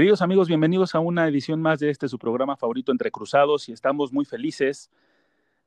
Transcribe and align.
Queridos 0.00 0.22
amigos, 0.22 0.48
bienvenidos 0.48 0.94
a 0.94 1.00
una 1.00 1.28
edición 1.28 1.60
más 1.60 1.78
de 1.78 1.90
este 1.90 2.08
su 2.08 2.18
programa 2.18 2.56
favorito 2.56 2.90
Entre 2.90 3.10
Cruzados 3.10 3.68
y 3.68 3.72
estamos 3.72 4.14
muy 4.14 4.24
felices 4.24 4.90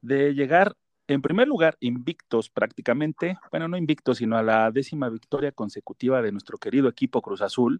de 0.01 0.33
llegar 0.33 0.75
en 1.07 1.21
primer 1.21 1.47
lugar 1.47 1.77
invictos 1.81 2.49
prácticamente, 2.49 3.37
bueno, 3.51 3.67
no 3.67 3.77
invictos, 3.77 4.17
sino 4.17 4.35
a 4.35 4.41
la 4.41 4.71
décima 4.71 5.07
victoria 5.09 5.51
consecutiva 5.51 6.23
de 6.23 6.31
nuestro 6.31 6.57
querido 6.57 6.89
equipo 6.89 7.21
Cruz 7.21 7.43
Azul. 7.43 7.79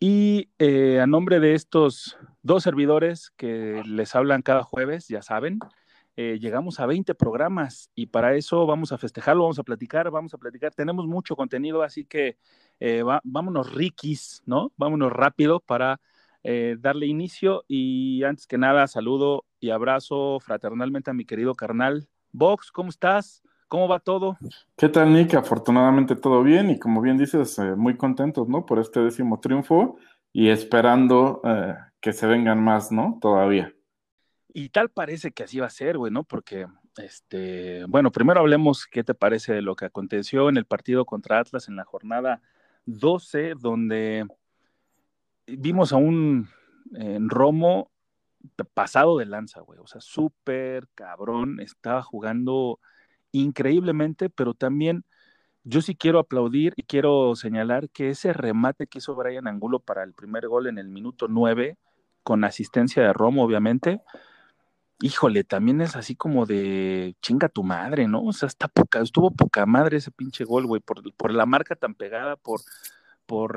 Y 0.00 0.48
eh, 0.58 1.00
a 1.00 1.06
nombre 1.06 1.38
de 1.38 1.52
estos 1.52 2.16
dos 2.42 2.62
servidores 2.62 3.30
que 3.36 3.82
les 3.84 4.14
hablan 4.14 4.40
cada 4.40 4.62
jueves, 4.62 5.06
ya 5.08 5.20
saben, 5.20 5.58
eh, 6.14 6.38
llegamos 6.38 6.78
a 6.78 6.86
20 6.86 7.14
programas 7.14 7.90
y 7.94 8.06
para 8.06 8.34
eso 8.34 8.66
vamos 8.66 8.92
a 8.92 8.98
festejarlo, 8.98 9.44
vamos 9.44 9.58
a 9.58 9.62
platicar, 9.62 10.10
vamos 10.10 10.34
a 10.34 10.38
platicar. 10.38 10.74
Tenemos 10.74 11.06
mucho 11.06 11.36
contenido, 11.36 11.82
así 11.82 12.04
que 12.04 12.36
eh, 12.80 13.02
vámonos 13.24 13.72
riquis, 13.72 14.42
¿no? 14.44 14.72
Vámonos 14.76 15.10
rápido 15.10 15.60
para 15.60 16.00
eh, 16.42 16.76
darle 16.78 17.06
inicio 17.06 17.64
y 17.66 18.24
antes 18.24 18.46
que 18.46 18.58
nada 18.58 18.86
saludo 18.88 19.46
y 19.58 19.70
abrazo 19.70 20.38
fraternalmente 20.40 21.10
a 21.10 21.14
mi 21.14 21.24
querido 21.24 21.54
carnal. 21.54 22.08
Vox, 22.30 22.70
¿cómo 22.70 22.90
estás? 22.90 23.42
¿Cómo 23.68 23.88
va 23.88 23.98
todo? 23.98 24.36
¿Qué 24.76 24.90
tal, 24.90 25.14
Nick? 25.14 25.32
Afortunadamente 25.32 26.14
todo 26.14 26.42
bien 26.42 26.68
y 26.68 26.78
como 26.78 27.00
bien 27.00 27.16
dices, 27.16 27.58
muy 27.78 27.96
contentos, 27.96 28.46
¿no? 28.48 28.66
Por 28.66 28.80
este 28.80 29.00
décimo 29.00 29.40
triunfo 29.40 29.96
y 30.30 30.50
esperando 30.50 31.40
que 32.00 32.12
se 32.12 32.26
vengan 32.26 32.62
más, 32.62 32.92
¿no? 32.92 33.18
Todavía. 33.22 33.72
Y 34.54 34.68
tal 34.68 34.90
parece 34.90 35.32
que 35.32 35.44
así 35.44 35.58
va 35.58 35.66
a 35.66 35.70
ser, 35.70 35.96
güey, 35.96 36.12
¿no? 36.12 36.24
Porque, 36.24 36.66
este, 36.98 37.84
bueno, 37.86 38.12
primero 38.12 38.40
hablemos 38.40 38.86
qué 38.86 39.02
te 39.02 39.14
parece 39.14 39.54
de 39.54 39.62
lo 39.62 39.76
que 39.76 39.86
aconteció 39.86 40.48
en 40.48 40.56
el 40.56 40.66
partido 40.66 41.04
contra 41.06 41.38
Atlas 41.38 41.68
en 41.68 41.76
la 41.76 41.84
jornada 41.84 42.42
12, 42.86 43.54
donde 43.58 44.26
vimos 45.46 45.92
a 45.92 45.96
un 45.96 46.48
Romo 47.28 47.90
pasado 48.74 49.18
de 49.18 49.26
lanza, 49.26 49.60
güey, 49.60 49.78
o 49.78 49.86
sea, 49.86 50.00
súper 50.00 50.88
cabrón, 50.94 51.60
estaba 51.60 52.02
jugando 52.02 52.80
increíblemente, 53.30 54.28
pero 54.30 54.52
también 54.52 55.04
yo 55.64 55.80
sí 55.80 55.94
quiero 55.94 56.18
aplaudir 56.18 56.74
y 56.76 56.82
quiero 56.82 57.36
señalar 57.36 57.88
que 57.88 58.10
ese 58.10 58.32
remate 58.32 58.88
que 58.88 58.98
hizo 58.98 59.14
Brian 59.14 59.46
Angulo 59.46 59.78
para 59.78 60.02
el 60.02 60.12
primer 60.12 60.48
gol 60.48 60.66
en 60.66 60.78
el 60.78 60.88
minuto 60.88 61.28
9, 61.28 61.78
con 62.22 62.44
asistencia 62.44 63.02
de 63.02 63.12
Romo, 63.12 63.44
obviamente, 63.44 64.02
híjole, 65.02 65.44
también 65.44 65.80
es 65.80 65.96
así 65.96 66.14
como 66.14 66.46
de 66.46 67.16
chinga 67.20 67.48
tu 67.48 67.64
madre, 67.64 68.06
¿no? 68.06 68.22
O 68.22 68.32
sea, 68.32 68.46
está 68.46 68.68
poca, 68.68 69.00
estuvo 69.00 69.30
poca 69.32 69.66
madre 69.66 69.96
ese 69.98 70.12
pinche 70.12 70.44
gol, 70.44 70.66
güey, 70.66 70.80
por, 70.80 71.32
la 71.32 71.44
marca 71.44 71.74
tan 71.74 71.94
pegada, 71.94 72.36
por, 72.36 72.60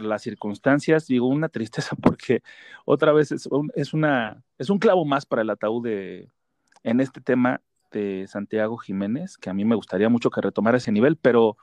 las 0.02 0.22
circunstancias, 0.22 1.06
digo, 1.08 1.28
una 1.28 1.50
tristeza 1.50 1.96
porque 2.02 2.42
otra 2.86 3.12
vez 3.12 3.32
es, 3.32 3.48
es, 3.76 3.94
una, 3.94 4.42
es 4.58 4.70
un 4.70 4.80
clavo 4.80 5.06
más 5.06 5.26
para 5.26 5.42
el 5.44 5.50
ataúd 5.50 5.86
en 5.88 7.02
este 7.02 7.22
tema 7.22 7.62
de 7.92 8.26
Santiago 8.28 8.78
Jiménez, 8.78 9.38
que 9.38 9.50
a 9.50 9.54
mí 9.54 9.66
me 9.66 9.76
gustaría 9.76 10.10
mucho 10.10 10.30
que 10.32 10.42
retomara 10.42 10.78
ese 10.78 10.92
nivel, 10.92 11.18
pero, 11.18 11.58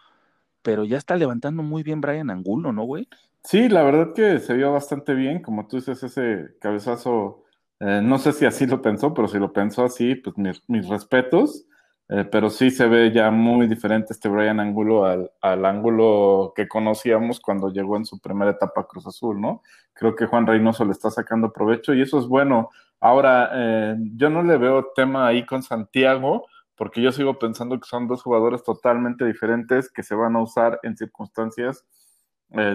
pero 0.62 0.84
ya 0.84 0.98
está 0.98 1.16
levantando 1.16 1.62
muy 1.62 1.82
bien 1.82 2.00
Brian 2.00 2.31
Angulo, 2.31 2.72
¿no, 2.72 2.84
güey? 2.84 3.09
Sí, 3.44 3.69
la 3.69 3.82
verdad 3.82 4.15
que 4.15 4.38
se 4.38 4.54
vio 4.54 4.72
bastante 4.72 5.15
bien, 5.15 5.42
como 5.42 5.66
tú 5.66 5.76
dices, 5.76 6.03
ese 6.03 6.54
cabezazo 6.60 7.42
eh, 7.84 8.00
no 8.00 8.19
sé 8.19 8.32
si 8.32 8.47
así 8.47 8.65
lo 8.66 8.81
pensó, 8.81 9.12
pero 9.12 9.26
si 9.26 9.38
lo 9.38 9.53
pensó 9.53 9.84
así, 9.84 10.15
pues 10.15 10.37
mis, 10.38 10.88
respetos. 10.88 11.66
Eh, 12.09 12.25
pero 12.31 12.48
sí 12.48 12.70
se 12.70 12.87
ve 12.87 13.10
ya 13.10 13.31
muy 13.31 13.66
diferente 13.66 14.12
este 14.12 14.28
Brian 14.28 14.60
Angulo 14.60 15.04
al, 15.04 15.32
al, 15.41 15.65
ángulo 15.65 16.53
que 16.54 16.69
conocíamos 16.69 17.41
cuando 17.41 17.71
llegó 17.71 17.97
en 17.97 18.04
su 18.04 18.21
primera 18.21 18.53
etapa 18.53 18.87
Cruz 18.87 19.06
Azul, 19.06 19.41
¿no? 19.41 19.62
Creo 19.94 20.15
que 20.15 20.26
Juan 20.26 20.47
Reynoso 20.47 20.84
le 20.84 20.92
está 20.92 21.10
sacando 21.10 21.53
provecho 21.53 21.92
y 21.94 22.03
eso 22.03 22.21
es 22.21 22.26
bueno. 22.26 22.71
Ahora, 23.00 23.50
eh, 23.53 23.97
yo 24.15 24.31
no 24.31 24.42
le 24.44 24.59
veo 24.59 24.92
tema 24.94 25.26
ahí 25.26 25.44
con 25.44 25.62
Santiago, 25.62 26.47
porque 26.76 27.03
yo 27.03 27.10
sigo 27.10 27.38
pensando 27.38 27.81
que 27.81 27.88
son 27.88 28.06
dos 28.06 28.22
jugadores 28.22 28.62
totalmente 28.62 29.25
diferentes 29.25 29.91
que 29.91 30.04
se 30.04 30.15
van 30.15 30.37
a 30.37 30.42
usar 30.42 30.78
en 30.84 30.97
circunstancias 30.97 31.84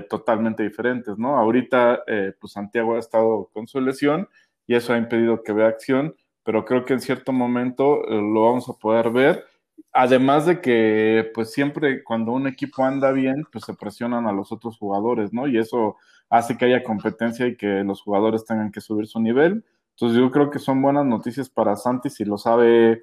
totalmente 0.09 0.63
diferentes, 0.63 1.19
¿no? 1.19 1.38
Ahorita, 1.38 2.01
pues 2.41 2.53
Santiago 2.53 2.96
ha 2.96 3.00
estado 3.00 3.51
con 3.53 3.67
su 3.67 3.79
lesión 3.79 4.28
y 4.67 4.75
eso 4.75 4.94
ha 4.94 4.97
impedido 4.97 5.44
que 5.44 5.53
vea 5.53 5.67
acción, 5.67 6.16
pero 6.44 6.66
creo 6.66 6.85
que 6.85 6.94
en 6.94 7.01
cierto 7.01 7.31
momento 7.33 8.03
eh, 8.07 8.16
lo 8.22 8.44
vamos 8.44 8.69
a 8.69 8.73
poder 8.73 9.09
ver. 9.11 9.45
Además 9.94 10.45
de 10.45 10.61
que, 10.61 11.31
pues 11.33 11.51
siempre 11.51 12.03
cuando 12.03 12.31
un 12.33 12.47
equipo 12.47 12.83
anda 12.83 13.11
bien, 13.11 13.45
pues 13.51 13.66
se 13.66 13.73
presionan 13.73 14.28
a 14.28 14.31
los 14.33 14.51
otros 14.51 14.78
jugadores, 14.78 15.33
¿no? 15.33 15.47
Y 15.47 15.57
eso 15.57 15.95
hace 16.29 16.57
que 16.57 16.66
haya 16.66 16.83
competencia 16.83 17.47
y 17.47 17.55
que 17.57 17.67
los 17.83 18.01
jugadores 18.01 18.45
tengan 18.45 18.72
que 18.72 18.81
subir 18.81 19.07
su 19.07 19.19
nivel. 19.19 19.63
Entonces 19.91 20.19
yo 20.19 20.29
creo 20.31 20.50
que 20.51 20.59
son 20.59 20.81
buenas 20.81 21.05
noticias 21.05 21.49
para 21.49 21.75
Santi 21.75 22.09
si 22.09 22.25
lo 22.25 22.38
sabe 22.38 23.01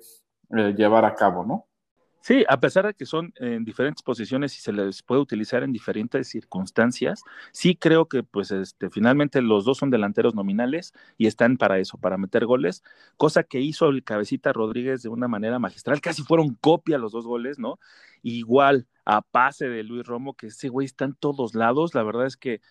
eh, 0.57 0.75
llevar 0.77 1.05
a 1.05 1.15
cabo, 1.15 1.45
¿no? 1.45 1.67
Sí, 2.27 2.43
a 2.49 2.59
pesar 2.59 2.87
de 2.87 2.95
que 2.95 3.05
son 3.05 3.35
en 3.37 3.67
diferentes 3.67 4.03
posiciones 4.03 4.57
y 4.57 4.63
se 4.63 4.73
les 4.73 5.03
puede 5.03 5.21
utilizar 5.21 5.63
en 5.63 5.73
diferentes 5.73 6.27
circunstancias, 6.27 7.23
sí 7.53 7.77
creo 7.77 8.07
que 8.09 8.23
pues 8.23 8.51
este 8.51 8.89
finalmente 8.89 9.43
los 9.43 9.67
dos 9.67 9.77
son 9.77 9.91
delanteros 9.91 10.35
nominales 10.35 10.95
y 11.19 11.27
están 11.27 11.59
para 11.59 11.79
eso, 11.81 11.99
para 11.99 12.17
meter 12.17 12.47
goles, 12.47 12.83
cosa 13.19 13.43
que 13.43 13.61
hizo 13.61 13.91
el 13.91 14.05
cabecita 14.05 14.55
Rodríguez 14.55 15.03
de 15.03 15.11
una 15.11 15.29
manera 15.29 15.59
magistral, 15.59 16.01
casi 16.01 16.23
fueron 16.23 16.55
copia 16.55 16.97
los 16.97 17.13
dos 17.13 17.27
goles, 17.27 17.59
¿no? 17.59 17.79
Igual 18.23 18.87
a 19.05 19.21
pase 19.21 19.69
de 19.69 19.83
Luis 19.83 20.07
Romo, 20.07 20.33
que 20.33 20.47
ese 20.47 20.71
güey 20.71 20.87
está 20.87 21.05
en 21.05 21.13
todos 21.17 21.55
lados, 21.55 21.95
la 21.95 22.05
verdad 22.05 22.25
es 22.25 22.39
que 22.39 22.63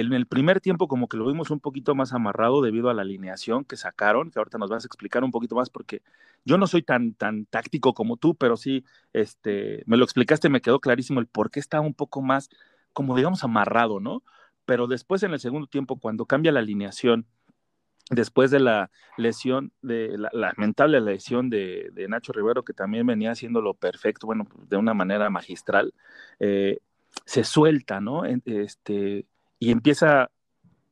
en 0.00 0.14
el 0.14 0.26
primer 0.26 0.60
tiempo 0.62 0.88
como 0.88 1.06
que 1.06 1.18
lo 1.18 1.26
vimos 1.26 1.50
un 1.50 1.60
poquito 1.60 1.94
más 1.94 2.14
amarrado 2.14 2.62
debido 2.62 2.88
a 2.88 2.94
la 2.94 3.02
alineación 3.02 3.64
que 3.64 3.76
sacaron, 3.76 4.30
que 4.30 4.38
ahorita 4.38 4.56
nos 4.56 4.70
vas 4.70 4.84
a 4.84 4.86
explicar 4.86 5.22
un 5.22 5.30
poquito 5.30 5.54
más 5.54 5.68
porque 5.68 6.00
yo 6.46 6.56
no 6.56 6.66
soy 6.66 6.82
tan, 6.82 7.12
tan 7.12 7.44
táctico 7.44 7.92
como 7.92 8.16
tú, 8.16 8.34
pero 8.34 8.56
sí, 8.56 8.84
este, 9.12 9.82
me 9.84 9.98
lo 9.98 10.04
explicaste, 10.04 10.48
me 10.48 10.62
quedó 10.62 10.80
clarísimo 10.80 11.20
el 11.20 11.26
por 11.26 11.50
qué 11.50 11.60
estaba 11.60 11.84
un 11.84 11.92
poco 11.92 12.22
más, 12.22 12.48
como 12.94 13.14
digamos, 13.14 13.44
amarrado, 13.44 14.00
¿no? 14.00 14.22
Pero 14.64 14.86
después 14.86 15.22
en 15.24 15.32
el 15.32 15.40
segundo 15.40 15.66
tiempo, 15.66 15.98
cuando 15.98 16.24
cambia 16.24 16.52
la 16.52 16.60
alineación, 16.60 17.26
después 18.10 18.50
de 18.50 18.60
la 18.60 18.90
lesión, 19.18 19.72
de 19.82 20.16
la 20.16 20.30
lamentable 20.32 21.02
lesión 21.02 21.50
de, 21.50 21.90
de, 21.92 22.08
Nacho 22.08 22.32
Rivero, 22.32 22.64
que 22.64 22.72
también 22.72 23.06
venía 23.06 23.32
haciéndolo 23.32 23.74
perfecto, 23.74 24.26
bueno, 24.26 24.46
de 24.68 24.76
una 24.78 24.94
manera 24.94 25.28
magistral, 25.28 25.92
eh, 26.40 26.78
se 27.26 27.44
suelta, 27.44 28.00
¿no? 28.00 28.24
Este, 28.24 29.26
y 29.62 29.70
empieza 29.70 30.28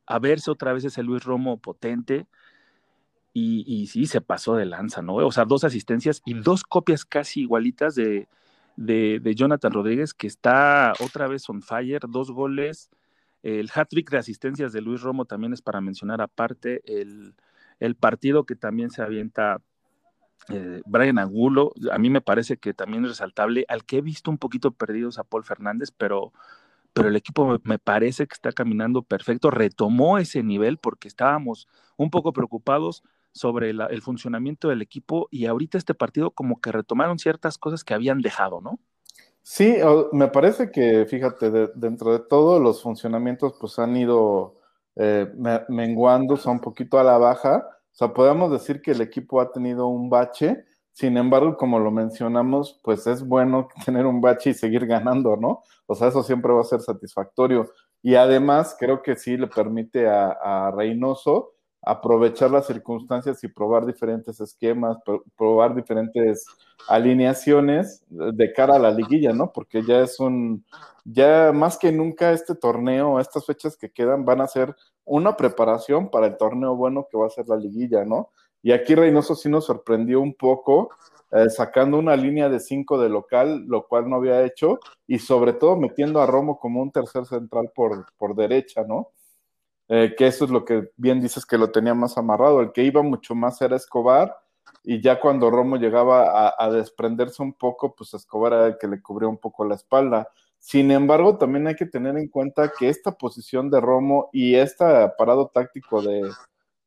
a 0.05 0.19
verse 0.19 0.49
otra 0.49 0.71
vez 0.71 0.85
ese 0.85 1.03
Luis 1.03 1.25
Romo 1.25 1.57
potente 1.57 2.25
y, 3.33 3.87
sí, 3.87 4.05
se 4.05 4.21
pasó 4.21 4.55
de 4.55 4.65
lanza, 4.65 5.01
¿no? 5.01 5.15
O 5.15 5.31
sea, 5.33 5.43
dos 5.43 5.65
asistencias 5.65 6.21
y 6.25 6.35
dos 6.35 6.63
copias 6.63 7.03
casi 7.03 7.41
igualitas 7.41 7.95
de, 7.95 8.29
de, 8.77 9.35
Jonathan 9.35 9.73
Rodríguez, 9.73 10.13
que 10.13 10.27
está 10.27 10.93
otra 11.01 11.27
vez 11.27 11.49
on 11.49 11.61
fire, 11.61 11.99
dos 12.07 12.31
goles. 12.31 12.89
El 13.43 13.69
hat-trick 13.75 14.09
de 14.09 14.19
asistencias 14.19 14.71
de 14.71 14.79
Luis 14.79 15.01
Romo 15.01 15.25
también 15.25 15.51
es 15.51 15.61
para 15.61 15.81
mencionar 15.81 16.21
aparte. 16.21 16.81
El, 16.85 17.35
el 17.81 17.95
partido 17.95 18.45
que 18.45 18.55
también 18.55 18.89
se 18.89 19.01
avienta 19.01 19.61
eh, 20.47 20.81
Brian 20.85 21.19
Angulo, 21.19 21.73
a 21.91 21.97
mí 21.97 22.09
me 22.09 22.21
parece 22.21 22.55
que 22.55 22.73
también 22.73 23.03
es 23.03 23.11
resaltable, 23.11 23.65
al 23.67 23.83
que 23.83 23.97
he 23.97 24.01
visto 24.01 24.31
un 24.31 24.37
poquito 24.37 24.71
perdidos 24.71 25.19
a 25.19 25.25
Paul 25.25 25.43
Fernández, 25.43 25.91
pero 25.91 26.31
pero 26.93 27.09
el 27.09 27.15
equipo 27.15 27.59
me 27.63 27.79
parece 27.79 28.27
que 28.27 28.33
está 28.33 28.51
caminando 28.51 29.01
perfecto, 29.03 29.51
retomó 29.51 30.17
ese 30.17 30.43
nivel 30.43 30.77
porque 30.77 31.07
estábamos 31.07 31.67
un 31.97 32.09
poco 32.09 32.33
preocupados 32.33 33.03
sobre 33.31 33.69
el 33.69 34.01
funcionamiento 34.01 34.67
del 34.67 34.81
equipo 34.81 35.27
y 35.31 35.45
ahorita 35.45 35.77
este 35.77 35.93
partido 35.93 36.31
como 36.31 36.59
que 36.59 36.71
retomaron 36.71 37.17
ciertas 37.17 37.57
cosas 37.57 37.83
que 37.83 37.93
habían 37.93 38.21
dejado, 38.21 38.59
¿no? 38.59 38.79
Sí, 39.43 39.77
me 40.11 40.27
parece 40.27 40.69
que, 40.69 41.05
fíjate, 41.05 41.49
dentro 41.75 42.11
de 42.11 42.19
todo 42.19 42.59
los 42.59 42.83
funcionamientos 42.83 43.55
pues 43.59 43.79
han 43.79 43.95
ido 43.95 44.59
eh, 44.95 45.31
menguando, 45.69 46.37
son 46.37 46.53
un 46.53 46.61
poquito 46.61 46.99
a 46.99 47.03
la 47.03 47.17
baja, 47.17 47.65
o 47.91 47.95
sea, 47.95 48.13
podemos 48.13 48.51
decir 48.51 48.81
que 48.81 48.91
el 48.91 49.01
equipo 49.01 49.41
ha 49.41 49.51
tenido 49.51 49.87
un 49.87 50.09
bache, 50.09 50.65
sin 50.93 51.17
embargo, 51.17 51.57
como 51.57 51.79
lo 51.79 51.91
mencionamos, 51.91 52.79
pues 52.83 53.07
es 53.07 53.25
bueno 53.25 53.67
tener 53.85 54.05
un 54.05 54.21
bache 54.21 54.51
y 54.51 54.53
seguir 54.53 54.85
ganando, 54.85 55.37
¿no? 55.37 55.63
O 55.85 55.95
sea, 55.95 56.09
eso 56.09 56.23
siempre 56.23 56.53
va 56.53 56.61
a 56.61 56.65
ser 56.65 56.81
satisfactorio. 56.81 57.69
Y 58.01 58.15
además, 58.15 58.75
creo 58.79 59.01
que 59.01 59.15
sí 59.15 59.37
le 59.37 59.47
permite 59.47 60.07
a, 60.07 60.71
Reynoso, 60.75 61.53
aprovechar 61.83 62.51
las 62.51 62.67
circunstancias 62.67 63.43
y 63.43 63.47
probar 63.47 63.85
diferentes 63.85 64.39
esquemas, 64.39 64.97
probar 65.35 65.75
diferentes 65.75 66.45
alineaciones 66.87 68.03
de 68.09 68.53
cara 68.53 68.75
a 68.75 68.79
la 68.79 68.91
liguilla, 68.91 69.33
¿no? 69.33 69.51
Porque 69.51 69.83
ya 69.83 70.01
es 70.01 70.19
un, 70.19 70.65
ya 71.03 71.51
más 71.53 71.77
que 71.77 71.91
nunca 71.91 72.31
este 72.31 72.55
torneo, 72.55 73.19
estas 73.19 73.45
fechas 73.45 73.77
que 73.77 73.91
quedan 73.91 74.25
van 74.25 74.41
a 74.41 74.47
ser 74.47 74.75
una 75.05 75.35
preparación 75.35 76.09
para 76.09 76.27
el 76.27 76.37
torneo 76.37 76.75
bueno 76.75 77.07
que 77.09 77.17
va 77.17 77.27
a 77.27 77.31
ser 77.31 77.47
la 77.47 77.57
liguilla, 77.57 78.05
¿no? 78.05 78.29
Y 78.63 78.71
aquí 78.71 78.95
Reynoso 78.95 79.35
sí 79.35 79.49
nos 79.49 79.65
sorprendió 79.65 80.21
un 80.21 80.35
poco, 80.35 80.89
eh, 81.31 81.49
sacando 81.49 81.97
una 81.97 82.15
línea 82.15 82.49
de 82.49 82.59
cinco 82.59 82.99
de 82.99 83.09
local, 83.09 83.65
lo 83.67 83.87
cual 83.87 84.09
no 84.09 84.17
había 84.17 84.43
hecho, 84.45 84.79
y 85.07 85.19
sobre 85.19 85.53
todo 85.53 85.77
metiendo 85.77 86.21
a 86.21 86.27
Romo 86.27 86.59
como 86.59 86.81
un 86.81 86.91
tercer 86.91 87.25
central 87.25 87.71
por, 87.73 88.05
por 88.17 88.35
derecha, 88.35 88.83
¿no? 88.83 89.09
Eh, 89.87 90.15
que 90.17 90.27
eso 90.27 90.45
es 90.45 90.51
lo 90.51 90.63
que 90.63 90.91
bien 90.95 91.19
dices 91.19 91.45
que 91.45 91.57
lo 91.57 91.71
tenía 91.71 91.93
más 91.93 92.17
amarrado. 92.17 92.61
El 92.61 92.71
que 92.71 92.83
iba 92.83 93.01
mucho 93.01 93.35
más 93.35 93.61
era 93.61 93.75
Escobar, 93.75 94.37
y 94.83 95.01
ya 95.01 95.19
cuando 95.19 95.51
Romo 95.51 95.77
llegaba 95.77 96.53
a, 96.57 96.69
desprenderse 96.71 97.43
un 97.43 97.53
poco, 97.53 97.95
pues 97.95 98.13
Escobar 98.13 98.53
era 98.53 98.67
el 98.67 98.77
que 98.77 98.87
le 98.87 99.01
cubría 99.01 99.29
un 99.29 99.37
poco 99.37 99.65
la 99.65 99.75
espalda. 99.75 100.29
Sin 100.59 100.91
embargo, 100.91 101.37
también 101.37 101.67
hay 101.67 101.75
que 101.75 101.85
tener 101.85 102.17
en 102.17 102.29
cuenta 102.29 102.71
que 102.77 102.89
esta 102.89 103.11
posición 103.11 103.69
de 103.69 103.81
Romo 103.81 104.29
y 104.31 104.55
este 104.55 104.85
parado 105.17 105.51
táctico 105.53 106.01
de, 106.01 106.21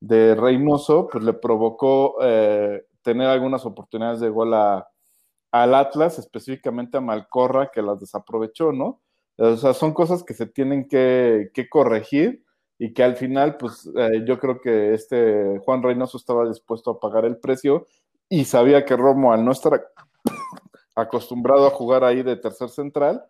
de 0.07 0.35
Reynoso, 0.35 1.09
pues 1.11 1.25
le 1.25 1.33
provocó 1.33 2.17
eh, 2.21 2.85
tener 3.03 3.27
algunas 3.27 3.65
oportunidades 3.65 4.21
de 4.21 4.29
gol 4.29 4.53
al 4.53 5.75
Atlas, 5.75 6.19
específicamente 6.19 6.99
a 6.99 7.01
Malcorra, 7.01 7.71
que 7.73 7.81
las 7.81 8.01
desaprovechó, 8.01 8.71
¿no? 8.71 9.01
O 9.39 9.57
sea, 9.57 9.73
son 9.73 9.95
cosas 9.95 10.23
que 10.23 10.35
se 10.35 10.47
tienen 10.47 10.89
que, 10.89 11.51
que 11.55 11.69
corregir 11.71 12.45
y 12.79 12.93
que 12.93 13.03
al 13.03 13.17
final, 13.17 13.57
pues 13.57 13.91
eh, 13.97 14.25
yo 14.27 14.39
creo 14.39 14.61
que 14.61 14.93
este 14.93 15.59
Juan 15.61 15.83
Reynoso 15.83 16.19
estaba 16.19 16.47
dispuesto 16.47 16.91
a 16.91 17.01
pagar 17.01 17.25
el 17.25 17.39
precio 17.39 17.87
y 18.29 18.45
sabía 18.45 18.85
que 18.85 18.97
Romo, 18.97 19.33
al 19.33 19.43
no 19.43 19.53
estar 19.53 19.91
acostumbrado 20.95 21.67
a 21.67 21.71
jugar 21.71 22.05
ahí 22.05 22.23
de 22.23 22.37
tercer 22.37 22.69
central, 22.69 23.25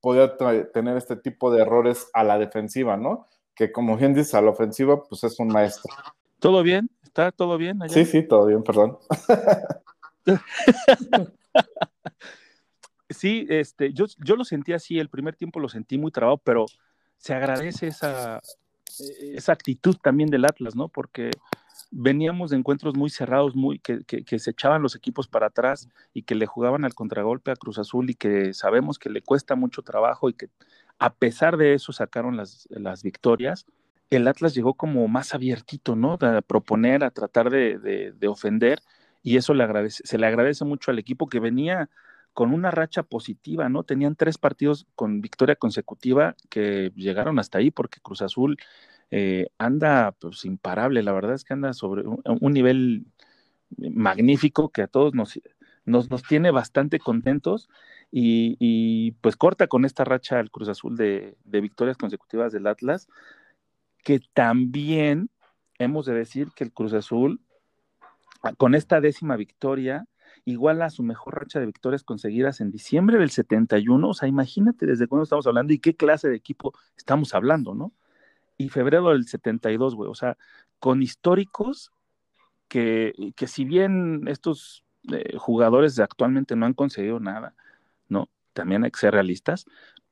podía 0.00 0.36
tener 0.72 0.96
este 0.96 1.14
tipo 1.14 1.52
de 1.52 1.62
errores 1.62 2.10
a 2.14 2.24
la 2.24 2.36
defensiva, 2.36 2.96
¿no? 2.96 3.28
Que 3.54 3.70
como 3.70 3.96
bien 3.96 4.14
dice, 4.14 4.36
a 4.36 4.42
la 4.42 4.50
ofensiva, 4.50 5.02
pues 5.02 5.24
es 5.24 5.38
un 5.38 5.48
maestro. 5.48 5.94
¿Todo 6.38 6.62
bien? 6.62 6.90
¿Está 7.02 7.30
todo 7.30 7.58
bien 7.58 7.82
allá? 7.82 7.92
Sí, 7.92 8.04
sí, 8.04 8.22
todo 8.22 8.46
bien, 8.46 8.62
perdón. 8.62 8.98
sí, 13.10 13.46
este, 13.48 13.92
yo, 13.92 14.06
yo 14.24 14.36
lo 14.36 14.44
sentí 14.44 14.72
así, 14.72 14.98
el 14.98 15.08
primer 15.08 15.36
tiempo 15.36 15.60
lo 15.60 15.68
sentí 15.68 15.98
muy 15.98 16.10
trabado, 16.10 16.38
pero 16.38 16.66
se 17.18 17.34
agradece 17.34 17.88
esa, 17.88 18.40
e, 18.98 19.36
esa 19.36 19.52
actitud 19.52 19.96
también 20.02 20.30
del 20.30 20.44
Atlas, 20.44 20.74
¿no? 20.74 20.88
Porque 20.88 21.30
veníamos 21.90 22.50
de 22.50 22.56
encuentros 22.56 22.96
muy 22.96 23.10
cerrados, 23.10 23.54
muy 23.54 23.78
que, 23.78 24.02
que, 24.04 24.38
se 24.38 24.50
echaban 24.50 24.82
los 24.82 24.96
equipos 24.96 25.28
para 25.28 25.48
atrás 25.48 25.88
y 26.14 26.22
que 26.22 26.34
le 26.34 26.46
jugaban 26.46 26.84
al 26.84 26.94
contragolpe 26.94 27.50
a 27.50 27.56
Cruz 27.56 27.78
Azul 27.78 28.08
y 28.08 28.14
que 28.14 28.54
sabemos 28.54 28.98
que 28.98 29.10
le 29.10 29.20
cuesta 29.20 29.54
mucho 29.54 29.82
trabajo 29.82 30.30
y 30.30 30.32
que 30.32 30.48
a 31.02 31.12
pesar 31.12 31.56
de 31.56 31.74
eso 31.74 31.92
sacaron 31.92 32.36
las, 32.36 32.68
las 32.70 33.02
victorias. 33.02 33.66
El 34.08 34.28
Atlas 34.28 34.54
llegó 34.54 34.74
como 34.74 35.08
más 35.08 35.34
abiertito, 35.34 35.96
¿no? 35.96 36.16
A 36.20 36.42
proponer, 36.42 37.02
a 37.02 37.10
tratar 37.10 37.50
de, 37.50 37.78
de, 37.78 38.12
de 38.12 38.28
ofender 38.28 38.80
y 39.20 39.36
eso 39.36 39.52
le 39.52 39.64
agradece, 39.64 40.02
se 40.06 40.16
le 40.16 40.26
agradece 40.26 40.64
mucho 40.64 40.92
al 40.92 41.00
equipo 41.00 41.28
que 41.28 41.40
venía 41.40 41.90
con 42.32 42.54
una 42.54 42.70
racha 42.70 43.02
positiva, 43.02 43.68
¿no? 43.68 43.82
Tenían 43.82 44.14
tres 44.14 44.38
partidos 44.38 44.86
con 44.94 45.20
victoria 45.20 45.56
consecutiva 45.56 46.36
que 46.48 46.92
llegaron 46.94 47.40
hasta 47.40 47.58
ahí 47.58 47.72
porque 47.72 48.00
Cruz 48.00 48.22
Azul 48.22 48.58
eh, 49.10 49.48
anda 49.58 50.12
pues 50.12 50.44
imparable, 50.44 51.02
la 51.02 51.12
verdad 51.12 51.34
es 51.34 51.42
que 51.42 51.54
anda 51.54 51.72
sobre 51.72 52.04
un, 52.06 52.52
nivel 52.52 53.06
magnífico 53.76 54.70
que 54.70 54.82
a 54.82 54.86
todos 54.86 55.14
nos, 55.14 55.40
nos, 55.84 56.10
nos 56.10 56.22
tiene 56.22 56.52
bastante 56.52 57.00
contentos 57.00 57.68
y, 58.14 59.12
pues 59.22 59.36
corta 59.36 59.66
con 59.68 59.86
esta 59.86 60.04
racha 60.04 60.38
el 60.38 60.50
Cruz 60.50 60.68
Azul 60.68 60.96
de, 60.96 61.34
victorias 61.44 61.96
consecutivas 61.96 62.52
del 62.52 62.66
Atlas, 62.66 63.08
que 64.04 64.20
también 64.34 65.30
hemos 65.78 66.04
de 66.04 66.14
decir 66.14 66.48
que 66.54 66.64
el 66.64 66.72
Cruz 66.72 66.92
Azul, 66.92 67.40
con 68.58 68.74
esta 68.74 69.00
décima 69.00 69.36
victoria, 69.36 70.06
igual 70.44 70.82
a 70.82 70.90
su 70.90 71.02
mejor 71.02 71.40
racha 71.40 71.58
de 71.58 71.66
victorias 71.66 72.04
conseguidas 72.04 72.60
en 72.60 72.70
diciembre 72.70 73.18
del 73.18 73.30
71. 73.30 74.06
O 74.06 74.14
sea, 74.14 74.28
imagínate 74.28 74.84
desde 74.84 75.06
cuándo 75.06 75.22
estamos 75.22 75.46
hablando 75.46 75.72
y 75.72 75.78
qué 75.78 75.94
clase 75.96 76.28
de 76.28 76.36
equipo 76.36 76.74
estamos 76.96 77.34
hablando, 77.34 77.74
¿no? 77.74 77.92
Y 78.58 78.68
febrero 78.68 79.10
del 79.10 79.26
72, 79.26 79.94
güey. 79.94 80.10
O 80.10 80.14
sea, 80.14 80.36
con 80.80 81.00
históricos 81.00 81.92
que, 82.68 83.32
que 83.36 83.46
si 83.46 83.64
bien 83.64 84.24
estos 84.26 84.84
eh, 85.12 85.36
jugadores 85.38 85.98
actualmente 85.98 86.56
no 86.56 86.66
han 86.66 86.74
conseguido 86.74 87.20
nada, 87.20 87.54
¿no? 88.12 88.28
También 88.52 88.84
hay 88.84 88.90
que 88.90 89.00
ser 89.00 89.14
realistas, 89.14 89.64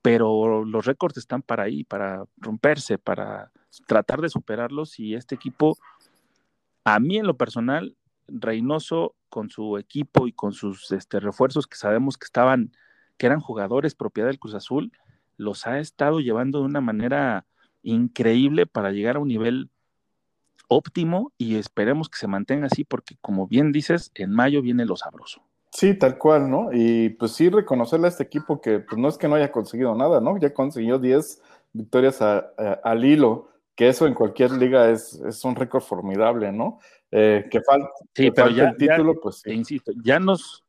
pero 0.02 0.64
los 0.64 0.86
récords 0.86 1.18
están 1.18 1.42
para 1.42 1.64
ahí, 1.64 1.84
para 1.84 2.24
romperse, 2.38 2.98
para 2.98 3.52
tratar 3.86 4.20
de 4.20 4.28
superarlos 4.28 4.98
y 4.98 5.14
este 5.14 5.34
equipo, 5.34 5.76
a 6.84 6.98
mí 6.98 7.18
en 7.18 7.26
lo 7.26 7.36
personal, 7.36 7.96
Reynoso 8.32 9.16
con 9.28 9.50
su 9.50 9.76
equipo 9.76 10.28
y 10.28 10.32
con 10.32 10.52
sus 10.52 10.92
este, 10.92 11.18
refuerzos 11.18 11.66
que 11.66 11.76
sabemos 11.76 12.16
que 12.16 12.24
estaban, 12.24 12.72
que 13.18 13.26
eran 13.26 13.40
jugadores 13.40 13.94
propiedad 13.94 14.28
del 14.28 14.38
Cruz 14.38 14.54
Azul, 14.54 14.92
los 15.36 15.66
ha 15.66 15.80
estado 15.80 16.20
llevando 16.20 16.60
de 16.60 16.66
una 16.66 16.80
manera 16.80 17.44
increíble 17.82 18.66
para 18.66 18.92
llegar 18.92 19.16
a 19.16 19.20
un 19.20 19.28
nivel 19.28 19.70
óptimo 20.68 21.32
y 21.38 21.56
esperemos 21.56 22.08
que 22.08 22.18
se 22.18 22.28
mantenga 22.28 22.66
así 22.66 22.84
porque 22.84 23.16
como 23.20 23.48
bien 23.48 23.72
dices, 23.72 24.12
en 24.14 24.30
mayo 24.30 24.62
viene 24.62 24.84
lo 24.86 24.96
sabroso. 24.96 25.42
Sí, 25.72 25.94
tal 25.94 26.18
cual, 26.18 26.50
¿no? 26.50 26.70
Y 26.72 27.10
pues 27.10 27.32
sí 27.32 27.48
reconocerle 27.48 28.06
a 28.06 28.10
este 28.10 28.24
equipo 28.24 28.60
que 28.60 28.80
pues 28.80 28.98
no 28.98 29.08
es 29.08 29.16
que 29.16 29.28
no 29.28 29.36
haya 29.36 29.52
conseguido 29.52 29.94
nada, 29.94 30.20
¿no? 30.20 30.36
Ya 30.38 30.52
consiguió 30.52 30.98
10 30.98 31.40
victorias 31.72 32.20
al 32.20 33.04
hilo, 33.04 33.48
que 33.76 33.88
eso 33.88 34.06
en 34.06 34.14
cualquier 34.14 34.50
liga 34.52 34.90
es, 34.90 35.14
es 35.14 35.44
un 35.44 35.54
récord 35.54 35.82
formidable, 35.82 36.50
¿no? 36.52 36.80
Eh, 37.12 37.46
que, 37.50 37.60
falta 37.60 37.88
sí, 38.14 38.30
pero 38.30 38.50
ya, 38.50 38.70
el 38.70 38.76
título, 38.76 39.20
pues 39.20 39.40
sí. 39.40 39.52
insisto, 39.52 39.92
ya 40.02 40.18
nos, 40.18 40.64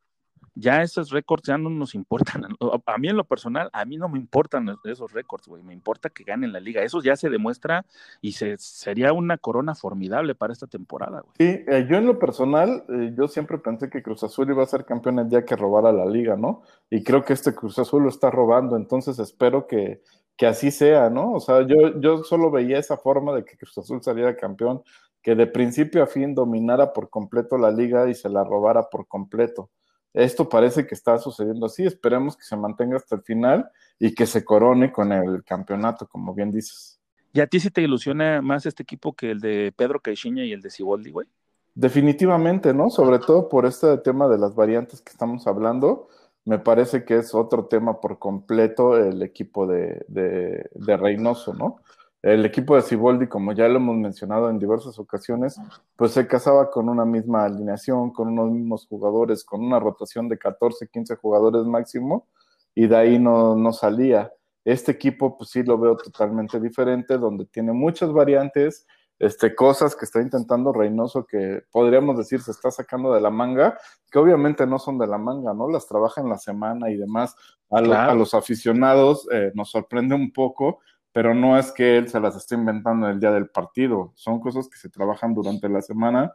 ya 0.55 0.81
esos 0.81 1.11
récords 1.11 1.43
ya 1.43 1.57
no 1.57 1.69
nos 1.69 1.95
importan. 1.95 2.43
A 2.85 2.97
mí 2.97 3.07
en 3.07 3.17
lo 3.17 3.23
personal, 3.23 3.69
a 3.73 3.85
mí 3.85 3.97
no 3.97 4.09
me 4.09 4.17
importan 4.17 4.75
esos 4.83 5.11
récords, 5.13 5.47
güey. 5.47 5.63
Me 5.63 5.73
importa 5.73 6.09
que 6.09 6.23
ganen 6.23 6.51
la 6.51 6.59
liga. 6.59 6.83
Eso 6.83 7.01
ya 7.01 7.15
se 7.15 7.29
demuestra 7.29 7.85
y 8.21 8.33
se, 8.33 8.57
sería 8.57 9.13
una 9.13 9.37
corona 9.37 9.75
formidable 9.75 10.35
para 10.35 10.53
esta 10.53 10.67
temporada, 10.67 11.21
güey. 11.21 11.33
Sí, 11.37 11.63
eh, 11.67 11.87
yo 11.89 11.97
en 11.97 12.05
lo 12.05 12.19
personal, 12.19 12.83
eh, 12.89 13.13
yo 13.17 13.27
siempre 13.27 13.57
pensé 13.57 13.89
que 13.89 14.03
Cruz 14.03 14.23
Azul 14.23 14.49
iba 14.49 14.63
a 14.63 14.67
ser 14.67 14.85
campeón 14.85 15.19
el 15.19 15.29
día 15.29 15.45
que 15.45 15.55
robara 15.55 15.91
la 15.91 16.05
liga, 16.05 16.35
¿no? 16.35 16.63
Y 16.89 17.03
creo 17.03 17.23
que 17.23 17.33
este 17.33 17.53
Cruz 17.53 17.79
Azul 17.79 18.03
lo 18.03 18.09
está 18.09 18.29
robando, 18.29 18.75
entonces 18.75 19.19
espero 19.19 19.67
que, 19.67 20.01
que 20.35 20.47
así 20.47 20.71
sea, 20.71 21.09
¿no? 21.09 21.33
O 21.33 21.39
sea, 21.39 21.65
yo, 21.67 21.99
yo 21.99 22.23
solo 22.23 22.51
veía 22.51 22.79
esa 22.79 22.97
forma 22.97 23.33
de 23.33 23.45
que 23.45 23.57
Cruz 23.57 23.77
Azul 23.77 24.01
saliera 24.01 24.35
campeón 24.35 24.81
que 25.21 25.35
de 25.35 25.47
principio 25.47 26.03
a 26.03 26.07
fin 26.07 26.33
dominara 26.33 26.93
por 26.93 27.09
completo 27.09 27.57
la 27.57 27.71
liga 27.71 28.09
y 28.09 28.15
se 28.15 28.29
la 28.29 28.43
robara 28.43 28.89
por 28.89 29.07
completo. 29.07 29.69
Esto 30.13 30.49
parece 30.49 30.85
que 30.85 30.95
está 30.95 31.17
sucediendo 31.17 31.65
así, 31.65 31.85
esperemos 31.85 32.35
que 32.35 32.43
se 32.43 32.57
mantenga 32.57 32.97
hasta 32.97 33.15
el 33.15 33.21
final 33.21 33.69
y 33.97 34.13
que 34.13 34.25
se 34.25 34.43
corone 34.43 34.91
con 34.91 35.11
el 35.11 35.43
campeonato, 35.43 36.07
como 36.07 36.33
bien 36.33 36.51
dices. 36.51 36.99
¿Y 37.33 37.39
a 37.39 37.47
ti 37.47 37.59
sí 37.59 37.69
te 37.69 37.81
ilusiona 37.81 38.41
más 38.41 38.65
este 38.65 38.83
equipo 38.83 39.13
que 39.13 39.31
el 39.31 39.39
de 39.39 39.73
Pedro 39.75 40.01
Caixinha 40.01 40.43
y 40.43 40.51
el 40.51 40.61
de 40.61 40.69
Ciboldi, 40.69 41.11
güey? 41.11 41.27
Definitivamente, 41.73 42.73
¿no? 42.73 42.89
Sobre 42.89 43.19
todo 43.19 43.47
por 43.47 43.65
este 43.65 43.97
tema 43.99 44.27
de 44.27 44.37
las 44.37 44.53
variantes 44.53 45.01
que 45.01 45.11
estamos 45.11 45.47
hablando, 45.47 46.09
me 46.43 46.59
parece 46.59 47.05
que 47.05 47.17
es 47.17 47.33
otro 47.33 47.65
tema 47.65 48.01
por 48.01 48.19
completo 48.19 48.97
el 48.97 49.21
equipo 49.21 49.65
de, 49.65 50.03
de, 50.09 50.69
de 50.73 50.97
Reynoso, 50.97 51.53
¿no? 51.53 51.77
El 52.21 52.45
equipo 52.45 52.75
de 52.75 52.83
Ciboldi, 52.83 53.27
como 53.27 53.51
ya 53.51 53.67
lo 53.67 53.77
hemos 53.77 53.97
mencionado 53.97 54.49
en 54.49 54.59
diversas 54.59 54.99
ocasiones, 54.99 55.59
pues 55.95 56.11
se 56.11 56.27
casaba 56.27 56.69
con 56.69 56.87
una 56.87 57.03
misma 57.03 57.45
alineación, 57.45 58.11
con 58.11 58.27
unos 58.27 58.51
mismos 58.51 58.85
jugadores, 58.87 59.43
con 59.43 59.63
una 59.63 59.79
rotación 59.79 60.29
de 60.29 60.37
14, 60.37 60.87
15 60.87 61.15
jugadores 61.15 61.63
máximo, 61.65 62.27
y 62.75 62.85
de 62.85 62.95
ahí 62.95 63.19
no, 63.19 63.55
no 63.55 63.73
salía. 63.73 64.31
Este 64.63 64.91
equipo, 64.91 65.35
pues 65.35 65.49
sí 65.49 65.63
lo 65.63 65.79
veo 65.79 65.97
totalmente 65.97 66.59
diferente, 66.59 67.17
donde 67.17 67.45
tiene 67.45 67.73
muchas 67.73 68.13
variantes, 68.13 68.85
este, 69.17 69.53
cosas 69.53 69.95
que 69.95 70.05
está 70.05 70.19
intentando 70.19 70.73
Reynoso 70.73 71.27
que 71.27 71.61
podríamos 71.71 72.17
decir 72.17 72.41
se 72.41 72.49
está 72.49 72.71
sacando 72.71 73.13
de 73.13 73.21
la 73.21 73.29
manga, 73.29 73.77
que 74.11 74.17
obviamente 74.17 74.65
no 74.65 74.79
son 74.79 74.97
de 74.97 75.05
la 75.05 75.19
manga, 75.19 75.53
¿no? 75.53 75.69
Las 75.69 75.87
trabaja 75.87 76.21
en 76.21 76.29
la 76.29 76.39
semana 76.39 76.89
y 76.89 76.97
demás. 76.97 77.35
A, 77.69 78.13
los 78.15 78.33
aficionados 78.33 79.27
eh, 79.31 79.51
nos 79.53 79.69
sorprende 79.69 80.15
un 80.15 80.33
poco 80.33 80.79
pero 81.13 81.33
no 81.33 81.57
es 81.57 81.71
que 81.71 81.97
él 81.97 82.07
se 82.07 82.19
las 82.19 82.35
esté 82.35 82.55
inventando 82.55 83.07
el 83.09 83.19
día 83.19 83.31
del 83.31 83.49
partido, 83.49 84.13
son 84.15 84.39
cosas 84.39 84.69
que 84.69 84.77
se 84.77 84.89
trabajan 84.89 85.33
durante 85.33 85.67
la 85.69 85.81
semana 85.81 86.31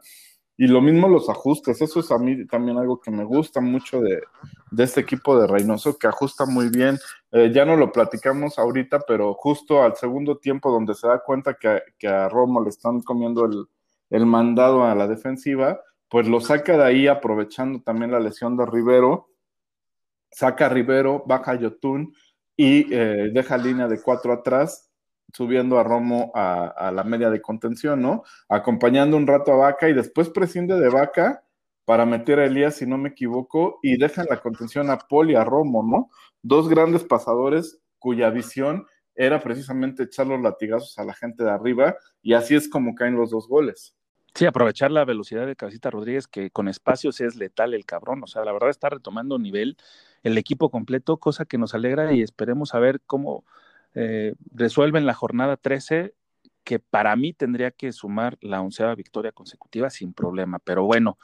Y 0.59 0.67
lo 0.67 0.81
mismo 0.81 1.07
los 1.07 1.29
ajustes, 1.29 1.81
eso 1.81 1.99
es 1.99 2.11
a 2.11 2.17
mí 2.17 2.47
también 2.47 2.77
algo 2.77 2.99
que 2.99 3.11
me 3.11 3.23
gusta 3.23 3.61
mucho 3.61 4.01
de, 4.01 4.23
este 4.77 5.01
equipo 5.01 5.39
de 5.39 5.45
Reynoso, 5.45 5.97
que 5.99 6.07
ajusta 6.07 6.47
muy 6.47 6.69
bien. 6.69 6.97
Eh, 7.31 7.51
ya 7.53 7.63
no 7.63 7.75
lo 7.75 7.91
platicamos 7.91 8.57
ahorita, 8.57 9.01
pero 9.07 9.35
justo 9.35 9.83
al 9.83 9.95
segundo 9.95 10.37
tiempo 10.37 10.71
donde 10.71 10.95
se 10.95 11.07
da 11.07 11.19
cuenta 11.19 11.55
que, 11.55 12.07
a 12.07 12.27
Romo 12.29 12.63
le 12.63 12.69
están 12.69 13.01
comiendo 13.01 13.45
el, 13.45 13.67
el 14.09 14.25
mandado 14.25 14.83
a 14.83 14.95
la 14.95 15.07
defensiva, 15.07 15.79
pues 16.09 16.27
lo 16.27 16.39
saca 16.41 16.75
de 16.77 16.83
ahí 16.83 17.07
aprovechando 17.07 17.81
también 17.81 18.11
la 18.11 18.19
lesión 18.19 18.57
de 18.57 18.65
Rivero, 18.65 19.29
saca 20.31 20.65
a 20.67 20.69
Rivero, 20.69 21.23
baja 21.27 21.51
a 21.51 21.55
y 22.57 22.91
eh, 22.93 23.29
deja 23.31 23.57
línea 23.57 23.87
de 23.87 24.01
cuatro 24.01 24.33
atrás, 24.33 24.91
subiendo 25.31 25.77
a 25.77 25.83
Romo 25.83 26.31
a, 26.33 26.91
la 26.93 27.03
media 27.03 27.29
de 27.29 27.41
contención, 27.41 28.01
¿no? 28.01 28.23
Acompañando 28.49 29.15
un 29.15 29.27
rato 29.27 29.53
a 29.53 29.57
Vaca 29.57 29.87
y 29.87 29.93
después 29.93 30.29
prescinde 30.29 30.79
de 30.79 30.89
Vaca 30.89 31.43
para 31.85 32.05
meter 32.05 32.39
a 32.39 32.45
Elías, 32.45 32.75
si 32.75 32.87
no 32.87 32.97
me 32.97 33.09
equivoco, 33.09 33.79
y 33.83 33.97
deja 33.97 34.23
en 34.23 34.27
la 34.29 34.41
contención 34.41 34.89
a 34.89 34.97
y 35.27 35.35
a 35.35 35.43
Romo, 35.43 35.83
¿no? 35.83 36.09
Dos 36.41 36.67
grandes 36.67 37.03
pasadores 37.03 37.79
cuya 37.99 38.29
visión 38.29 38.87
era 39.15 39.39
precisamente 39.41 40.03
echar 40.03 40.27
los 40.27 40.41
latigazos 40.41 40.97
a 40.97 41.05
la 41.05 41.13
gente 41.13 41.43
de 41.43 41.51
arriba, 41.51 41.95
y 42.21 42.33
así 42.33 42.55
es 42.55 42.67
como 42.67 42.95
caen 42.95 43.15
los 43.15 43.29
dos 43.29 43.47
goles. 43.47 43.95
Sí, 44.33 44.45
aprovechar 44.45 44.91
la 44.91 45.05
velocidad 45.05 45.47
de 45.47 45.55
Cabecita 45.55 45.89
Rodríguez, 45.89 46.27
que 46.27 46.51
con 46.51 46.67
espacios 46.67 47.21
es 47.21 47.35
letal 47.35 47.73
el 47.73 47.85
cabrón. 47.85 48.21
O 48.23 48.27
sea, 48.27 48.45
la 48.45 48.51
verdad 48.51 48.69
está 48.69 48.89
retomando 48.89 49.39
nivel 49.39 49.77
el 50.23 50.37
equipo 50.37 50.69
completo, 50.69 51.17
cosa 51.17 51.45
que 51.45 51.57
nos 51.57 51.73
alegra 51.73 52.13
y 52.13 52.21
esperemos 52.21 52.73
a 52.73 52.79
ver 52.79 53.01
cómo 53.05 53.43
eh, 53.95 54.35
resuelven 54.53 55.05
la 55.05 55.13
jornada 55.13 55.57
13, 55.57 56.13
que 56.63 56.79
para 56.79 57.15
mí 57.15 57.33
tendría 57.33 57.71
que 57.71 57.91
sumar 57.91 58.37
la 58.41 58.61
onceava 58.61 58.95
victoria 58.95 59.31
consecutiva 59.31 59.89
sin 59.89 60.13
problema. 60.13 60.59
Pero 60.59 60.83
bueno, 60.83 61.17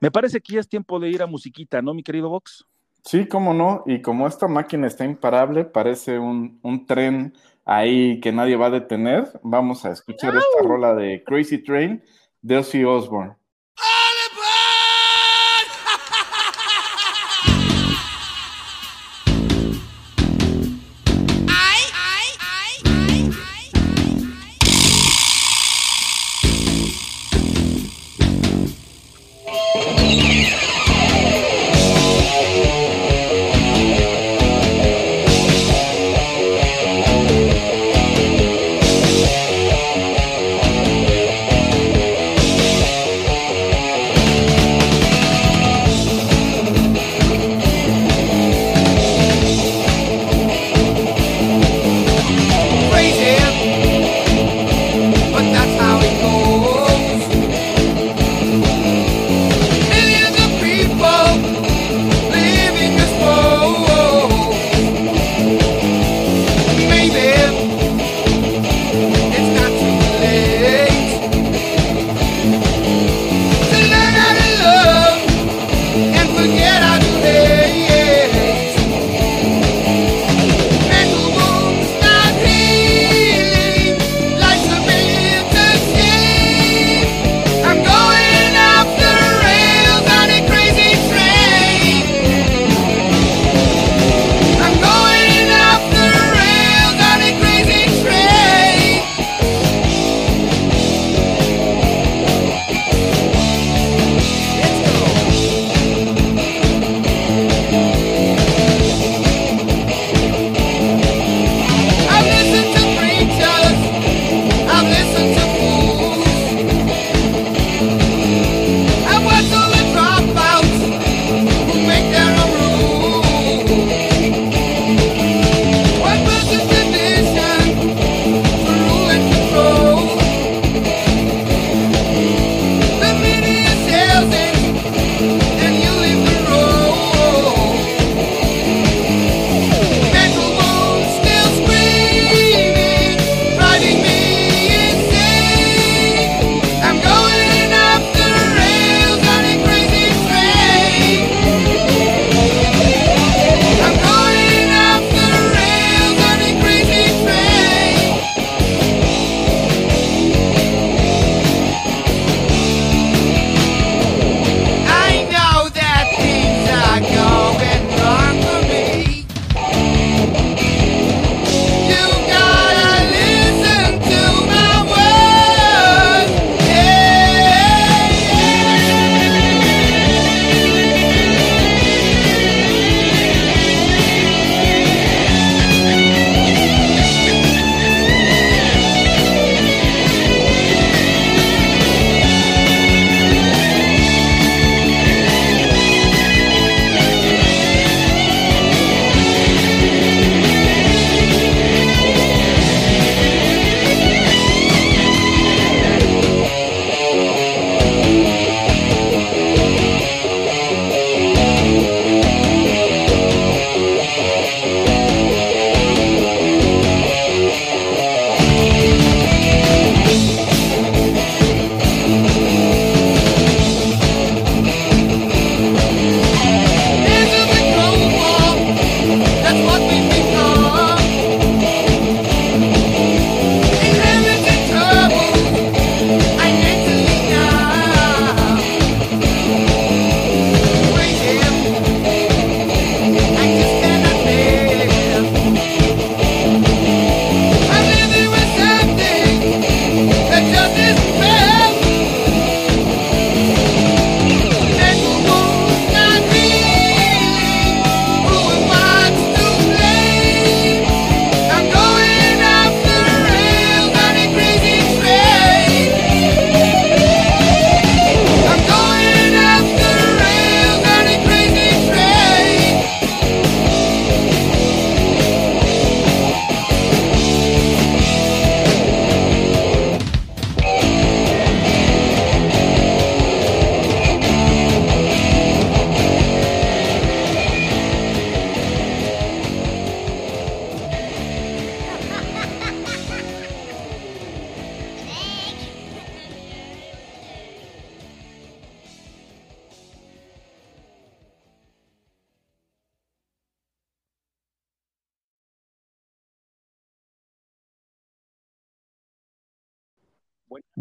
me 0.00 0.10
parece 0.10 0.40
que 0.40 0.54
ya 0.54 0.60
es 0.60 0.68
tiempo 0.68 0.98
de 1.00 1.10
ir 1.10 1.22
a 1.22 1.26
musiquita, 1.26 1.80
¿no, 1.80 1.94
mi 1.94 2.02
querido 2.02 2.28
Vox? 2.28 2.66
Sí, 3.04 3.26
cómo 3.26 3.54
no. 3.54 3.82
Y 3.86 4.00
como 4.00 4.26
esta 4.26 4.48
máquina 4.48 4.86
está 4.86 5.04
imparable, 5.04 5.64
parece 5.64 6.18
un, 6.18 6.58
un 6.62 6.86
tren 6.86 7.34
ahí 7.64 8.20
que 8.20 8.32
nadie 8.32 8.56
va 8.56 8.66
a 8.66 8.70
detener, 8.70 9.28
vamos 9.42 9.84
a 9.84 9.92
escuchar 9.92 10.34
esta 10.34 10.66
rola 10.66 10.94
de 10.94 11.22
Crazy 11.24 11.58
Train 11.58 12.02
de 12.42 12.58
Ozzy 12.58 12.84
Osbourne. 12.84 13.36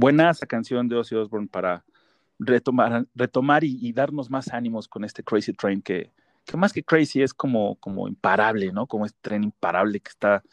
Buena 0.04 0.32
esa 0.32 0.46
canción 0.46 0.90
de 0.90 0.98
Ozzy 0.98 1.16
Osbourne 1.16 1.48
para 1.48 1.86
retomar, 2.38 3.06
retomar 3.16 3.64
y, 3.64 3.94
darnos 3.94 4.30
más 4.30 4.50
ánimos 4.50 4.90
con 4.90 5.06
este 5.06 5.24
Crazy 5.24 5.54
Train 5.54 5.82
que, 5.82 6.12
que 6.44 6.58
más 6.58 6.74
que 6.74 6.84
crazy 6.84 7.22
es 7.22 7.34
como, 7.34 7.76
como 7.76 8.10
imparable, 8.10 8.74
¿no? 8.74 8.86
Como 8.86 9.06
este 9.06 9.18
tren 9.22 9.46
imparable 9.46 10.02
que 10.02 10.10
está 10.10 10.44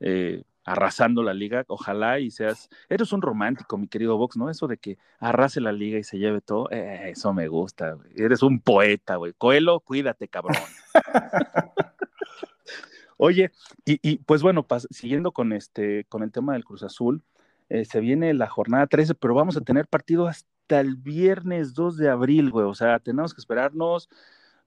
eh, 0.00 0.42
arrasando 0.64 1.22
la 1.22 1.34
liga. 1.34 1.64
Ojalá 1.68 2.18
y 2.18 2.32
seas, 2.32 2.68
eres 2.88 3.12
un 3.12 3.22
romántico, 3.22 3.78
mi 3.78 3.86
querido 3.86 4.16
Vox, 4.16 4.36
¿no? 4.36 4.50
Eso 4.50 4.66
de 4.66 4.76
que 4.76 4.98
arrase 5.20 5.60
la 5.60 5.70
liga 5.70 6.00
y 6.00 6.02
se 6.02 6.18
lleve 6.18 6.40
todo, 6.40 6.68
eh, 6.72 7.10
eso 7.10 7.32
me 7.32 7.46
gusta, 7.46 7.96
Eres 8.16 8.42
un 8.42 8.58
poeta, 8.58 9.14
güey. 9.14 9.34
Coelho, 9.34 9.78
cuídate, 9.78 10.26
cabrón. 10.26 10.56
Oye, 13.18 13.52
y, 13.84 14.18
pues 14.18 14.42
bueno, 14.42 14.66
siguiendo 14.90 15.30
con 15.30 15.52
este, 15.52 16.06
con 16.08 16.24
el 16.24 16.32
tema 16.32 16.54
del 16.54 16.64
Cruz 16.64 16.82
Azul, 16.82 17.22
eh, 17.68 17.84
se 17.84 18.00
viene 18.00 18.32
la 18.34 18.48
jornada 18.48 18.86
13, 18.86 19.14
pero 19.14 19.34
vamos 19.34 19.56
a 19.56 19.60
tener 19.60 19.86
partido 19.86 20.26
hasta 20.26 20.80
el 20.80 20.96
viernes 20.96 21.74
2 21.74 21.96
de 21.96 22.08
abril, 22.08 22.50
güey. 22.50 22.66
O 22.66 22.74
sea, 22.74 22.98
tenemos 22.98 23.34
que 23.34 23.40
esperarnos 23.40 24.08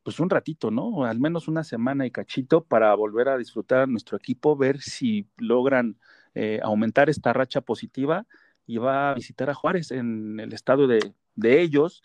pues 0.03 0.19
un 0.19 0.29
ratito, 0.29 0.71
¿no? 0.71 1.05
Al 1.05 1.19
menos 1.19 1.47
una 1.47 1.63
semana 1.63 2.05
y 2.05 2.11
cachito 2.11 2.63
para 2.63 2.93
volver 2.95 3.29
a 3.29 3.37
disfrutar 3.37 3.81
a 3.81 3.87
nuestro 3.87 4.17
equipo, 4.17 4.55
ver 4.55 4.81
si 4.81 5.27
logran 5.37 5.97
eh, 6.35 6.59
aumentar 6.63 7.09
esta 7.09 7.33
racha 7.33 7.61
positiva 7.61 8.25
y 8.65 8.77
va 8.77 9.11
a 9.11 9.13
visitar 9.13 9.49
a 9.49 9.53
Juárez 9.53 9.91
en 9.91 10.39
el 10.39 10.53
estado 10.53 10.87
de, 10.87 11.13
ellos. 11.41 12.01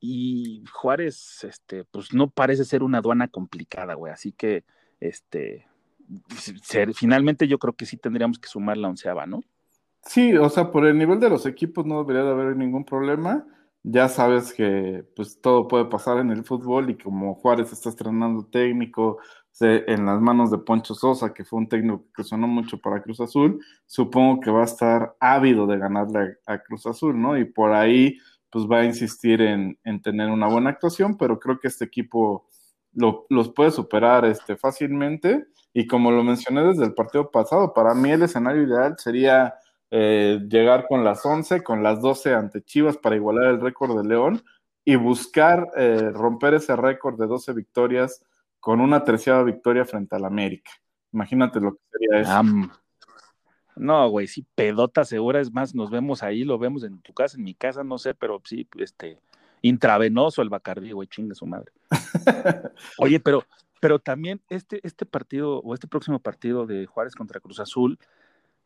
Y 0.00 0.64
Juárez, 0.72 1.44
este, 1.44 1.84
pues 1.84 2.12
no 2.14 2.30
parece 2.30 2.64
ser 2.64 2.82
una 2.82 2.98
aduana 2.98 3.28
complicada, 3.28 3.94
güey. 3.94 4.12
Así 4.12 4.32
que, 4.32 4.64
este, 5.00 5.66
finalmente 6.94 7.48
yo 7.48 7.58
creo 7.58 7.74
que 7.74 7.86
sí 7.86 7.96
tendríamos 7.96 8.38
que 8.38 8.48
sumar 8.48 8.76
la 8.76 8.88
onceava, 8.88 9.26
¿no? 9.26 9.42
Sí, 10.04 10.36
o 10.36 10.48
sea, 10.48 10.70
por 10.70 10.86
el 10.86 10.96
nivel 10.98 11.20
de 11.20 11.30
los 11.30 11.46
equipos 11.46 11.84
no 11.86 11.98
debería 12.02 12.24
de 12.24 12.30
haber 12.30 12.56
ningún 12.56 12.84
problema 12.84 13.46
ya 13.82 14.08
sabes 14.08 14.52
que 14.52 15.04
pues 15.16 15.40
todo 15.40 15.68
puede 15.68 15.86
pasar 15.86 16.18
en 16.18 16.30
el 16.30 16.44
fútbol 16.44 16.90
y 16.90 16.98
como 16.98 17.34
Juárez 17.34 17.72
está 17.72 17.88
estrenando 17.88 18.44
técnico 18.46 19.18
en 19.60 20.06
las 20.06 20.20
manos 20.20 20.50
de 20.50 20.58
Poncho 20.58 20.94
Sosa, 20.94 21.32
que 21.34 21.44
fue 21.44 21.58
un 21.58 21.68
técnico 21.68 22.04
que 22.14 22.22
sonó 22.22 22.46
mucho 22.46 22.78
para 22.78 23.02
Cruz 23.02 23.20
Azul, 23.20 23.60
supongo 23.86 24.40
que 24.40 24.50
va 24.52 24.60
a 24.60 24.64
estar 24.64 25.16
ávido 25.18 25.66
de 25.66 25.78
ganarle 25.78 26.36
a, 26.46 26.58
Cruz 26.58 26.86
Azul, 26.86 27.20
¿no? 27.20 27.36
Y 27.36 27.44
por 27.44 27.72
ahí 27.72 28.18
pues 28.50 28.66
va 28.66 28.80
a 28.80 28.84
insistir 28.84 29.40
en, 29.42 29.76
tener 30.02 30.30
una 30.30 30.46
buena 30.48 30.70
actuación, 30.70 31.16
pero 31.16 31.40
creo 31.40 31.58
que 31.58 31.68
este 31.68 31.84
equipo 31.86 32.46
los 32.92 33.48
puede 33.50 33.70
superar 33.72 34.24
este, 34.24 34.56
fácilmente. 34.56 35.46
Y 35.74 35.86
como 35.86 36.10
lo 36.12 36.22
mencioné 36.24 36.62
desde 36.64 36.84
el 36.84 36.94
partido 36.94 37.30
pasado, 37.30 37.74
para 37.74 37.94
mí 37.94 38.10
el 38.10 38.22
escenario 38.22 38.62
ideal 38.62 38.94
sería 38.98 39.54
eh, 39.90 40.40
llegar 40.48 40.86
con 40.86 41.04
las 41.04 41.24
11, 41.24 41.62
con 41.62 41.82
las 41.82 42.00
12 42.00 42.34
ante 42.34 42.62
Chivas 42.62 42.96
para 42.96 43.16
igualar 43.16 43.46
el 43.46 43.60
récord 43.60 43.96
de 43.96 44.06
León 44.06 44.42
y 44.84 44.96
buscar 44.96 45.68
eh, 45.76 46.10
romper 46.12 46.54
ese 46.54 46.76
récord 46.76 47.18
de 47.18 47.26
12 47.26 47.52
victorias 47.52 48.24
con 48.60 48.80
una 48.80 49.04
tercera 49.04 49.42
victoria 49.42 49.84
frente 49.84 50.16
al 50.16 50.24
América. 50.24 50.70
Imagínate 51.12 51.60
lo 51.60 51.74
que 51.74 51.80
sería 51.90 52.20
eso. 52.20 52.42
no, 53.76 54.08
güey, 54.10 54.26
sí, 54.26 54.46
pedota 54.54 55.04
segura, 55.04 55.40
es 55.40 55.52
más, 55.52 55.74
nos 55.74 55.90
vemos 55.90 56.22
ahí, 56.22 56.44
lo 56.44 56.58
vemos 56.58 56.84
en 56.84 57.00
tu 57.00 57.12
casa, 57.14 57.36
en 57.36 57.44
mi 57.44 57.54
casa, 57.54 57.82
no 57.84 57.98
sé, 57.98 58.14
pero 58.14 58.42
sí, 58.44 58.68
este, 58.78 59.18
intravenoso 59.62 60.42
el 60.42 60.50
Bacardí, 60.50 60.92
güey, 60.92 61.08
chingue 61.08 61.34
su 61.34 61.46
madre. 61.46 61.72
Oye, 62.98 63.20
pero, 63.20 63.44
pero 63.80 63.98
también 63.98 64.40
este, 64.48 64.80
este 64.86 65.06
partido, 65.06 65.60
o 65.60 65.74
este 65.74 65.86
próximo 65.86 66.18
partido 66.18 66.66
de 66.66 66.86
Juárez 66.86 67.14
contra 67.14 67.40
Cruz 67.40 67.60
Azul, 67.60 67.98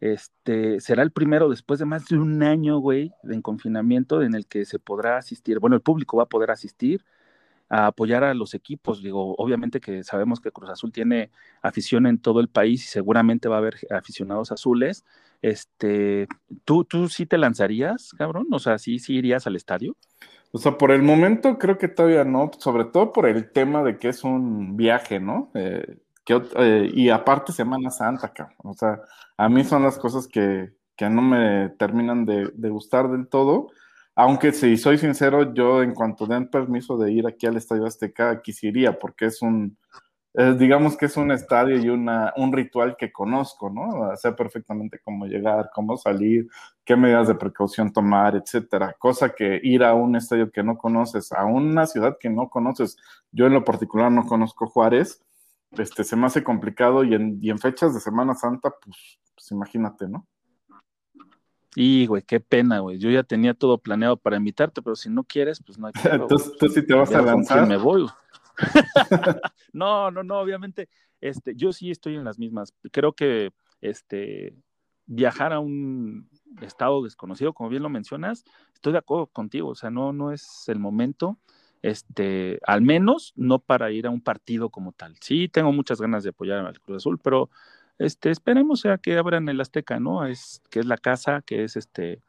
este, 0.02 0.80
será 0.80 1.04
el 1.04 1.12
primero 1.12 1.48
después 1.48 1.78
de 1.78 1.86
más 1.86 2.06
de 2.06 2.18
un 2.18 2.42
año, 2.42 2.78
güey, 2.78 3.12
en 3.22 3.40
confinamiento 3.40 4.20
en 4.22 4.34
el 4.34 4.48
que 4.48 4.64
se 4.64 4.80
podrá 4.80 5.16
asistir, 5.16 5.60
bueno, 5.60 5.76
el 5.76 5.82
público 5.82 6.16
va 6.16 6.24
a 6.24 6.28
poder 6.28 6.50
asistir 6.50 7.04
a 7.68 7.86
apoyar 7.86 8.24
a 8.24 8.34
los 8.34 8.52
equipos. 8.54 9.00
Digo, 9.00 9.36
obviamente 9.38 9.80
que 9.80 10.02
sabemos 10.02 10.40
que 10.40 10.50
Cruz 10.50 10.70
Azul 10.70 10.90
tiene 10.90 11.30
afición 11.62 12.06
en 12.08 12.18
todo 12.18 12.40
el 12.40 12.48
país 12.48 12.84
y 12.84 12.88
seguramente 12.88 13.48
va 13.48 13.54
a 13.54 13.58
haber 13.58 13.76
aficionados 13.90 14.50
azules. 14.50 15.04
Este, 15.40 16.26
¿tú, 16.64 16.84
tú 16.84 17.08
sí 17.08 17.24
te 17.24 17.38
lanzarías, 17.38 18.10
cabrón? 18.18 18.48
O 18.50 18.58
sea, 18.58 18.78
¿sí, 18.78 18.98
sí 18.98 19.14
irías 19.14 19.46
al 19.46 19.54
estadio? 19.54 19.96
O 20.50 20.58
sea, 20.58 20.76
por 20.78 20.90
el 20.90 21.02
momento 21.02 21.58
creo 21.58 21.78
que 21.78 21.86
todavía 21.86 22.24
no, 22.24 22.50
sobre 22.58 22.86
todo 22.86 23.12
por 23.12 23.26
el 23.26 23.52
tema 23.52 23.84
de 23.84 23.98
que 23.98 24.08
es 24.08 24.24
un 24.24 24.76
viaje, 24.76 25.20
¿no? 25.20 25.52
Eh, 25.54 25.98
eh, 26.26 26.90
y 26.92 27.08
aparte 27.10 27.52
Semana 27.52 27.90
Santa, 27.90 28.32
cabrón. 28.32 28.56
O 28.64 28.74
sea, 28.74 29.00
a 29.36 29.48
mí 29.48 29.64
son 29.64 29.82
las 29.82 29.98
cosas 29.98 30.28
que, 30.28 30.72
no 31.00 31.20
me 31.20 31.70
terminan 31.78 32.24
de, 32.24 32.52
gustar 32.68 33.10
del 33.10 33.26
todo. 33.28 33.70
Aunque 34.14 34.52
si 34.52 34.76
soy 34.76 34.98
sincero, 34.98 35.52
yo 35.54 35.82
en 35.82 35.94
cuanto 35.94 36.26
den 36.26 36.48
permiso 36.48 36.96
de 36.96 37.10
ir 37.10 37.26
aquí 37.26 37.46
al 37.46 37.56
Estadio 37.56 37.86
Azteca, 37.86 38.40
quisiera, 38.40 38.96
porque 38.98 39.26
es 39.26 39.42
un, 39.42 39.76
digamos 40.58 40.96
que 40.96 41.06
es 41.06 41.16
un 41.16 41.32
estadio 41.32 41.76
y 41.78 41.88
una, 41.88 42.32
un 42.36 42.52
ritual 42.52 42.96
que 42.96 43.10
conozco, 43.10 43.68
¿no? 43.68 44.14
Sé 44.16 44.32
perfectamente 44.32 45.00
cómo 45.04 45.26
llegar, 45.26 45.70
cómo 45.74 45.96
salir, 45.96 46.46
qué 46.84 46.94
medidas 46.94 47.26
de 47.28 47.34
precaución 47.34 47.92
tomar, 47.92 48.36
etcétera. 48.36 48.94
Cosa 48.98 49.30
que 49.34 49.60
ir 49.62 49.82
a 49.82 49.94
un 49.94 50.14
estadio 50.14 50.52
que 50.52 50.62
no 50.62 50.78
conoces, 50.78 51.32
a 51.32 51.44
una 51.46 51.86
ciudad 51.86 52.16
que 52.20 52.30
no 52.30 52.48
conoces. 52.48 52.96
Yo 53.32 53.46
en 53.46 53.54
lo 53.54 53.64
particular 53.64 54.12
no 54.12 54.24
conozco 54.24 54.68
Juárez 54.68 55.20
este, 55.78 56.04
se 56.04 56.16
me 56.16 56.26
hace 56.26 56.44
complicado 56.44 57.04
y 57.04 57.14
en, 57.14 57.38
y 57.40 57.50
en 57.50 57.58
fechas 57.58 57.94
de 57.94 58.00
Semana 58.00 58.34
Santa, 58.34 58.70
pues, 58.82 59.18
pues 59.34 59.50
imagínate, 59.50 60.08
¿no? 60.08 60.26
Y, 61.74 62.06
güey, 62.06 62.22
qué 62.22 62.38
pena, 62.38 62.80
güey. 62.80 62.98
Yo 62.98 63.10
ya 63.10 63.22
tenía 63.22 63.54
todo 63.54 63.78
planeado 63.78 64.16
para 64.16 64.36
invitarte, 64.36 64.82
pero 64.82 64.94
si 64.94 65.08
no 65.08 65.24
quieres, 65.24 65.62
pues 65.64 65.78
no 65.78 65.86
hay 65.86 65.92
Entonces, 66.12 66.52
tú 66.58 66.68
sí 66.68 66.84
te 66.84 66.94
vas 66.94 67.12
a 67.14 67.22
lanzar. 67.22 67.66
Me 67.66 67.78
voy. 67.78 68.06
no, 69.72 70.10
no, 70.10 70.22
no, 70.22 70.38
obviamente, 70.38 70.88
este, 71.20 71.54
yo 71.54 71.72
sí 71.72 71.90
estoy 71.90 72.16
en 72.16 72.24
las 72.24 72.38
mismas. 72.38 72.74
Creo 72.90 73.14
que, 73.14 73.52
este, 73.80 74.54
viajar 75.06 75.52
a 75.52 75.60
un 75.60 76.28
estado 76.60 77.02
desconocido, 77.02 77.54
como 77.54 77.70
bien 77.70 77.82
lo 77.82 77.88
mencionas, 77.88 78.44
estoy 78.74 78.92
de 78.92 78.98
acuerdo 78.98 79.26
contigo. 79.28 79.68
O 79.68 79.74
sea, 79.74 79.90
no, 79.90 80.12
no 80.12 80.30
es 80.30 80.68
el 80.68 80.78
momento 80.78 81.38
este, 81.82 82.60
al 82.66 82.80
menos 82.80 83.32
no 83.36 83.58
para 83.58 83.90
ir 83.90 84.06
a 84.06 84.10
un 84.10 84.20
partido 84.20 84.70
como 84.70 84.92
tal. 84.92 85.16
Sí, 85.20 85.48
tengo 85.48 85.72
muchas 85.72 86.00
ganas 86.00 86.22
de 86.22 86.30
apoyar 86.30 86.64
al 86.64 86.80
Cruz 86.80 86.98
Azul, 86.98 87.18
pero 87.18 87.50
este, 87.98 88.30
esperemos 88.30 88.86
a 88.86 88.98
que 88.98 89.18
abran 89.18 89.48
el 89.48 89.60
Azteca, 89.60 90.00
¿no? 90.00 90.24
Es, 90.26 90.62
que 90.70 90.80
es 90.80 90.86
la 90.86 90.96
casa, 90.96 91.42
que 91.42 91.64
es 91.64 91.76
este, 91.76 92.22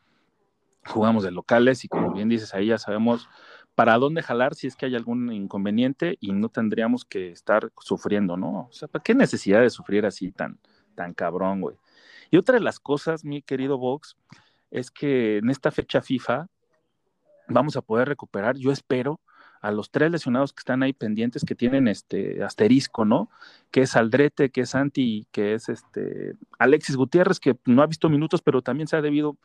jugamos 0.85 1.23
de 1.23 1.31
locales 1.31 1.85
y 1.85 1.87
como 1.87 2.11
bien 2.13 2.29
dices, 2.29 2.53
ahí 2.53 2.67
ya 2.67 2.77
sabemos 2.77 3.29
para 3.75 3.97
dónde 3.97 4.21
jalar 4.21 4.53
si 4.55 4.67
es 4.67 4.75
que 4.75 4.85
hay 4.85 4.95
algún 4.95 5.31
inconveniente 5.31 6.17
y 6.19 6.31
no 6.31 6.49
tendríamos 6.49 7.05
que 7.05 7.31
estar 7.31 7.71
sufriendo, 7.79 8.37
¿no? 8.37 8.67
O 8.69 8.71
sea, 8.71 8.87
¿para 8.87 9.03
qué 9.03 9.15
necesidad 9.15 9.61
de 9.61 9.69
sufrir 9.69 10.05
así 10.05 10.31
tan, 10.31 10.59
tan 10.95 11.13
cabrón, 11.13 11.61
güey? 11.61 11.77
Y 12.29 12.37
otra 12.37 12.55
de 12.55 12.61
las 12.61 12.79
cosas, 12.79 13.23
mi 13.23 13.41
querido 13.41 13.77
Vox, 13.77 14.15
es 14.71 14.91
que 14.91 15.37
en 15.37 15.49
esta 15.49 15.71
fecha 15.71 16.01
FIFA 16.01 16.47
vamos 17.47 17.75
a 17.77 17.81
poder 17.81 18.07
recuperar, 18.07 18.57
yo 18.57 18.71
espero, 18.71 19.19
a 19.63 19.71
los 19.71 19.89
tres 19.89 20.11
lesionados 20.11 20.51
que 20.51 20.59
están 20.59 20.83
ahí 20.83 20.91
pendientes, 20.91 21.45
que 21.45 21.55
tienen 21.55 21.87
este 21.87 22.43
asterisco, 22.43 23.05
¿no? 23.05 23.29
Que 23.71 23.83
es 23.83 23.95
Aldrete, 23.95 24.49
que 24.49 24.61
es 24.61 24.71
Santi, 24.71 25.25
que 25.31 25.53
es 25.53 25.69
este 25.69 26.35
Alexis 26.59 26.97
Gutiérrez, 26.97 27.39
que 27.39 27.55
no 27.65 27.81
ha 27.81 27.87
visto 27.87 28.09
minutos, 28.09 28.41
pero 28.41 28.61
también 28.61 28.89
se 28.89 28.97
ha 28.97 29.01
debido 29.01 29.37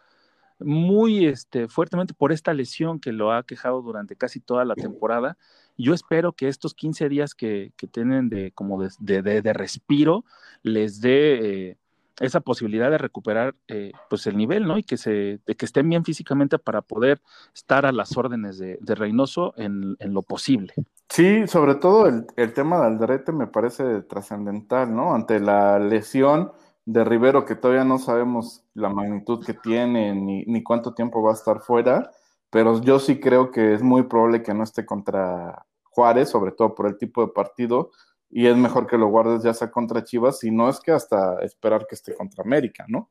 muy 0.58 1.26
este, 1.26 1.68
fuertemente 1.68 2.14
por 2.14 2.32
esta 2.32 2.52
lesión 2.52 2.98
que 2.98 3.12
lo 3.12 3.32
ha 3.32 3.44
quejado 3.44 3.80
durante 3.80 4.16
casi 4.16 4.40
toda 4.40 4.64
la 4.64 4.74
temporada. 4.74 5.38
Yo 5.76 5.94
espero 5.94 6.32
que 6.32 6.48
estos 6.48 6.74
15 6.74 7.08
días 7.08 7.36
que, 7.36 7.72
tienen 7.92 8.28
de, 8.28 8.50
como 8.50 8.82
de, 8.82 9.22
de, 9.22 9.52
respiro 9.52 10.24
les 10.64 11.00
dé 11.00 11.68
eh, 11.68 11.76
esa 12.20 12.40
posibilidad 12.40 12.90
de 12.90 12.98
recuperar 12.98 13.54
eh, 13.68 13.92
pues 14.08 14.26
el 14.26 14.36
nivel, 14.36 14.66
¿no? 14.66 14.78
Y 14.78 14.82
que 14.82 14.96
se, 14.96 15.40
de 15.46 15.54
que 15.56 15.66
estén 15.66 15.88
bien 15.88 16.04
físicamente 16.04 16.58
para 16.58 16.82
poder 16.82 17.20
estar 17.54 17.86
a 17.86 17.92
las 17.92 18.16
órdenes 18.16 18.58
de, 18.58 18.78
Reynoso 18.80 19.54
en, 19.56 19.96
lo 20.00 20.22
posible. 20.22 20.74
Sí, 21.08 21.46
sobre 21.46 21.76
todo 21.76 22.06
el, 22.06 22.52
tema 22.52 22.80
de 22.80 22.86
Aldrete 22.86 23.32
me 23.32 23.46
parece 23.46 24.02
trascendental, 24.02 24.94
¿no? 24.94 25.14
Ante 25.14 25.40
la 25.40 25.78
lesión 25.78 26.52
de 26.84 27.04
Rivero, 27.04 27.44
que 27.44 27.54
todavía 27.54 27.84
no 27.84 27.98
sabemos 27.98 28.64
la 28.74 28.88
magnitud 28.88 29.44
que 29.44 29.54
tiene 29.54 30.14
ni, 30.14 30.44
ni 30.46 30.62
cuánto 30.62 30.94
tiempo 30.94 31.22
va 31.22 31.30
a 31.30 31.34
estar 31.34 31.60
fuera, 31.60 32.10
pero 32.50 32.80
yo 32.80 32.98
sí 32.98 33.20
creo 33.20 33.50
que 33.50 33.74
es 33.74 33.82
muy 33.82 34.04
probable 34.04 34.42
que 34.42 34.54
no 34.54 34.64
esté 34.64 34.86
contra 34.86 35.66
Juárez, 35.84 36.30
sobre 36.30 36.52
todo 36.52 36.74
por 36.74 36.86
el 36.86 36.96
tipo 36.96 37.20
de 37.20 37.32
partido, 37.32 37.90
y 38.30 38.46
es 38.46 38.56
mejor 38.56 38.86
que 38.86 38.98
lo 38.98 39.08
guardes 39.08 39.42
ya 39.42 39.54
sea 39.54 39.70
contra 39.70 40.04
Chivas, 40.04 40.38
si 40.40 40.50
no 40.50 40.68
es 40.68 40.80
que 40.80 40.92
hasta 40.92 41.38
esperar 41.40 41.86
que 41.86 41.94
esté 41.94 42.14
contra 42.14 42.44
América, 42.44 42.84
¿no? 42.88 43.10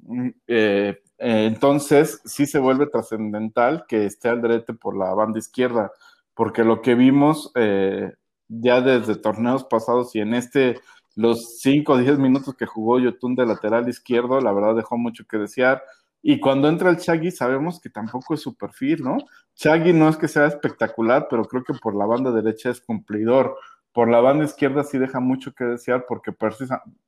Mm, 0.00 0.28
eh, 0.46 1.02
eh, 1.18 1.44
entonces, 1.46 2.20
sí 2.24 2.46
se 2.46 2.58
vuelve 2.58 2.86
trascendental 2.86 3.84
que 3.88 4.06
esté 4.06 4.28
Aldrete 4.28 4.74
por 4.74 4.96
la 4.96 5.14
banda 5.14 5.38
izquierda, 5.38 5.92
porque 6.34 6.64
lo 6.64 6.82
que 6.82 6.94
vimos 6.94 7.52
eh, 7.54 8.12
ya 8.48 8.80
desde 8.80 9.16
torneos 9.16 9.64
pasados 9.64 10.14
y 10.14 10.20
en 10.20 10.34
este, 10.34 10.80
los 11.14 11.60
5 11.60 11.92
o 11.92 11.98
10 11.98 12.18
minutos 12.18 12.54
que 12.56 12.66
jugó 12.66 12.98
Yotun 12.98 13.34
de 13.36 13.46
lateral 13.46 13.88
izquierdo, 13.88 14.40
la 14.40 14.52
verdad 14.52 14.76
dejó 14.76 14.96
mucho 14.98 15.24
que 15.26 15.38
desear. 15.38 15.82
Y 16.22 16.38
cuando 16.40 16.68
entra 16.68 16.90
el 16.90 16.98
Chagui, 16.98 17.30
sabemos 17.32 17.80
que 17.80 17.90
tampoco 17.90 18.34
es 18.34 18.40
su 18.40 18.56
perfil, 18.56 19.02
¿no? 19.02 19.18
Chagui 19.54 19.92
no 19.92 20.08
es 20.08 20.16
que 20.16 20.28
sea 20.28 20.46
espectacular, 20.46 21.26
pero 21.28 21.44
creo 21.44 21.64
que 21.64 21.74
por 21.74 21.96
la 21.96 22.06
banda 22.06 22.30
derecha 22.30 22.70
es 22.70 22.80
cumplidor. 22.80 23.56
Por 23.92 24.08
la 24.08 24.20
banda 24.20 24.44
izquierda 24.44 24.84
sí 24.84 24.98
deja 24.98 25.20
mucho 25.20 25.54
que 25.54 25.64
desear 25.64 26.06
porque 26.08 26.32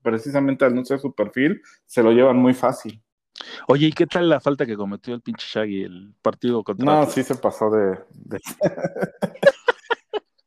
precisamente 0.03 0.65
al 0.65 0.75
no 0.75 0.85
ser 0.85 0.99
su 0.99 1.15
perfil, 1.15 1.63
se 1.87 2.03
lo 2.03 2.13
llevan 2.13 2.37
muy 2.37 2.55
fácil. 2.55 3.03
Oye, 3.69 3.89
¿y 3.89 3.93
qué 3.93 4.07
tal 4.07 4.29
la 4.29 4.41
falta 4.41 4.67
que 4.67 4.77
cometió 4.77 5.15
el 5.15 5.21
pinche 5.21 5.47
Shaggy 5.49 5.83
el 5.83 6.15
partido 6.23 6.63
contra 6.63 6.85
No, 6.85 7.07
sí 7.07 7.23
se 7.23 7.35
pasó 7.35 7.71
de... 7.71 7.99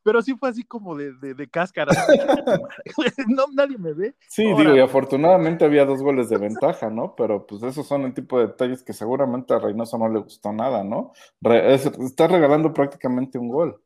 Pero 0.04 0.22
sí 0.22 0.38
fue 0.38 0.48
así 0.48 0.64
como 0.64 0.96
de, 0.96 1.12
de, 1.12 1.50
cáscara. 1.50 1.92
no, 3.28 3.44
nadie 3.54 3.78
me 3.78 3.92
ve. 3.92 4.16
Sí, 4.30 4.46
digo, 4.46 4.74
y 4.74 4.80
afortunadamente 4.80 5.66
había 5.66 5.84
dos 5.84 6.02
goles 6.02 6.30
de 6.30 6.38
ventaja, 6.38 6.90
¿no? 6.90 7.14
Pero 7.18 7.46
pues 7.46 7.62
esos 7.64 7.86
son 7.86 8.04
el 8.04 8.14
tipo 8.14 8.40
de 8.40 8.48
detalles 8.48 8.84
que 8.84 8.94
seguramente 8.94 9.54
a 9.54 9.60
Reynoso 9.60 9.98
no 9.98 10.08
le 10.08 10.20
gustó 10.20 10.54
nada, 10.54 10.86
¿no? 10.86 11.12
está 11.42 12.28
regalando 12.28 12.74
prácticamente 12.74 13.38
un 13.38 13.50
gol. 13.50 13.82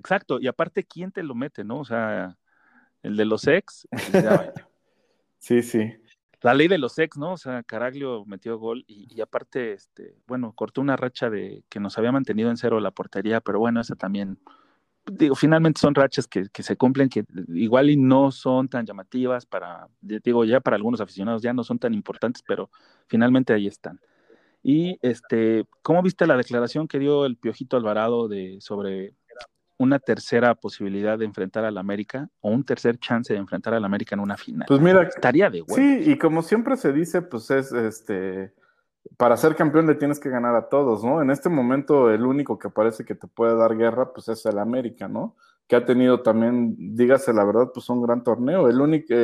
Exacto, 0.00 0.40
y 0.40 0.48
aparte, 0.48 0.84
¿quién 0.84 1.12
te 1.12 1.22
lo 1.22 1.34
mete, 1.34 1.62
no? 1.62 1.80
O 1.80 1.84
sea, 1.84 2.36
el 3.02 3.16
de 3.16 3.24
los 3.24 3.46
ex. 3.46 3.86
sí, 5.38 5.62
sí 5.62 5.94
la 6.42 6.54
ley 6.54 6.68
de 6.68 6.78
los 6.78 6.98
ex, 6.98 7.18
¿no? 7.18 7.32
O 7.32 7.36
sea, 7.36 7.62
Caraglio 7.62 8.24
metió 8.24 8.58
gol 8.58 8.84
y, 8.86 9.20
aparte, 9.20 9.72
este, 9.72 10.16
bueno, 10.26 10.52
cortó 10.54 10.80
una 10.80 10.96
racha 10.96 11.28
de 11.28 11.64
que 11.68 11.80
nos 11.80 11.98
había 11.98 12.12
mantenido 12.12 12.50
en 12.50 12.56
cero 12.56 12.80
la 12.80 12.90
portería, 12.90 13.40
pero 13.40 13.58
bueno, 13.58 13.80
esa 13.80 13.94
también, 13.94 14.38
digo, 15.06 15.34
finalmente 15.34 15.80
son 15.80 15.94
rachas 15.94 16.26
que, 16.26 16.48
se 16.52 16.76
cumplen, 16.76 17.08
que 17.10 17.24
igual 17.48 17.90
y 17.90 17.96
no 17.96 18.30
son 18.30 18.68
tan 18.68 18.86
llamativas 18.86 19.44
para, 19.44 19.88
digo, 20.00 20.44
ya 20.44 20.60
para 20.60 20.76
algunos 20.76 21.00
aficionados 21.00 21.42
ya 21.42 21.52
no 21.52 21.62
son 21.62 21.78
tan 21.78 21.92
importantes, 21.92 22.42
pero 22.46 22.70
finalmente 23.06 23.52
ahí 23.52 23.66
están. 23.66 24.00
Y 24.62 24.98
este, 25.02 25.64
¿cómo 25.82 26.02
viste 26.02 26.26
la 26.26 26.36
declaración 26.36 26.88
que 26.88 26.98
dio 26.98 27.26
el 27.26 27.36
Piojito 27.36 27.76
Alvarado 27.76 28.28
de 28.28 28.58
sobre 28.60 29.14
una 29.80 29.98
tercera 29.98 30.54
posibilidad 30.54 31.18
de 31.18 31.24
enfrentar 31.24 31.64
al 31.64 31.78
América 31.78 32.28
o 32.40 32.50
un 32.50 32.64
tercer 32.64 32.98
chance 32.98 33.32
de 33.32 33.38
enfrentar 33.38 33.72
al 33.72 33.82
América 33.82 34.14
en 34.14 34.20
una 34.20 34.36
final. 34.36 34.66
Pues 34.68 34.78
mira, 34.78 35.04
estaría 35.04 35.48
de 35.48 35.62
huevo. 35.62 35.74
Sí, 35.74 36.02
y 36.04 36.18
como 36.18 36.42
siempre 36.42 36.76
se 36.76 36.92
dice, 36.92 37.22
pues 37.22 37.50
es 37.50 37.72
este 37.72 38.52
para 39.16 39.38
ser 39.38 39.56
campeón 39.56 39.86
le 39.86 39.94
tienes 39.94 40.20
que 40.20 40.28
ganar 40.28 40.54
a 40.54 40.68
todos, 40.68 41.02
¿no? 41.02 41.22
En 41.22 41.30
este 41.30 41.48
momento 41.48 42.10
el 42.10 42.26
único 42.26 42.58
que 42.58 42.68
parece 42.68 43.06
que 43.06 43.14
te 43.14 43.26
puede 43.26 43.56
dar 43.56 43.74
guerra 43.74 44.12
pues 44.12 44.28
es 44.28 44.44
el 44.44 44.58
América, 44.58 45.08
¿no? 45.08 45.34
Que 45.66 45.76
ha 45.76 45.86
tenido 45.86 46.20
también, 46.20 46.76
dígase 46.94 47.32
la 47.32 47.44
verdad, 47.44 47.70
pues 47.72 47.88
un 47.88 48.02
gran 48.02 48.22
torneo. 48.22 48.68
El 48.68 48.82
único, 48.82 49.14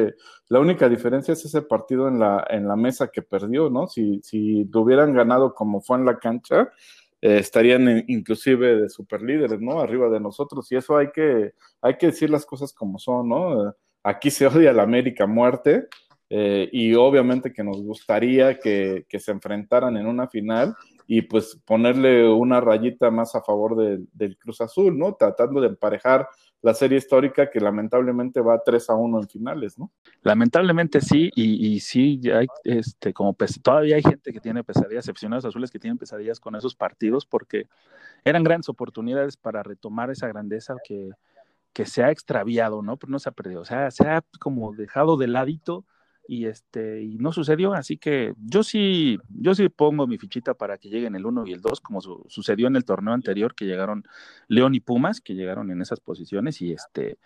la 0.48 0.58
única 0.58 0.88
diferencia 0.88 1.32
es 1.32 1.44
ese 1.44 1.60
partido 1.60 2.08
en 2.08 2.18
la, 2.18 2.46
en 2.48 2.66
la 2.66 2.76
mesa 2.76 3.08
que 3.08 3.20
perdió, 3.20 3.68
¿no? 3.68 3.88
Si, 3.88 4.22
si 4.22 4.64
lo 4.72 4.80
hubieran 4.80 5.12
ganado 5.12 5.54
como 5.54 5.82
fue 5.82 5.98
en 5.98 6.06
la 6.06 6.18
cancha, 6.18 6.70
eh, 7.22 7.38
estarían 7.38 8.04
inclusive 8.08 8.76
de 8.82 8.88
superlíderes, 8.88 9.60
¿no? 9.60 9.80
Arriba 9.80 10.08
de 10.08 10.20
nosotros. 10.20 10.70
Y 10.70 10.76
eso 10.76 10.96
hay 10.96 11.10
que, 11.12 11.54
hay 11.80 11.96
que 11.96 12.06
decir 12.06 12.30
las 12.30 12.44
cosas 12.44 12.72
como 12.72 12.98
son, 12.98 13.28
¿no? 13.28 13.74
Aquí 14.02 14.30
se 14.30 14.46
odia 14.46 14.72
la 14.72 14.82
América 14.82 15.26
muerte 15.26 15.88
eh, 16.28 16.68
y 16.72 16.94
obviamente 16.94 17.52
que 17.52 17.62
nos 17.62 17.80
gustaría 17.82 18.58
que, 18.58 19.06
se 19.08 19.30
enfrentaran 19.30 19.96
en 19.96 20.06
una 20.06 20.28
final 20.28 20.74
y 21.06 21.22
pues 21.22 21.60
ponerle 21.64 22.28
una 22.28 22.60
rayita 22.60 23.10
más 23.10 23.34
a 23.36 23.42
favor 23.42 23.76
del 23.76 24.36
Cruz 24.38 24.60
Azul, 24.60 24.98
¿no? 24.98 25.14
Tratando 25.14 25.60
de 25.60 25.68
emparejar 25.68 26.28
la 26.62 26.74
serie 26.74 26.98
histórica 26.98 27.48
que 27.50 27.60
lamentablemente 27.60 28.40
va 28.40 28.62
3 28.64 28.90
a 28.90 28.94
1 28.94 29.20
en 29.20 29.28
finales, 29.28 29.78
¿no? 29.78 29.92
Lamentablemente 30.22 31.00
sí, 31.00 31.30
y, 31.34 31.74
y 31.74 31.80
sí, 31.80 32.20
hay, 32.32 32.46
este, 32.64 33.12
como 33.12 33.36
todavía 33.62 33.96
hay 33.96 34.02
gente 34.02 34.32
que 34.32 34.40
tiene 34.40 34.64
pesadillas, 34.64 35.08
aficionados 35.08 35.44
azules 35.44 35.70
que 35.70 35.78
tienen 35.78 35.98
pesadillas 35.98 36.40
con 36.40 36.56
esos 36.56 36.74
partidos 36.74 37.26
porque 37.26 37.68
eran 38.24 38.42
grandes 38.42 38.68
oportunidades 38.68 39.36
para 39.36 39.62
retomar 39.62 40.10
esa 40.10 40.26
grandeza 40.28 40.74
que, 40.82 41.10
que 41.72 41.86
se 41.86 42.02
ha 42.02 42.10
extraviado, 42.10 42.82
¿no? 42.82 42.96
Pero 42.96 43.10
no 43.10 43.18
se 43.18 43.28
ha 43.28 43.32
perdido, 43.32 43.60
o 43.60 43.66
sea, 43.66 43.90
se 43.90 44.08
ha 44.08 44.24
como 44.40 44.72
dejado 44.72 45.16
de 45.16 45.28
ladito 45.28 45.84
y 46.28 46.46
este 46.46 47.02
y 47.02 47.18
no 47.18 47.32
sucedió, 47.32 47.72
así 47.74 47.96
que 47.96 48.34
yo 48.38 48.62
sí 48.62 49.18
yo 49.28 49.54
sí 49.54 49.68
pongo 49.68 50.06
mi 50.06 50.18
fichita 50.18 50.54
para 50.54 50.78
que 50.78 50.88
lleguen 50.88 51.14
el 51.14 51.26
1 51.26 51.46
y 51.46 51.52
el 51.52 51.60
2 51.60 51.80
como 51.80 52.00
sucedió 52.00 52.66
en 52.66 52.76
el 52.76 52.84
torneo 52.84 53.14
anterior 53.14 53.54
que 53.54 53.64
llegaron 53.64 54.04
León 54.48 54.74
y 54.74 54.80
Pumas, 54.80 55.20
que 55.20 55.34
llegaron 55.34 55.70
en 55.70 55.80
esas 55.82 56.00
posiciones 56.00 56.60
y 56.62 56.72
este 56.72 57.18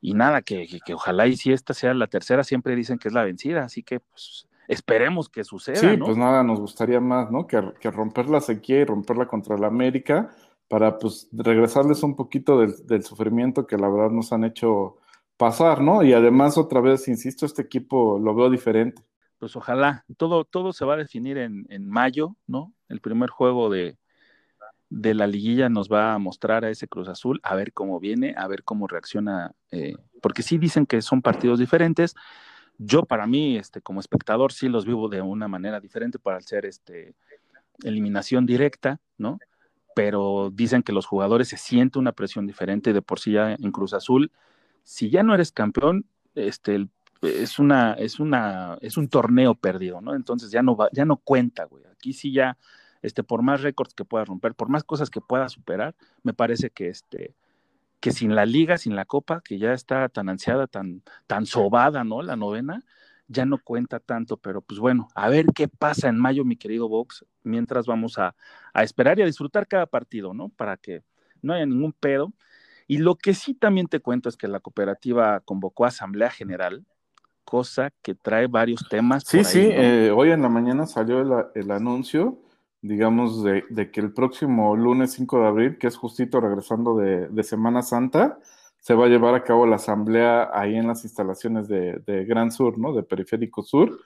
y 0.00 0.14
nada 0.14 0.42
que, 0.42 0.66
que, 0.84 0.94
ojalá 0.94 1.26
y 1.26 1.36
si 1.36 1.52
esta 1.52 1.74
sea 1.74 1.92
la 1.92 2.06
tercera, 2.06 2.44
siempre 2.44 2.76
dicen 2.76 2.98
que 2.98 3.08
es 3.08 3.14
la 3.14 3.24
vencida, 3.24 3.64
así 3.64 3.82
que 3.82 3.98
pues 4.00 4.46
esperemos 4.68 5.28
que 5.28 5.42
suceda, 5.42 5.76
Sí, 5.76 5.96
pues 5.96 6.16
nada, 6.16 6.44
nos 6.44 6.60
gustaría 6.60 7.00
más, 7.00 7.30
¿no? 7.30 7.46
Que, 7.46 7.72
que 7.80 7.90
romper 7.90 8.28
la 8.28 8.40
sequía 8.40 8.80
y 8.80 8.84
romperla 8.84 9.26
contra 9.26 9.58
la 9.58 9.66
América 9.66 10.30
para 10.68 10.98
pues 10.98 11.28
regresarles 11.32 12.02
un 12.02 12.14
poquito 12.14 12.60
del, 12.60 12.86
del 12.86 13.02
sufrimiento 13.02 13.66
que 13.66 13.76
la 13.76 13.88
verdad 13.88 14.10
nos 14.10 14.32
han 14.32 14.44
hecho 14.44 14.98
pasar, 15.38 15.80
¿no? 15.80 16.02
Y 16.02 16.12
además, 16.12 16.58
otra 16.58 16.80
vez, 16.82 17.08
insisto, 17.08 17.46
este 17.46 17.62
equipo 17.62 18.18
lo 18.18 18.34
veo 18.34 18.50
diferente. 18.50 19.02
Pues 19.38 19.54
ojalá, 19.56 20.04
todo, 20.18 20.44
todo 20.44 20.72
se 20.72 20.84
va 20.84 20.94
a 20.94 20.98
definir 20.98 21.38
en, 21.38 21.64
en 21.70 21.88
mayo, 21.88 22.36
¿no? 22.46 22.74
El 22.88 23.00
primer 23.00 23.30
juego 23.30 23.70
de, 23.70 23.96
de, 24.90 25.14
la 25.14 25.28
liguilla 25.28 25.68
nos 25.68 25.88
va 25.88 26.12
a 26.12 26.18
mostrar 26.18 26.64
a 26.64 26.70
ese 26.70 26.88
Cruz 26.88 27.08
Azul, 27.08 27.40
a 27.44 27.54
ver 27.54 27.72
cómo 27.72 28.00
viene, 28.00 28.34
a 28.36 28.48
ver 28.48 28.64
cómo 28.64 28.88
reacciona, 28.88 29.52
eh, 29.70 29.94
porque 30.20 30.42
sí 30.42 30.58
dicen 30.58 30.86
que 30.86 31.00
son 31.02 31.22
partidos 31.22 31.60
diferentes. 31.60 32.16
Yo 32.78 33.04
para 33.04 33.26
mí, 33.28 33.56
este, 33.56 33.80
como 33.80 34.00
espectador, 34.00 34.52
sí 34.52 34.68
los 34.68 34.84
vivo 34.84 35.08
de 35.08 35.22
una 35.22 35.46
manera 35.46 35.80
diferente 35.80 36.18
para 36.18 36.40
ser 36.40 36.66
este, 36.66 37.14
eliminación 37.84 38.44
directa, 38.44 39.00
¿no? 39.18 39.38
Pero 39.94 40.50
dicen 40.52 40.82
que 40.82 40.92
los 40.92 41.06
jugadores 41.06 41.48
se 41.48 41.58
sienten 41.58 42.00
una 42.00 42.12
presión 42.12 42.44
diferente 42.46 42.92
de 42.92 43.02
por 43.02 43.20
sí 43.20 43.32
ya 43.32 43.52
en 43.52 43.70
Cruz 43.70 43.94
Azul 43.94 44.32
si 44.88 45.10
ya 45.10 45.22
no 45.22 45.34
eres 45.34 45.52
campeón, 45.52 46.06
este, 46.34 46.88
es 47.20 47.58
una, 47.58 47.92
es 47.92 48.20
una, 48.20 48.78
es 48.80 48.96
un 48.96 49.08
torneo 49.08 49.54
perdido, 49.54 50.00
¿no? 50.00 50.14
Entonces 50.14 50.50
ya 50.50 50.62
no 50.62 50.76
va, 50.76 50.88
ya 50.92 51.04
no 51.04 51.18
cuenta, 51.18 51.64
güey. 51.64 51.84
Aquí 51.92 52.14
sí 52.14 52.32
ya, 52.32 52.56
este, 53.02 53.22
por 53.22 53.42
más 53.42 53.60
récords 53.60 53.92
que 53.92 54.06
puedas 54.06 54.26
romper, 54.26 54.54
por 54.54 54.70
más 54.70 54.84
cosas 54.84 55.10
que 55.10 55.20
puedas 55.20 55.52
superar, 55.52 55.94
me 56.22 56.32
parece 56.32 56.70
que 56.70 56.88
este, 56.88 57.34
que 58.00 58.12
sin 58.12 58.34
la 58.34 58.46
liga, 58.46 58.78
sin 58.78 58.96
la 58.96 59.04
copa, 59.04 59.42
que 59.44 59.58
ya 59.58 59.74
está 59.74 60.08
tan 60.08 60.30
ansiada, 60.30 60.66
tan, 60.66 61.02
tan 61.26 61.44
sobada, 61.44 62.02
¿no? 62.02 62.22
La 62.22 62.36
novena, 62.36 62.82
ya 63.26 63.44
no 63.44 63.58
cuenta 63.58 64.00
tanto, 64.00 64.38
pero 64.38 64.62
pues 64.62 64.80
bueno, 64.80 65.08
a 65.14 65.28
ver 65.28 65.44
qué 65.54 65.68
pasa 65.68 66.08
en 66.08 66.18
mayo, 66.18 66.46
mi 66.46 66.56
querido 66.56 66.88
Vox, 66.88 67.26
mientras 67.42 67.84
vamos 67.84 68.16
a, 68.18 68.34
a 68.72 68.82
esperar 68.84 69.18
y 69.18 69.22
a 69.22 69.26
disfrutar 69.26 69.66
cada 69.68 69.84
partido, 69.84 70.32
¿no? 70.32 70.48
Para 70.48 70.78
que 70.78 71.02
no 71.42 71.52
haya 71.52 71.66
ningún 71.66 71.92
pedo. 71.92 72.32
Y 72.90 72.98
lo 72.98 73.16
que 73.16 73.34
sí 73.34 73.54
también 73.54 73.86
te 73.86 74.00
cuento 74.00 74.30
es 74.30 74.36
que 74.38 74.48
la 74.48 74.60
cooperativa 74.60 75.40
convocó 75.40 75.84
asamblea 75.84 76.30
general, 76.30 76.86
cosa 77.44 77.92
que 78.02 78.14
trae 78.14 78.46
varios 78.46 78.88
temas. 78.88 79.24
Sí, 79.26 79.44
sí, 79.44 79.68
eh, 79.70 80.10
hoy 80.14 80.30
en 80.30 80.40
la 80.40 80.48
mañana 80.48 80.86
salió 80.86 81.50
el, 81.54 81.70
anuncio, 81.70 82.38
digamos, 82.80 83.44
de, 83.44 83.90
que 83.90 84.00
el 84.00 84.14
próximo 84.14 84.74
lunes 84.74 85.12
5 85.12 85.38
de 85.38 85.46
abril, 85.46 85.78
que 85.78 85.86
es 85.86 85.98
justito 85.98 86.40
regresando 86.40 86.96
de, 86.96 87.42
Semana 87.42 87.82
Santa, 87.82 88.38
se 88.80 88.94
va 88.94 89.04
a 89.04 89.08
llevar 89.08 89.34
a 89.34 89.44
cabo 89.44 89.66
la 89.66 89.76
asamblea 89.76 90.50
ahí 90.54 90.76
en 90.76 90.86
las 90.86 91.04
instalaciones 91.04 91.68
de, 91.68 92.24
Gran 92.26 92.50
Sur, 92.50 92.78
¿no? 92.78 92.94
De 92.94 93.02
Periférico 93.02 93.62
Sur, 93.62 93.98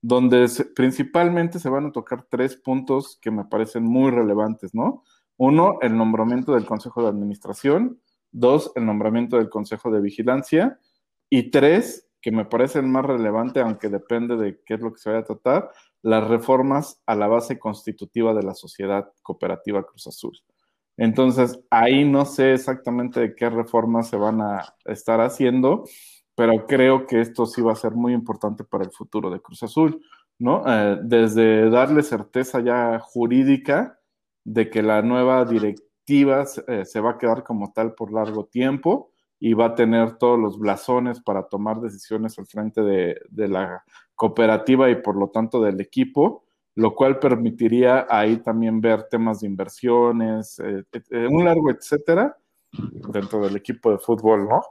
donde 0.00 0.46
principalmente 0.74 1.58
se 1.58 1.68
van 1.68 1.86
a 1.86 1.92
tocar 1.92 2.22
tres 2.22 2.56
puntos 2.56 3.18
que 3.20 3.30
me 3.30 3.44
parecen 3.44 3.84
muy 3.84 4.10
relevantes, 4.10 4.74
¿no? 4.74 5.04
Uno, 5.36 5.78
el 5.82 5.94
nombramiento 5.94 6.54
del 6.54 6.64
Consejo 6.64 7.02
de 7.02 7.08
Administración. 7.08 7.98
Dos, 8.32 8.72
el 8.76 8.86
nombramiento 8.86 9.36
del 9.36 9.48
Consejo 9.48 9.90
de 9.90 10.00
Vigilancia. 10.00 10.78
Y 11.28 11.50
tres, 11.50 12.08
que 12.20 12.32
me 12.32 12.44
parece 12.44 12.80
el 12.80 12.86
más 12.86 13.04
relevante, 13.04 13.60
aunque 13.60 13.88
depende 13.88 14.36
de 14.36 14.60
qué 14.64 14.74
es 14.74 14.80
lo 14.80 14.92
que 14.92 14.98
se 14.98 15.10
vaya 15.10 15.22
a 15.22 15.24
tratar, 15.24 15.70
las 16.02 16.26
reformas 16.26 17.02
a 17.06 17.14
la 17.14 17.26
base 17.26 17.58
constitutiva 17.58 18.34
de 18.34 18.42
la 18.42 18.54
sociedad 18.54 19.12
cooperativa 19.22 19.84
Cruz 19.84 20.06
Azul. 20.06 20.38
Entonces, 20.96 21.58
ahí 21.70 22.04
no 22.04 22.26
sé 22.26 22.52
exactamente 22.52 23.20
de 23.20 23.34
qué 23.34 23.48
reformas 23.48 24.08
se 24.08 24.16
van 24.16 24.42
a 24.42 24.74
estar 24.84 25.20
haciendo, 25.20 25.84
pero 26.34 26.66
creo 26.66 27.06
que 27.06 27.20
esto 27.20 27.46
sí 27.46 27.62
va 27.62 27.72
a 27.72 27.76
ser 27.76 27.92
muy 27.92 28.12
importante 28.12 28.64
para 28.64 28.84
el 28.84 28.90
futuro 28.90 29.30
de 29.30 29.40
Cruz 29.40 29.62
Azul, 29.62 30.04
¿no? 30.38 30.62
Eh, 30.66 30.98
desde 31.02 31.70
darle 31.70 32.02
certeza 32.02 32.60
ya 32.60 32.98
jurídica 32.98 33.98
de 34.44 34.68
que 34.68 34.82
la 34.82 35.02
nueva 35.02 35.44
directiva 35.44 35.89
eh, 36.12 36.84
se 36.84 37.00
va 37.00 37.10
a 37.10 37.18
quedar 37.18 37.44
como 37.44 37.72
tal 37.72 37.94
por 37.94 38.12
largo 38.12 38.46
tiempo 38.46 39.10
y 39.38 39.54
va 39.54 39.66
a 39.66 39.74
tener 39.74 40.18
todos 40.18 40.38
los 40.38 40.58
blasones 40.58 41.20
para 41.20 41.44
tomar 41.44 41.80
decisiones 41.80 42.38
al 42.38 42.46
frente 42.46 42.82
de, 42.82 43.48
la 43.48 43.84
cooperativa 44.14 44.90
y 44.90 44.96
por 44.96 45.16
lo 45.16 45.28
tanto 45.28 45.62
del 45.62 45.80
equipo, 45.80 46.44
lo 46.74 46.94
cual 46.94 47.18
permitiría 47.18 48.06
ahí 48.10 48.36
también 48.38 48.80
ver 48.80 49.04
temas 49.04 49.40
de 49.40 49.46
inversiones, 49.46 50.58
eh, 50.58 50.84
eh, 50.92 51.26
un 51.30 51.44
largo 51.44 51.70
etcétera, 51.70 52.36
dentro 53.12 53.40
del 53.40 53.56
equipo 53.56 53.90
de 53.90 53.98
fútbol, 53.98 54.46
¿no? 54.48 54.62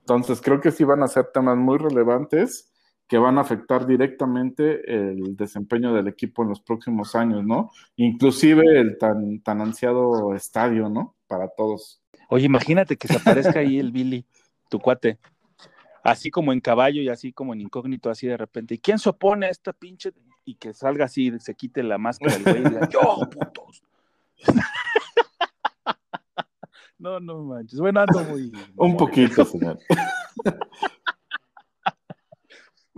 Entonces 0.00 0.40
creo 0.40 0.60
que 0.60 0.70
sí 0.70 0.84
van 0.84 1.02
a 1.02 1.08
ser 1.08 1.30
temas 1.32 1.56
muy 1.56 1.78
relevantes 1.78 2.70
que 3.08 3.16
van 3.16 3.38
a 3.38 3.40
afectar 3.40 3.86
directamente 3.86 4.82
el 4.92 5.34
desempeño 5.34 5.94
del 5.94 6.08
equipo 6.08 6.42
en 6.42 6.50
los 6.50 6.60
próximos 6.60 7.14
años, 7.14 7.42
¿no? 7.44 7.70
Inclusive 7.96 8.62
el 8.78 8.98
tan, 8.98 9.40
tan 9.40 9.62
ansiado 9.62 10.34
estadio, 10.34 10.90
¿no? 10.90 11.16
Para 11.26 11.48
todos. 11.48 12.02
Oye, 12.28 12.44
imagínate 12.44 12.98
que 12.98 13.08
se 13.08 13.16
aparezca 13.16 13.60
ahí 13.60 13.78
el 13.78 13.92
Billy, 13.92 14.26
tu 14.68 14.78
cuate, 14.78 15.18
así 16.04 16.30
como 16.30 16.52
en 16.52 16.60
caballo 16.60 17.00
y 17.00 17.08
así 17.08 17.32
como 17.32 17.54
en 17.54 17.62
incógnito, 17.62 18.10
así 18.10 18.26
de 18.26 18.36
repente. 18.36 18.74
¿Y 18.74 18.78
quién 18.78 18.98
se 18.98 19.08
opone 19.08 19.46
a 19.46 19.50
esta 19.50 19.72
pinche? 19.72 20.12
Y 20.44 20.56
que 20.56 20.74
salga 20.74 21.06
así, 21.06 21.32
se 21.40 21.54
quite 21.54 21.82
la 21.82 21.96
máscara 21.96 22.34
del 22.34 22.42
güey 22.42 22.60
y 22.60 22.64
diga, 22.68 22.88
yo, 22.90 23.00
putos. 23.30 23.82
no, 26.98 27.20
no 27.20 27.42
manches. 27.44 27.80
Bueno, 27.80 28.00
ando 28.00 28.22
muy. 28.24 28.52
Un 28.76 28.96
poquito, 28.98 29.46
señor. 29.46 29.78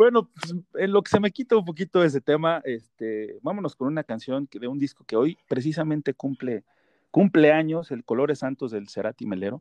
Bueno, 0.00 0.30
pues, 0.32 0.54
en 0.76 0.92
lo 0.92 1.02
que 1.02 1.10
se 1.10 1.20
me 1.20 1.30
quita 1.30 1.58
un 1.58 1.64
poquito 1.66 2.02
ese 2.02 2.22
tema, 2.22 2.62
este, 2.64 3.38
vámonos 3.42 3.76
con 3.76 3.86
una 3.86 4.02
canción 4.02 4.48
de 4.50 4.66
un 4.66 4.78
disco 4.78 5.04
que 5.04 5.14
hoy 5.14 5.36
precisamente 5.46 6.14
cumple, 6.14 6.64
cumple 7.10 7.52
años, 7.52 7.90
el 7.90 8.02
Colores 8.02 8.38
Santos 8.38 8.70
del 8.70 8.88
Cerati 8.88 9.26
Melero, 9.26 9.60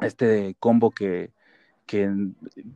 este 0.00 0.54
combo 0.60 0.92
que, 0.92 1.32
que 1.84 2.08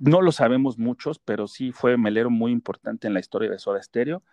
no 0.01 0.21
lo 0.21 0.33
sabemos 0.33 0.77
muchos, 0.77 1.21
pero 1.21 1.47
sí 1.47 1.71
fue 1.71 1.97
Melero 1.97 2.29
muy 2.29 2.51
importante 2.51 3.07
en 3.07 3.15
la 3.15 3.21
historia 3.21 3.49
de 3.49 3.61
Soda 3.61 3.81
Stereo. 3.81 4.25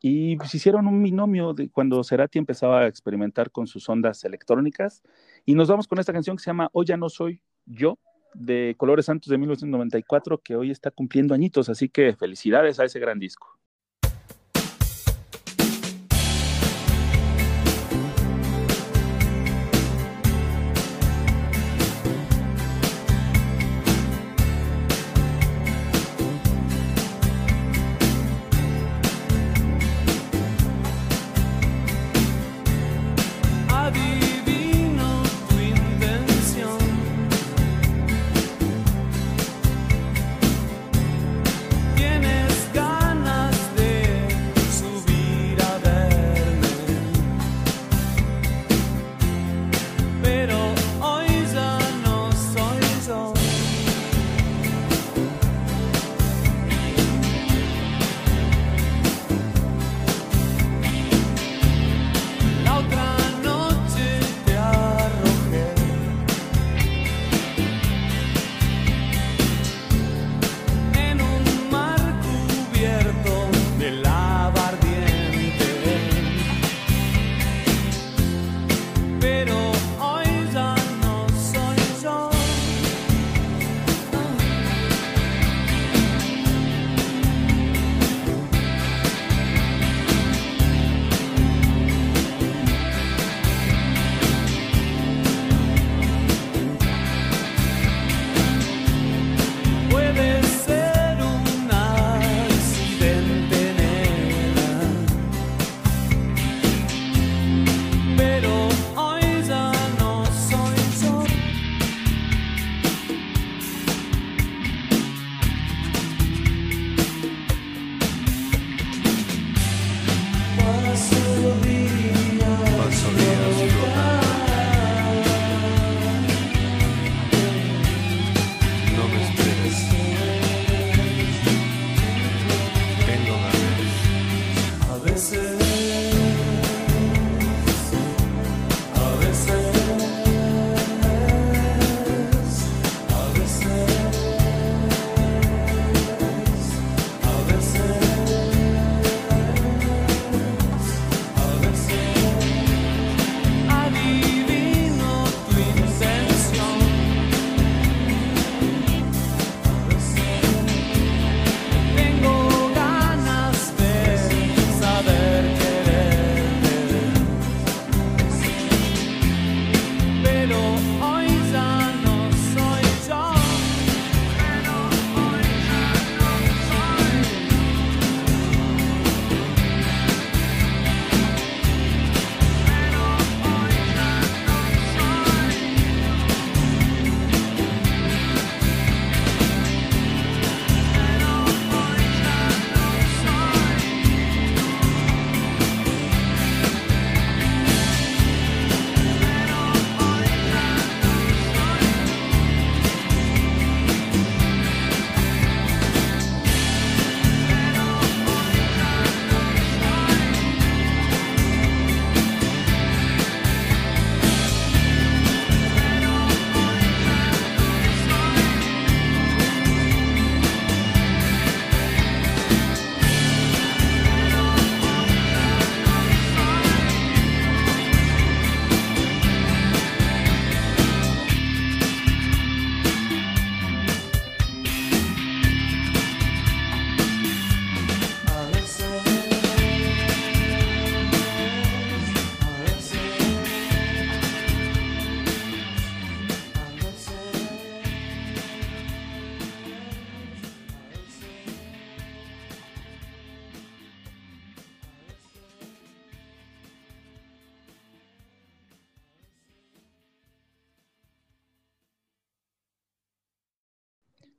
Y 0.00 0.36
pues 0.38 0.52
hicieron 0.56 0.88
un 0.88 1.00
binomio 1.04 1.54
de 1.54 1.68
cuando 1.68 2.02
Cerati 2.02 2.40
empezaba 2.40 2.80
a 2.80 2.86
experimentar 2.88 3.52
con 3.52 3.68
sus 3.68 3.88
ondas 3.88 4.24
electrónicas. 4.24 5.04
Y 5.44 5.54
nos 5.54 5.68
vamos 5.68 5.86
con 5.86 6.00
esta 6.00 6.12
canción 6.12 6.36
que 6.36 6.42
se 6.42 6.50
llama 6.50 6.68
Hoy 6.72 6.84
ya 6.84 6.96
no 6.96 7.08
soy 7.08 7.42
yo, 7.64 7.96
de 8.38 8.74
Colores 8.76 9.06
Santos 9.06 9.28
de 9.28 9.38
1994, 9.38 10.38
que 10.38 10.56
hoy 10.56 10.70
está 10.70 10.90
cumpliendo 10.90 11.34
añitos. 11.34 11.68
Así 11.68 11.88
que 11.88 12.14
felicidades 12.14 12.78
a 12.78 12.84
ese 12.84 12.98
gran 12.98 13.18
disco. 13.18 13.58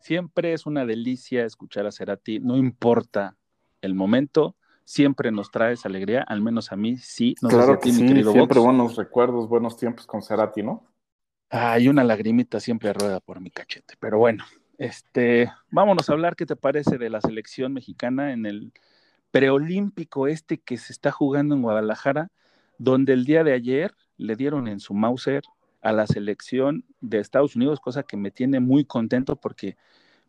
Siempre 0.07 0.53
es 0.53 0.65
una 0.65 0.85
delicia 0.85 1.43
escuchar 1.43 1.85
a 1.85 1.91
Cerati, 1.91 2.39
no 2.39 2.55
importa 2.55 3.35
el 3.81 3.93
momento, 3.93 4.55
siempre 4.85 5.31
nos 5.33 5.51
traes 5.51 5.85
alegría, 5.85 6.21
al 6.21 6.41
menos 6.41 6.71
a 6.71 6.77
mí 6.77 6.95
sí. 6.95 7.35
No 7.41 7.49
claro 7.49 7.77
que 7.77 7.91
sí, 7.91 8.07
siempre 8.23 8.59
buenos 8.61 8.95
recuerdos, 8.95 9.49
buenos 9.49 9.75
tiempos 9.75 10.07
con 10.07 10.21
Cerati, 10.21 10.63
¿no? 10.63 10.85
Hay 11.49 11.89
una 11.89 12.05
lagrimita 12.05 12.61
siempre 12.61 12.93
rueda 12.93 13.19
por 13.19 13.41
mi 13.41 13.51
cachete, 13.51 13.95
pero 13.99 14.17
bueno, 14.17 14.45
este, 14.77 15.51
vámonos 15.71 16.09
a 16.09 16.13
hablar, 16.13 16.37
¿qué 16.37 16.45
te 16.45 16.55
parece 16.55 16.97
de 16.97 17.09
la 17.09 17.19
selección 17.19 17.73
mexicana 17.73 18.31
en 18.31 18.45
el 18.45 18.71
preolímpico 19.31 20.27
este 20.27 20.57
que 20.57 20.77
se 20.77 20.93
está 20.93 21.11
jugando 21.11 21.53
en 21.53 21.63
Guadalajara, 21.63 22.29
donde 22.77 23.11
el 23.11 23.25
día 23.25 23.43
de 23.43 23.51
ayer 23.51 23.93
le 24.15 24.37
dieron 24.37 24.69
en 24.69 24.79
su 24.79 24.93
Mauser 24.93 25.43
a 25.87 25.93
la 25.93 26.05
selección 26.05 26.83
de 26.99 27.19
Estados 27.19 27.55
Unidos, 27.55 27.79
cosa 27.79 28.03
que 28.03 28.17
me 28.17 28.29
tiene 28.29 28.59
muy 28.59 28.83
contento 28.83 29.37
porque 29.37 29.77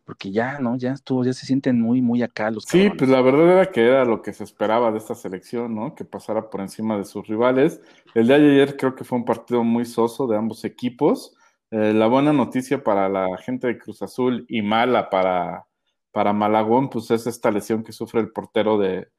porque 0.05 0.31
ya, 0.31 0.57
¿no? 0.57 0.75
Ya 0.75 0.93
estuvo, 0.93 1.23
ya 1.23 1.33
se 1.33 1.45
sienten 1.45 1.79
muy, 1.79 2.01
muy 2.01 2.23
acá 2.23 2.49
los 2.49 2.63
Sí, 2.63 2.89
pues 2.97 3.11
la 3.11 3.21
verdad 3.21 3.47
era 3.47 3.71
que 3.71 3.85
era 3.85 4.05
lo 4.05 4.23
que 4.23 4.33
se 4.33 4.43
esperaba 4.43 4.91
de 4.91 4.97
esta 4.97 5.13
selección, 5.13 5.75
¿no? 5.75 5.93
Que 5.93 6.03
pasara 6.03 6.49
por 6.49 6.61
encima 6.61 6.97
de 6.97 7.05
sus 7.05 7.27
rivales. 7.27 7.79
El 8.15 8.25
día 8.25 8.39
de 8.39 8.51
ayer 8.53 8.75
creo 8.75 8.95
que 8.95 9.03
fue 9.03 9.19
un 9.19 9.25
partido 9.25 9.63
muy 9.63 9.85
soso 9.85 10.25
de 10.25 10.35
ambos 10.35 10.65
equipos. 10.65 11.35
Eh, 11.69 11.93
la 11.93 12.07
buena 12.07 12.33
noticia 12.33 12.83
para 12.83 13.07
la 13.07 13.27
gente 13.37 13.67
de 13.67 13.77
Cruz 13.77 14.01
Azul 14.01 14.45
y 14.47 14.63
mala 14.63 15.11
para, 15.11 15.67
para 16.11 16.33
Malagón, 16.33 16.89
pues 16.89 17.11
es 17.11 17.27
esta 17.27 17.51
lesión 17.51 17.83
que 17.83 17.91
sufre 17.91 18.21
el 18.21 18.31
portero 18.31 18.79
de, 18.79 19.09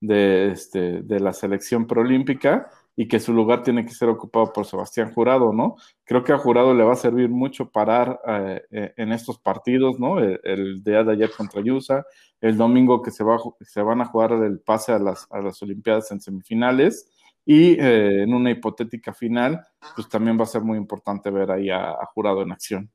de, 0.00 0.50
este, 0.50 1.02
de 1.02 1.20
la 1.20 1.34
selección 1.34 1.86
preolímpica 1.86 2.68
y 2.94 3.08
que 3.08 3.20
su 3.20 3.32
lugar 3.32 3.62
tiene 3.62 3.84
que 3.84 3.92
ser 3.92 4.08
ocupado 4.08 4.52
por 4.52 4.66
Sebastián 4.66 5.12
Jurado, 5.12 5.52
¿no? 5.52 5.76
Creo 6.04 6.22
que 6.22 6.32
a 6.32 6.38
Jurado 6.38 6.74
le 6.74 6.84
va 6.84 6.92
a 6.92 6.96
servir 6.96 7.28
mucho 7.30 7.70
parar 7.70 8.20
eh, 8.26 8.62
eh, 8.70 8.94
en 8.96 9.12
estos 9.12 9.38
partidos, 9.38 9.98
¿no? 9.98 10.18
El, 10.18 10.82
día 10.82 11.02
de 11.02 11.12
ayer 11.12 11.30
contra 11.30 11.62
Yusa, 11.62 12.04
el 12.40 12.56
domingo 12.56 13.00
que 13.00 13.10
se, 13.10 13.24
va, 13.24 13.38
se 13.60 13.82
van 13.82 14.02
a 14.02 14.06
jugar 14.06 14.32
el 14.32 14.60
pase 14.60 14.92
a 14.92 14.98
las, 14.98 15.26
a 15.30 15.40
las 15.40 15.62
Olimpiadas 15.62 16.10
en 16.12 16.20
semifinales 16.20 17.10
y 17.44 17.80
eh, 17.80 18.22
en 18.22 18.34
una 18.34 18.50
hipotética 18.50 19.12
final, 19.12 19.60
pues 19.94 20.08
también 20.08 20.38
va 20.38 20.44
a 20.44 20.46
ser 20.46 20.62
muy 20.62 20.76
importante 20.76 21.30
ver 21.30 21.50
ahí 21.50 21.70
a, 21.70 21.96
Jurado 22.14 22.42
en 22.42 22.52
acción. 22.52 22.90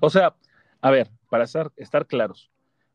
O 0.00 0.10
sea, 0.10 0.34
a 0.80 0.90
ver, 0.90 1.10
para 1.28 1.44
estar, 1.44 1.72
estar 1.76 2.06
claros, 2.06 2.50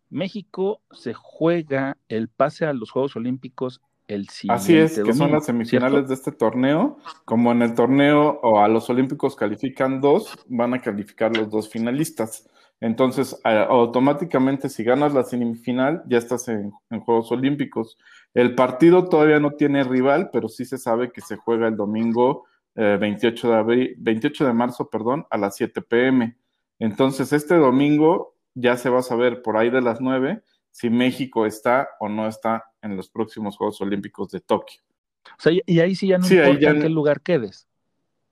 México 0.09 0.81
se 0.91 1.13
juega 1.13 1.97
el 2.07 2.29
pase 2.29 2.65
a 2.65 2.73
los 2.73 2.91
Juegos 2.91 3.15
Olímpicos 3.15 3.81
el 4.13 4.27
Así 4.49 4.77
es, 4.77 4.99
que 4.99 5.13
son 5.13 5.31
las 5.31 5.45
semifinales 5.45 6.07
de 6.07 6.13
este 6.13 6.31
torneo. 6.31 6.97
Como 7.25 7.51
en 7.51 7.61
el 7.61 7.73
torneo 7.73 8.39
o 8.41 8.59
a 8.59 8.67
los 8.67 8.89
Olímpicos 8.89 9.35
califican 9.35 10.01
dos, 10.01 10.33
van 10.47 10.73
a 10.73 10.79
calificar 10.79 11.35
los 11.35 11.49
dos 11.49 11.69
finalistas. 11.69 12.49
Entonces, 12.79 13.39
automáticamente, 13.43 14.67
si 14.67 14.83
ganas 14.83 15.13
la 15.13 15.23
semifinal, 15.23 16.03
ya 16.05 16.17
estás 16.17 16.49
en, 16.49 16.71
Juegos 17.05 17.31
Olímpicos. 17.31 17.97
El 18.33 18.55
partido 18.55 19.07
todavía 19.07 19.39
no 19.39 19.51
tiene 19.51 19.83
rival, 19.83 20.29
pero 20.33 20.49
sí 20.49 20.65
se 20.65 20.77
sabe 20.77 21.11
que 21.11 21.21
se 21.21 21.37
juega 21.37 21.67
el 21.67 21.77
domingo 21.77 22.45
28, 22.75 23.47
eh, 23.47 23.51
de 23.51 23.57
abril, 23.57 23.95
28 23.99 24.47
de 24.47 24.53
marzo 24.53 24.89
perdón, 24.89 25.25
a 25.29 25.37
las 25.37 25.55
7 25.55 25.81
pm. 25.81 26.35
Entonces, 26.79 27.31
este 27.31 27.55
domingo 27.55 28.35
ya 28.53 28.75
se 28.75 28.89
va 28.89 28.99
a 28.99 29.03
saber 29.03 29.41
por 29.41 29.55
ahí 29.57 29.69
de 29.69 29.81
las 29.81 30.01
9 30.01 30.43
si 30.71 30.89
México 30.89 31.45
está 31.45 31.87
o 31.99 32.09
no 32.09 32.27
está 32.27 32.65
en 32.83 32.95
los 32.95 33.09
próximos 33.09 33.57
Juegos 33.57 33.81
Olímpicos 33.81 34.29
de 34.29 34.41
Tokio. 34.41 34.81
O 35.25 35.41
sea, 35.41 35.53
y 35.65 35.79
ahí 35.79 35.95
sí 35.95 36.07
ya 36.07 36.17
no 36.17 36.27
importa 36.27 36.69
en 36.69 36.81
qué 36.81 36.89
lugar 36.89 37.21
quedes. 37.21 37.67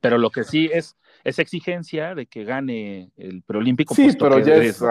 Pero 0.01 0.17
lo 0.17 0.31
que 0.31 0.43
sí 0.43 0.69
es, 0.73 0.97
es 1.23 1.37
exigencia 1.37 2.15
de 2.15 2.25
que 2.25 2.43
gane 2.43 3.11
el 3.17 3.43
preolímpico. 3.43 3.93
Sí, 3.93 4.09
pero 4.19 4.39
ya 4.39 4.55
es 4.55 4.81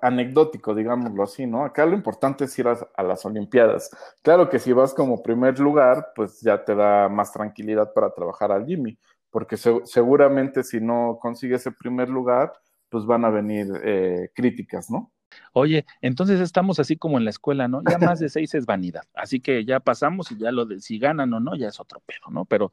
anecdótico, 0.00 0.74
digámoslo 0.74 1.24
así, 1.24 1.46
¿no? 1.46 1.64
Acá 1.64 1.84
lo 1.84 1.94
importante 1.94 2.44
es 2.44 2.58
ir 2.58 2.68
a, 2.68 3.02
las 3.02 3.24
Olimpiadas. 3.26 3.90
Claro 4.22 4.48
que 4.48 4.60
si 4.60 4.72
vas 4.72 4.94
como 4.94 5.22
primer 5.22 5.58
lugar, 5.58 6.12
pues 6.14 6.40
ya 6.40 6.64
te 6.64 6.76
da 6.76 7.08
más 7.08 7.32
tranquilidad 7.32 7.92
para 7.92 8.14
trabajar 8.14 8.52
al 8.52 8.64
Jimmy, 8.64 8.96
porque 9.30 9.56
seguramente 9.56 10.62
si 10.62 10.80
no 10.80 11.18
consigues 11.20 11.66
el 11.66 11.74
primer 11.74 12.08
lugar, 12.08 12.52
pues 12.88 13.04
van 13.04 13.24
a 13.24 13.30
venir 13.30 13.66
eh, 13.82 14.30
críticas, 14.32 14.90
¿no? 14.90 15.10
Oye, 15.52 15.84
entonces 16.00 16.40
estamos 16.40 16.78
así 16.78 16.96
como 16.96 17.18
en 17.18 17.24
la 17.24 17.30
escuela, 17.30 17.68
¿no? 17.68 17.82
Ya 17.88 17.98
más 17.98 18.20
de 18.20 18.28
seis 18.28 18.54
es 18.54 18.66
vanidad. 18.66 19.04
Así 19.14 19.40
que 19.40 19.64
ya 19.64 19.80
pasamos 19.80 20.30
y 20.32 20.38
ya 20.38 20.52
lo 20.52 20.64
de 20.64 20.80
si 20.80 20.98
ganan 20.98 21.32
o 21.34 21.40
no, 21.40 21.54
ya 21.56 21.68
es 21.68 21.80
otro 21.80 22.00
pedo, 22.04 22.30
¿no? 22.30 22.44
Pero 22.44 22.72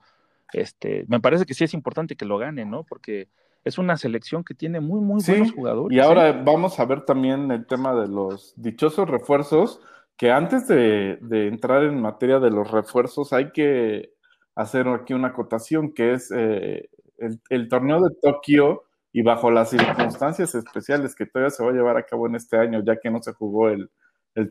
este, 0.53 1.05
me 1.07 1.19
parece 1.19 1.45
que 1.45 1.53
sí 1.53 1.63
es 1.63 1.73
importante 1.73 2.15
que 2.15 2.25
lo 2.25 2.37
ganen, 2.37 2.69
¿no? 2.69 2.83
Porque 2.83 3.27
es 3.63 3.77
una 3.77 3.97
selección 3.97 4.43
que 4.43 4.53
tiene 4.53 4.79
muy, 4.79 5.01
muy 5.01 5.21
buenos 5.25 5.51
jugadores. 5.51 5.95
Y 5.95 5.99
ahora 5.99 6.29
¿eh? 6.29 6.41
vamos 6.43 6.79
a 6.79 6.85
ver 6.85 7.01
también 7.01 7.51
el 7.51 7.65
tema 7.67 7.93
de 7.93 8.07
los 8.07 8.53
dichosos 8.55 9.09
refuerzos, 9.09 9.81
que 10.17 10.31
antes 10.31 10.67
de, 10.67 11.19
entrar 11.31 11.83
en 11.83 12.01
materia 12.01 12.39
de 12.39 12.49
los 12.49 12.71
refuerzos 12.71 13.33
hay 13.33 13.51
que 13.51 14.13
hacer 14.55 14.87
aquí 14.87 15.13
una 15.13 15.29
acotación, 15.29 15.93
que 15.93 16.13
es 16.13 16.31
eh, 16.35 16.89
el, 17.17 17.39
el 17.49 17.67
torneo 17.67 18.01
de 18.01 18.15
Tokio 18.21 18.83
y 19.11 19.21
bajo 19.21 19.49
las 19.49 19.71
circunstancias 19.71 20.53
especiales 20.55 21.15
que 21.15 21.25
todavía 21.25 21.49
se 21.49 21.63
va 21.63 21.71
a 21.71 21.73
llevar 21.73 21.97
a 21.97 22.05
cabo 22.05 22.27
en 22.27 22.35
este 22.35 22.57
año, 22.57 22.83
ya 22.85 22.97
que 22.97 23.09
no 23.09 23.21
se 23.21 23.33
jugó 23.33 23.69
el, 23.69 23.89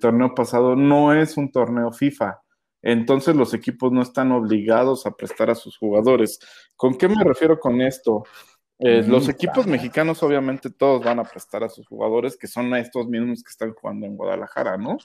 torneo 0.01 0.35
pasado, 0.35 0.77
no 0.77 1.15
es 1.15 1.37
un 1.37 1.51
torneo 1.51 1.93
FIFA. 1.93 2.43
Entonces 2.83 3.35
los 3.35 3.55
equipos 3.55 3.91
no 3.91 4.03
están 4.03 4.33
obligados 4.33 5.07
a 5.07 5.13
prestar 5.13 5.51
a 5.51 5.55
sus 5.55 5.79
jugadores. 5.79 6.39
¿Con 6.77 6.99
qué 6.99 7.09
me 7.09 7.25
refiero 7.25 7.59
con 7.59 7.81
esto? 7.81 8.25
Eh, 8.81 9.03
los 9.07 9.27
mm, 9.27 9.31
equipos 9.31 9.67
mexicanos 9.67 10.23
obviamente 10.23 10.71
todos 10.71 11.03
van 11.03 11.19
a 11.21 11.25
prestar 11.25 11.65
a 11.65 11.69
sus 11.69 11.87
jugadores, 11.87 12.37
que 12.37 12.47
son 12.47 12.75
estos 12.77 13.09
mismos 13.09 13.43
que 13.43 13.51
están 13.51 13.73
jugando 13.73 14.07
en 14.07 14.17
Guadalajara, 14.17 14.77
¿no? 14.77 14.99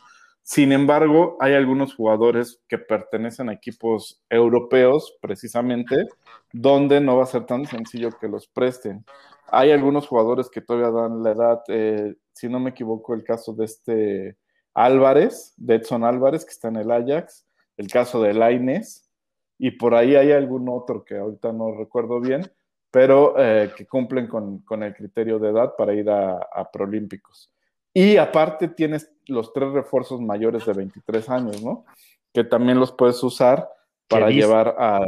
Sin 0.44 0.74
embargo, 0.74 1.38
hay 1.40 1.54
algunos 1.54 1.96
jugadores 1.96 2.62
que 2.68 2.78
pertenecen 2.78 3.48
a 3.48 3.54
equipos 3.54 4.22
europeos, 4.30 5.18
precisamente, 5.22 6.06
donde 6.52 7.00
no 7.00 7.16
va 7.16 7.24
a 7.24 7.28
ser 7.28 7.46
tan 7.46 7.66
sencillo 7.66 8.10
que 8.20 8.28
los 8.28 8.48
presten. 8.48 9.06
Hay 9.48 9.72
algunos 9.72 10.06
jugadores 10.06 10.50
que 10.50 10.60
todavía 10.60 10.92
dan 10.92 11.24
la 11.24 11.32
edad, 11.32 11.64
eh, 11.70 12.16
si 12.34 12.50
no 12.50 12.60
me 12.60 12.72
equivoco, 12.72 13.14
el 13.14 13.24
caso 13.24 13.54
de 13.54 13.66
este 13.66 14.38
Álvarez, 14.74 15.54
de 15.56 15.76
Edson 15.76 16.04
Álvarez, 16.04 16.44
que 16.44 16.52
está 16.52 16.68
en 16.68 16.76
el 16.76 16.92
Ajax, 16.92 17.48
el 17.78 17.88
caso 17.88 18.22
de 18.22 18.34
Laines, 18.34 19.10
y 19.58 19.72
por 19.72 19.96
ahí 19.96 20.16
hay 20.18 20.34
algún 20.34 20.68
otro 20.68 21.06
que 21.06 21.18
ahorita 21.18 21.54
no 21.54 21.72
recuerdo 21.72 22.20
bien, 22.20 22.52
pero 22.92 23.36
eh, 23.38 23.72
que 23.78 23.88
cumplen 23.88 24.28
con, 24.28 24.84
el 24.84 24.94
criterio 24.94 25.40
de 25.40 25.52
edad 25.52 25.74
para 25.78 25.94
ir 25.94 26.10
a, 26.10 26.38
a 26.52 26.70
Prolímpicos. 26.70 27.53
Y 27.94 28.18
aparte 28.18 28.68
tienes 28.68 29.12
los 29.28 29.54
tres 29.54 29.72
refuerzos 29.72 30.20
mayores 30.20 30.66
de 30.66 30.74
23 30.74 31.30
años, 31.30 31.64
¿no? 31.64 31.86
Que 32.34 32.44
también 32.44 32.80
los 32.80 32.92
puedes 32.92 33.22
usar 33.24 33.70
para 34.08 34.30
llevar 34.30 34.76
a... 34.78 35.06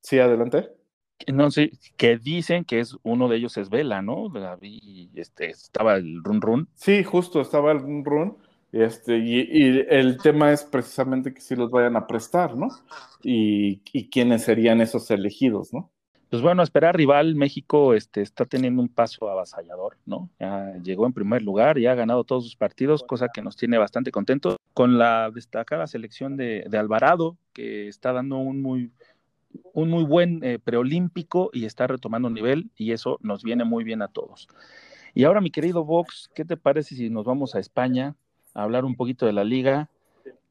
Sí, 0.00 0.18
adelante 0.18 0.70
no 1.32 1.50
sé, 1.50 1.72
que 1.96 2.18
dicen 2.18 2.64
que 2.64 2.80
es 2.80 2.96
uno 3.02 3.28
de 3.28 3.36
ellos 3.36 3.56
es 3.56 3.70
Vela, 3.70 4.02
¿no? 4.02 4.32
Y 4.60 5.10
este, 5.14 5.50
estaba 5.50 5.96
el 5.96 6.22
run 6.22 6.40
run. 6.40 6.68
Sí, 6.74 7.04
justo, 7.04 7.40
estaba 7.40 7.72
el 7.72 7.80
run 7.80 8.04
run. 8.04 8.36
Este, 8.72 9.18
y, 9.18 9.84
el 9.88 10.16
tema 10.18 10.50
es 10.50 10.64
precisamente 10.64 11.34
que 11.34 11.42
si 11.42 11.54
los 11.54 11.70
vayan 11.70 11.96
a 11.96 12.06
prestar, 12.06 12.56
¿no? 12.56 12.68
Y, 13.22 13.82
y 13.92 14.08
quiénes 14.08 14.44
serían 14.44 14.80
esos 14.80 15.10
elegidos, 15.10 15.72
¿no? 15.72 15.90
Pues 16.32 16.40
bueno, 16.40 16.62
esperar 16.62 16.96
rival, 16.96 17.34
México 17.34 17.92
este, 17.92 18.22
está 18.22 18.46
teniendo 18.46 18.80
un 18.80 18.88
paso 18.88 19.28
avasallador, 19.28 19.98
¿no? 20.06 20.30
Ya 20.40 20.72
llegó 20.82 21.04
en 21.04 21.12
primer 21.12 21.42
lugar, 21.42 21.78
ya 21.78 21.92
ha 21.92 21.94
ganado 21.94 22.24
todos 22.24 22.44
sus 22.44 22.56
partidos, 22.56 23.02
cosa 23.02 23.28
que 23.28 23.42
nos 23.42 23.54
tiene 23.54 23.76
bastante 23.76 24.10
contentos, 24.10 24.56
con 24.72 24.96
la 24.96 25.30
destacada 25.30 25.86
selección 25.86 26.38
de, 26.38 26.64
de 26.70 26.78
Alvarado, 26.78 27.36
que 27.52 27.86
está 27.86 28.14
dando 28.14 28.38
un 28.38 28.62
muy, 28.62 28.92
un 29.74 29.90
muy 29.90 30.04
buen 30.04 30.42
eh, 30.42 30.58
preolímpico 30.58 31.50
y 31.52 31.66
está 31.66 31.86
retomando 31.86 32.30
nivel 32.30 32.70
y 32.78 32.92
eso 32.92 33.18
nos 33.20 33.42
viene 33.42 33.64
muy 33.64 33.84
bien 33.84 34.00
a 34.00 34.08
todos. 34.08 34.48
Y 35.12 35.24
ahora, 35.24 35.42
mi 35.42 35.50
querido 35.50 35.84
Vox, 35.84 36.30
¿qué 36.34 36.46
te 36.46 36.56
parece 36.56 36.96
si 36.96 37.10
nos 37.10 37.26
vamos 37.26 37.54
a 37.54 37.60
España 37.60 38.16
a 38.54 38.62
hablar 38.62 38.86
un 38.86 38.96
poquito 38.96 39.26
de 39.26 39.34
la 39.34 39.44
liga? 39.44 39.90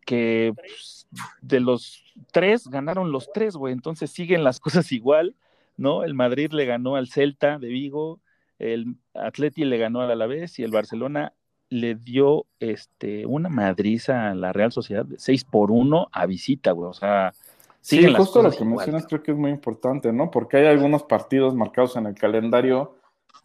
Que 0.06 0.54
pues, 0.56 1.08
de 1.42 1.60
los 1.60 2.04
tres 2.32 2.68
ganaron 2.68 3.12
los 3.12 3.34
tres, 3.34 3.56
güey, 3.56 3.74
entonces 3.74 4.12
siguen 4.12 4.44
las 4.44 4.60
cosas 4.60 4.92
igual, 4.92 5.36
¿no? 5.82 6.04
El 6.04 6.14
Madrid 6.14 6.52
le 6.52 6.66
ganó 6.66 6.96
al 6.96 7.08
Celta 7.08 7.60
de 7.60 7.68
Vigo, 7.68 8.22
el 8.60 8.96
Atleti 9.14 9.66
le 9.66 9.78
ganó 9.78 10.02
al 10.02 10.12
Alavés 10.12 10.60
y 10.60 10.64
el 10.64 10.72
Barcelona 10.72 11.34
le 11.70 11.96
dio 11.96 12.46
este, 12.60 13.26
una 13.26 13.50
madriza 13.50 14.30
a 14.30 14.36
la 14.36 14.54
Real 14.54 14.72
Sociedad 14.72 15.06
de 15.06 15.20
6 15.20 15.46
por 15.46 15.72
1 15.72 16.10
a 16.12 16.26
visita, 16.26 16.72
güey, 16.72 16.90
o 16.90 16.94
sea, 16.94 17.34
Sí, 17.82 18.14
justo 18.14 18.44
lo 18.44 18.52
que 18.52 18.64
mencionas 18.64 19.08
creo 19.08 19.24
que 19.24 19.32
es 19.32 19.38
muy 19.38 19.50
importante, 19.50 20.14
¿no? 20.14 20.30
Porque 20.30 20.58
hay 20.58 20.68
algunos 20.68 21.04
partidos 21.04 21.56
marcados 21.56 21.96
en 21.96 22.06
el 22.06 22.14
calendario 22.14 22.96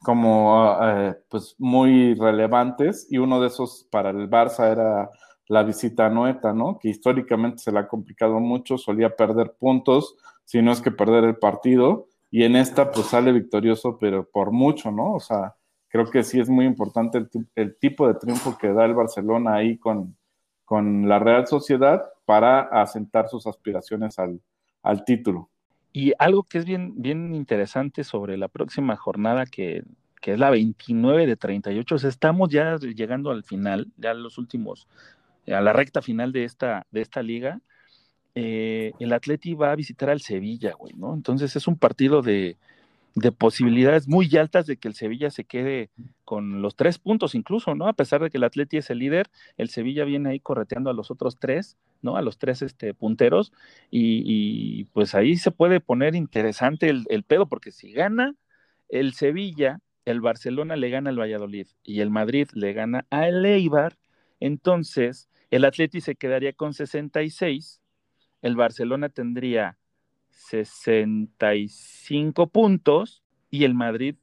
como 0.02 0.76
eh, 0.82 1.16
pues 1.30 1.54
muy 1.58 2.14
relevantes 2.14 3.06
y 3.10 3.16
uno 3.16 3.40
de 3.40 3.46
esos 3.46 3.86
para 3.90 4.10
el 4.10 4.28
Barça 4.28 4.70
era 4.70 5.10
la 5.48 5.62
visita 5.62 6.06
a 6.06 6.10
Noeta, 6.10 6.52
¿no? 6.52 6.78
Que 6.78 6.88
históricamente 6.88 7.58
se 7.58 7.72
le 7.72 7.78
ha 7.78 7.88
complicado 7.88 8.38
mucho, 8.40 8.76
solía 8.76 9.16
perder 9.16 9.54
puntos, 9.58 10.16
si 10.44 10.60
no 10.60 10.70
es 10.70 10.82
que 10.82 10.90
perder 10.90 11.24
el 11.24 11.36
partido, 11.36 12.08
y 12.30 12.44
en 12.44 12.56
esta 12.56 12.90
pues 12.90 13.06
sale 13.06 13.32
victorioso, 13.32 13.98
pero 13.98 14.28
por 14.28 14.52
mucho, 14.52 14.90
¿no? 14.90 15.14
O 15.14 15.20
sea, 15.20 15.54
creo 15.88 16.10
que 16.10 16.22
sí 16.22 16.40
es 16.40 16.48
muy 16.48 16.66
importante 16.66 17.26
el, 17.54 17.76
tipo 17.78 18.08
de 18.08 18.14
triunfo 18.14 18.58
que 18.58 18.72
da 18.72 18.84
el 18.84 18.94
Barcelona 18.94 19.54
ahí 19.54 19.78
con, 19.78 20.16
con 20.64 21.08
la 21.08 21.18
Real 21.18 21.46
Sociedad 21.46 22.04
para 22.24 22.60
asentar 22.62 23.28
sus 23.28 23.46
aspiraciones 23.46 24.18
al, 24.18 24.40
al 24.82 25.04
título. 25.04 25.50
Y 25.92 26.12
algo 26.18 26.42
que 26.42 26.58
es 26.58 26.66
bien, 26.66 26.92
bien 26.96 27.34
interesante 27.34 28.04
sobre 28.04 28.36
la 28.36 28.48
próxima 28.48 28.96
jornada, 28.96 29.46
que, 29.46 29.82
es 30.22 30.38
la 30.38 30.50
29 30.50 31.24
de 31.24 31.36
38, 31.36 31.94
o 31.94 31.98
sea, 31.98 32.10
estamos 32.10 32.50
ya 32.50 32.76
llegando 32.76 33.30
al 33.30 33.44
final, 33.44 33.86
ya 33.96 34.12
los 34.12 34.38
últimos, 34.38 34.88
a 35.46 35.60
la 35.60 35.72
recta 35.72 36.02
final 36.02 36.32
de 36.32 36.44
esta, 36.44 36.84
de 36.90 37.00
esta 37.00 37.22
liga. 37.22 37.60
Eh, 38.38 38.92
el 38.98 39.14
Atleti 39.14 39.54
va 39.54 39.72
a 39.72 39.76
visitar 39.76 40.10
al 40.10 40.20
Sevilla, 40.20 40.74
güey, 40.78 40.92
¿no? 40.94 41.14
Entonces 41.14 41.56
es 41.56 41.66
un 41.66 41.78
partido 41.78 42.20
de, 42.20 42.58
de 43.14 43.32
posibilidades 43.32 44.08
muy 44.08 44.28
altas 44.36 44.66
de 44.66 44.76
que 44.76 44.88
el 44.88 44.94
Sevilla 44.94 45.30
se 45.30 45.44
quede 45.44 45.88
con 46.26 46.60
los 46.60 46.76
tres 46.76 46.98
puntos 46.98 47.34
incluso, 47.34 47.74
¿no? 47.74 47.88
A 47.88 47.94
pesar 47.94 48.22
de 48.22 48.28
que 48.28 48.36
el 48.36 48.44
Atleti 48.44 48.76
es 48.76 48.90
el 48.90 48.98
líder, 48.98 49.30
el 49.56 49.70
Sevilla 49.70 50.04
viene 50.04 50.28
ahí 50.28 50.38
correteando 50.38 50.90
a 50.90 50.92
los 50.92 51.10
otros 51.10 51.38
tres, 51.38 51.78
¿no? 52.02 52.18
A 52.18 52.22
los 52.22 52.36
tres 52.36 52.60
este, 52.60 52.92
punteros 52.92 53.54
y, 53.90 54.84
pues 54.92 55.14
ahí 55.14 55.36
se 55.36 55.50
puede 55.50 55.80
poner 55.80 56.14
interesante 56.14 56.90
el, 56.90 57.06
el, 57.08 57.22
pedo 57.22 57.46
porque 57.46 57.72
si 57.72 57.90
gana 57.90 58.34
el 58.90 59.14
Sevilla, 59.14 59.80
el 60.04 60.20
Barcelona 60.20 60.76
le 60.76 60.90
gana 60.90 61.08
al 61.08 61.18
Valladolid 61.18 61.68
y 61.82 62.00
el 62.00 62.10
Madrid 62.10 62.48
le 62.52 62.74
gana 62.74 63.06
al 63.08 63.46
Eibar, 63.46 63.96
entonces 64.40 65.30
el 65.50 65.64
Atleti 65.64 66.02
se 66.02 66.16
quedaría 66.16 66.52
con 66.52 66.74
66, 66.74 67.80
el 68.42 68.56
Barcelona 68.56 69.08
tendría 69.08 69.76
65 70.30 72.48
puntos 72.48 73.22
y 73.50 73.64
el 73.64 73.74
Madrid 73.74 74.16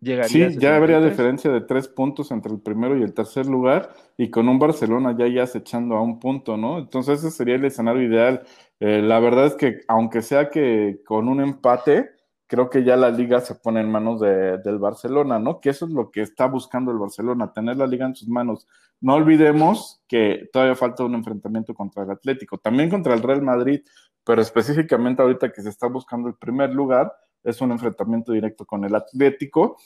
llegaría 0.00 0.50
sí, 0.50 0.58
ya 0.58 0.76
habría 0.76 1.00
diferencia 1.00 1.50
de 1.50 1.60
tres 1.60 1.88
puntos 1.88 2.30
entre 2.30 2.52
el 2.52 2.60
primero 2.60 2.98
y 2.98 3.02
el 3.02 3.14
tercer 3.14 3.46
lugar 3.46 3.94
y 4.16 4.30
con 4.30 4.48
un 4.48 4.58
Barcelona 4.58 5.14
ya 5.16 5.26
ya 5.26 5.44
echando 5.44 5.96
a 5.96 6.02
un 6.02 6.18
punto, 6.18 6.56
¿no? 6.56 6.78
Entonces 6.78 7.20
ese 7.20 7.30
sería 7.30 7.56
el 7.56 7.64
escenario 7.64 8.02
ideal. 8.02 8.42
Eh, 8.80 9.00
la 9.02 9.20
verdad 9.20 9.46
es 9.46 9.54
que 9.54 9.80
aunque 9.88 10.22
sea 10.22 10.50
que 10.50 11.00
con 11.04 11.28
un 11.28 11.40
empate, 11.40 12.10
creo 12.46 12.70
que 12.70 12.84
ya 12.84 12.96
la 12.96 13.10
liga 13.10 13.40
se 13.40 13.54
pone 13.54 13.80
en 13.80 13.90
manos 13.90 14.20
de, 14.20 14.58
del 14.58 14.78
Barcelona, 14.78 15.38
¿no? 15.38 15.60
Que 15.60 15.70
eso 15.70 15.86
es 15.86 15.92
lo 15.92 16.10
que 16.10 16.22
está 16.22 16.46
buscando 16.46 16.92
el 16.92 16.98
Barcelona, 16.98 17.52
tener 17.52 17.76
la 17.76 17.86
liga 17.86 18.06
en 18.06 18.14
sus 18.14 18.28
manos. 18.28 18.66
No 19.00 19.14
olvidemos 19.14 20.02
que 20.08 20.48
todavía 20.52 20.76
falta 20.76 21.04
un 21.04 21.14
enfrentamiento 21.14 21.74
contra 21.74 22.04
el 22.04 22.10
Atlético, 22.10 22.58
también 22.58 22.88
contra 22.88 23.14
el 23.14 23.22
Real 23.22 23.42
Madrid, 23.42 23.80
pero 24.24 24.40
específicamente 24.42 25.22
ahorita 25.22 25.52
que 25.52 25.62
se 25.62 25.68
está 25.68 25.88
buscando 25.88 26.28
el 26.28 26.34
primer 26.34 26.72
lugar, 26.72 27.12
es 27.42 27.60
un 27.60 27.70
enfrentamiento 27.70 28.32
directo 28.32 28.64
con 28.64 28.84
el 28.84 28.94
Atlético, 28.94 29.76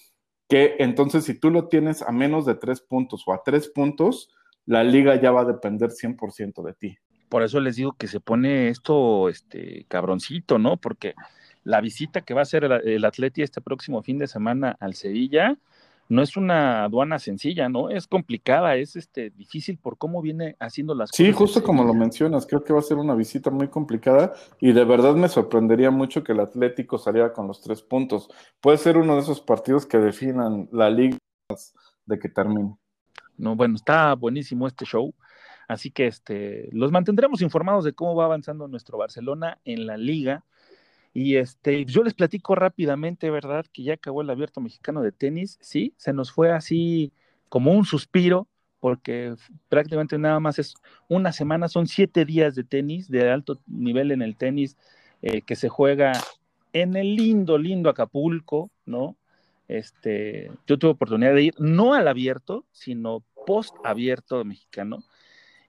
que 0.48 0.76
entonces 0.78 1.24
si 1.24 1.38
tú 1.38 1.50
lo 1.50 1.68
tienes 1.68 2.02
a 2.02 2.10
menos 2.10 2.46
de 2.46 2.54
tres 2.54 2.80
puntos 2.80 3.22
o 3.26 3.32
a 3.32 3.42
tres 3.44 3.68
puntos, 3.68 4.30
la 4.66 4.82
liga 4.82 5.20
ya 5.20 5.30
va 5.30 5.42
a 5.42 5.44
depender 5.44 5.90
100% 5.90 6.62
de 6.62 6.72
ti. 6.74 6.98
Por 7.28 7.42
eso 7.42 7.60
les 7.60 7.76
digo 7.76 7.92
que 7.92 8.08
se 8.08 8.18
pone 8.18 8.68
esto, 8.68 9.28
este, 9.28 9.84
cabroncito, 9.88 10.58
¿no? 10.58 10.78
Porque 10.78 11.14
la 11.64 11.80
visita 11.80 12.22
que 12.22 12.34
va 12.34 12.40
a 12.40 12.42
hacer 12.42 12.64
el, 12.64 12.72
el 12.72 13.04
Atleti 13.04 13.42
este 13.42 13.60
próximo 13.60 14.02
fin 14.02 14.18
de 14.18 14.26
semana 14.26 14.76
al 14.80 14.94
Sevilla, 14.94 15.58
no 16.10 16.22
es 16.22 16.36
una 16.36 16.82
aduana 16.84 17.20
sencilla, 17.20 17.68
¿no? 17.68 17.88
Es 17.88 18.08
complicada, 18.08 18.74
es 18.74 18.96
este 18.96 19.30
difícil 19.30 19.78
por 19.78 19.96
cómo 19.96 20.20
viene 20.20 20.56
haciendo 20.58 20.92
las 20.92 21.12
cosas. 21.12 21.24
Sí, 21.24 21.32
justo 21.32 21.62
como 21.62 21.84
lo 21.84 21.94
mencionas, 21.94 22.48
creo 22.48 22.64
que 22.64 22.72
va 22.72 22.80
a 22.80 22.82
ser 22.82 22.96
una 22.96 23.14
visita 23.14 23.50
muy 23.50 23.68
complicada 23.68 24.34
y 24.58 24.72
de 24.72 24.84
verdad 24.84 25.14
me 25.14 25.28
sorprendería 25.28 25.92
mucho 25.92 26.24
que 26.24 26.32
el 26.32 26.40
Atlético 26.40 26.98
saliera 26.98 27.32
con 27.32 27.46
los 27.46 27.62
tres 27.62 27.80
puntos. 27.80 28.28
Puede 28.60 28.78
ser 28.78 28.96
uno 28.96 29.14
de 29.14 29.20
esos 29.20 29.40
partidos 29.40 29.86
que 29.86 29.98
definan 29.98 30.68
la 30.72 30.90
liga 30.90 31.16
de 32.06 32.18
que 32.18 32.28
termine. 32.28 32.76
No, 33.38 33.54
bueno, 33.54 33.76
está 33.76 34.14
buenísimo 34.14 34.66
este 34.66 34.84
show. 34.84 35.14
Así 35.68 35.92
que 35.92 36.08
este, 36.08 36.68
los 36.72 36.90
mantendremos 36.90 37.40
informados 37.40 37.84
de 37.84 37.92
cómo 37.92 38.16
va 38.16 38.24
avanzando 38.24 38.66
nuestro 38.66 38.98
Barcelona 38.98 39.58
en 39.64 39.86
la 39.86 39.96
liga. 39.96 40.44
Y 41.12 41.36
este, 41.36 41.84
yo 41.86 42.02
les 42.02 42.14
platico 42.14 42.54
rápidamente, 42.54 43.30
¿verdad? 43.30 43.66
Que 43.72 43.82
ya 43.82 43.94
acabó 43.94 44.22
el 44.22 44.30
abierto 44.30 44.60
mexicano 44.60 45.02
de 45.02 45.12
tenis, 45.12 45.58
sí, 45.60 45.92
se 45.96 46.12
nos 46.12 46.30
fue 46.30 46.52
así 46.52 47.12
como 47.48 47.72
un 47.72 47.84
suspiro, 47.84 48.46
porque 48.78 49.34
prácticamente 49.68 50.18
nada 50.18 50.40
más 50.40 50.58
es 50.58 50.74
una 51.08 51.32
semana, 51.32 51.68
son 51.68 51.86
siete 51.86 52.24
días 52.24 52.54
de 52.54 52.64
tenis, 52.64 53.08
de 53.10 53.28
alto 53.28 53.60
nivel 53.66 54.12
en 54.12 54.22
el 54.22 54.36
tenis, 54.36 54.76
eh, 55.22 55.42
que 55.42 55.56
se 55.56 55.68
juega 55.68 56.12
en 56.72 56.96
el 56.96 57.16
lindo, 57.16 57.58
lindo 57.58 57.90
Acapulco, 57.90 58.70
¿no? 58.86 59.16
Este, 59.66 60.50
yo 60.66 60.78
tuve 60.78 60.92
oportunidad 60.92 61.34
de 61.34 61.42
ir, 61.42 61.54
no 61.58 61.94
al 61.94 62.08
abierto, 62.08 62.64
sino 62.70 63.24
post 63.46 63.74
abierto 63.84 64.44
mexicano, 64.44 65.04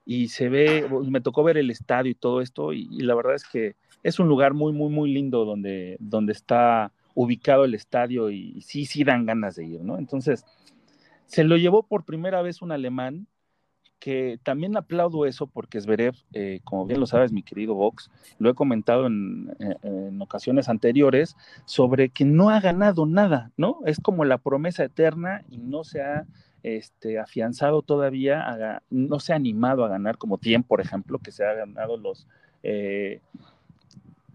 y 0.04 0.28
se 0.28 0.48
ve, 0.48 0.88
me 1.04 1.20
tocó 1.20 1.42
ver 1.42 1.58
el 1.58 1.70
estadio 1.70 2.12
y 2.12 2.14
todo 2.14 2.40
esto, 2.40 2.72
y 2.72 2.86
la 3.00 3.14
verdad 3.14 3.34
es 3.34 3.44
que 3.44 3.76
es 4.02 4.18
un 4.18 4.28
lugar 4.28 4.54
muy, 4.54 4.72
muy, 4.72 4.90
muy 4.90 5.12
lindo 5.12 5.44
donde, 5.44 5.96
donde 6.00 6.32
está 6.32 6.92
ubicado 7.14 7.64
el 7.64 7.74
estadio 7.74 8.30
y, 8.30 8.60
sí, 8.62 8.86
sí 8.86 9.04
dan 9.04 9.26
ganas 9.26 9.56
de 9.56 9.64
ir, 9.64 9.82
¿no? 9.82 9.98
Entonces, 9.98 10.44
se 11.26 11.44
lo 11.44 11.56
llevó 11.56 11.82
por 11.82 12.04
primera 12.04 12.42
vez 12.42 12.62
un 12.62 12.72
alemán 12.72 13.26
que 13.98 14.40
también 14.42 14.76
aplaudo 14.76 15.26
eso 15.26 15.46
porque 15.46 15.80
Zverev, 15.80 16.16
eh, 16.32 16.60
como 16.64 16.86
bien 16.86 16.98
lo 16.98 17.06
sabes, 17.06 17.30
mi 17.30 17.44
querido 17.44 17.74
Vox, 17.74 18.10
lo 18.40 18.50
he 18.50 18.54
comentado 18.54 19.06
en, 19.06 19.54
en, 19.60 20.20
ocasiones 20.20 20.68
anteriores, 20.68 21.36
sobre 21.66 22.08
que 22.08 22.24
no 22.24 22.50
ha 22.50 22.58
ganado 22.58 23.06
nada, 23.06 23.52
¿no? 23.56 23.78
Es 23.86 24.00
como 24.00 24.24
la 24.24 24.38
promesa 24.38 24.82
eterna 24.82 25.44
y 25.48 25.58
no 25.58 25.84
se 25.84 26.02
ha 26.02 26.26
este, 26.64 27.20
afianzado 27.20 27.82
todavía, 27.82 28.80
no 28.90 29.20
se 29.20 29.32
ha 29.32 29.36
animado 29.36 29.84
a 29.84 29.88
ganar 29.88 30.18
como 30.18 30.38
Tien, 30.38 30.64
por 30.64 30.80
ejemplo, 30.80 31.20
que 31.20 31.30
se 31.30 31.44
ha 31.44 31.54
ganado 31.54 31.96
los, 31.96 32.26
eh, 32.62 33.20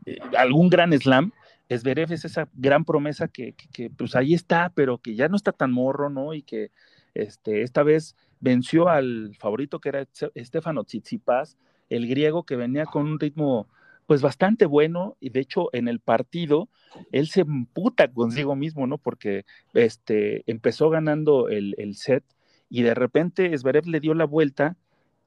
eh, 0.08 0.20
algún 0.38 0.70
gran 0.70 0.94
slam, 0.94 1.34
Esberev 1.68 2.14
es 2.14 2.24
esa 2.24 2.48
gran 2.54 2.86
promesa 2.86 3.28
que, 3.28 3.54
pues 3.98 4.16
ahí 4.16 4.34
está, 4.34 4.72
pero 4.74 5.00
que 5.00 5.16
ya 5.16 5.28
no 5.28 5.36
está 5.36 5.52
tan 5.52 5.74
morro, 5.74 6.10
¿no? 6.10 6.34
Y 6.34 6.42
que 6.44 6.72
este, 7.14 7.62
esta 7.62 7.84
vez 7.84 8.16
venció 8.40 8.88
al 8.88 9.36
favorito 9.38 9.82
que 9.82 9.90
era 9.90 10.08
Estefano 10.34 10.86
Tsitsipas, 10.86 11.58
el 11.90 12.08
griego 12.08 12.46
que 12.46 12.56
venía 12.56 12.86
con 12.86 13.06
un 13.06 13.20
ritmo 13.20 13.68
pues 14.06 14.22
bastante 14.22 14.66
bueno 14.66 15.18
y 15.20 15.32
de 15.32 15.42
hecho 15.42 15.68
en 15.74 15.90
el 15.90 16.00
partido 16.00 16.70
él 17.12 17.28
se 17.28 17.42
emputa 17.42 18.08
consigo 18.10 18.56
mismo, 18.56 18.88
¿no? 18.88 18.98
Porque 18.98 19.46
este, 19.74 20.50
empezó 20.50 20.90
ganando 20.90 21.50
el, 21.50 21.76
el 21.78 21.96
set 21.96 22.24
y 22.70 22.84
de 22.84 22.94
repente 22.94 23.54
Esberev 23.54 23.88
le 23.88 24.00
dio 24.00 24.14
la 24.14 24.26
vuelta 24.26 24.78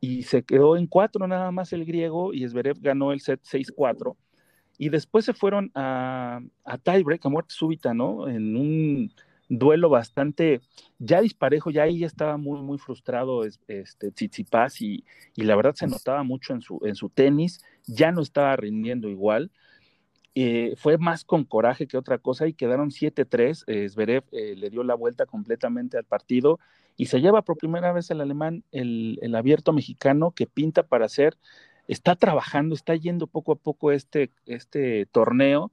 y 0.00 0.22
se 0.22 0.42
quedó 0.44 0.78
en 0.78 0.86
cuatro 0.86 1.26
nada 1.26 1.50
más 1.50 1.74
el 1.74 1.84
griego 1.84 2.32
y 2.32 2.44
Esberev 2.44 2.80
ganó 2.80 3.12
el 3.12 3.20
set 3.20 3.42
6-4 3.42 4.16
y 4.80 4.88
después 4.88 5.26
se 5.26 5.34
fueron 5.34 5.70
a, 5.74 6.40
a 6.64 6.78
tiebreak, 6.78 7.26
a 7.26 7.28
muerte 7.28 7.52
súbita, 7.52 7.92
¿no? 7.92 8.26
En 8.28 8.56
un 8.56 9.12
duelo 9.46 9.90
bastante, 9.90 10.62
ya 10.98 11.20
disparejo, 11.20 11.70
ya 11.70 11.82
ahí 11.82 11.98
ya 11.98 12.06
estaba 12.06 12.38
muy, 12.38 12.62
muy 12.62 12.78
frustrado 12.78 13.44
este, 13.44 14.10
Tsitsipas 14.10 14.80
y, 14.80 15.04
y 15.36 15.42
la 15.42 15.54
verdad 15.54 15.74
se 15.74 15.86
notaba 15.86 16.22
mucho 16.22 16.54
en 16.54 16.62
su, 16.62 16.80
en 16.82 16.94
su 16.94 17.10
tenis, 17.10 17.62
ya 17.86 18.10
no 18.10 18.22
estaba 18.22 18.56
rindiendo 18.56 19.10
igual. 19.10 19.50
Eh, 20.34 20.72
fue 20.78 20.96
más 20.96 21.26
con 21.26 21.44
coraje 21.44 21.86
que 21.86 21.98
otra 21.98 22.16
cosa 22.16 22.46
y 22.46 22.54
quedaron 22.54 22.90
7-3. 22.90 23.64
Eh, 23.66 23.86
Zverev 23.86 24.24
eh, 24.32 24.54
le 24.56 24.70
dio 24.70 24.82
la 24.82 24.94
vuelta 24.94 25.26
completamente 25.26 25.98
al 25.98 26.04
partido 26.04 26.58
y 26.96 27.06
se 27.06 27.20
lleva 27.20 27.42
por 27.42 27.58
primera 27.58 27.92
vez 27.92 28.10
el 28.10 28.22
alemán 28.22 28.64
el, 28.72 29.18
el 29.20 29.34
abierto 29.34 29.74
mexicano 29.74 30.30
que 30.30 30.46
pinta 30.46 30.84
para 30.84 31.06
ser 31.10 31.36
está 31.88 32.16
trabajando, 32.16 32.74
está 32.74 32.94
yendo 32.94 33.26
poco 33.26 33.52
a 33.52 33.56
poco 33.56 33.92
este, 33.92 34.30
este 34.46 35.06
torneo 35.06 35.72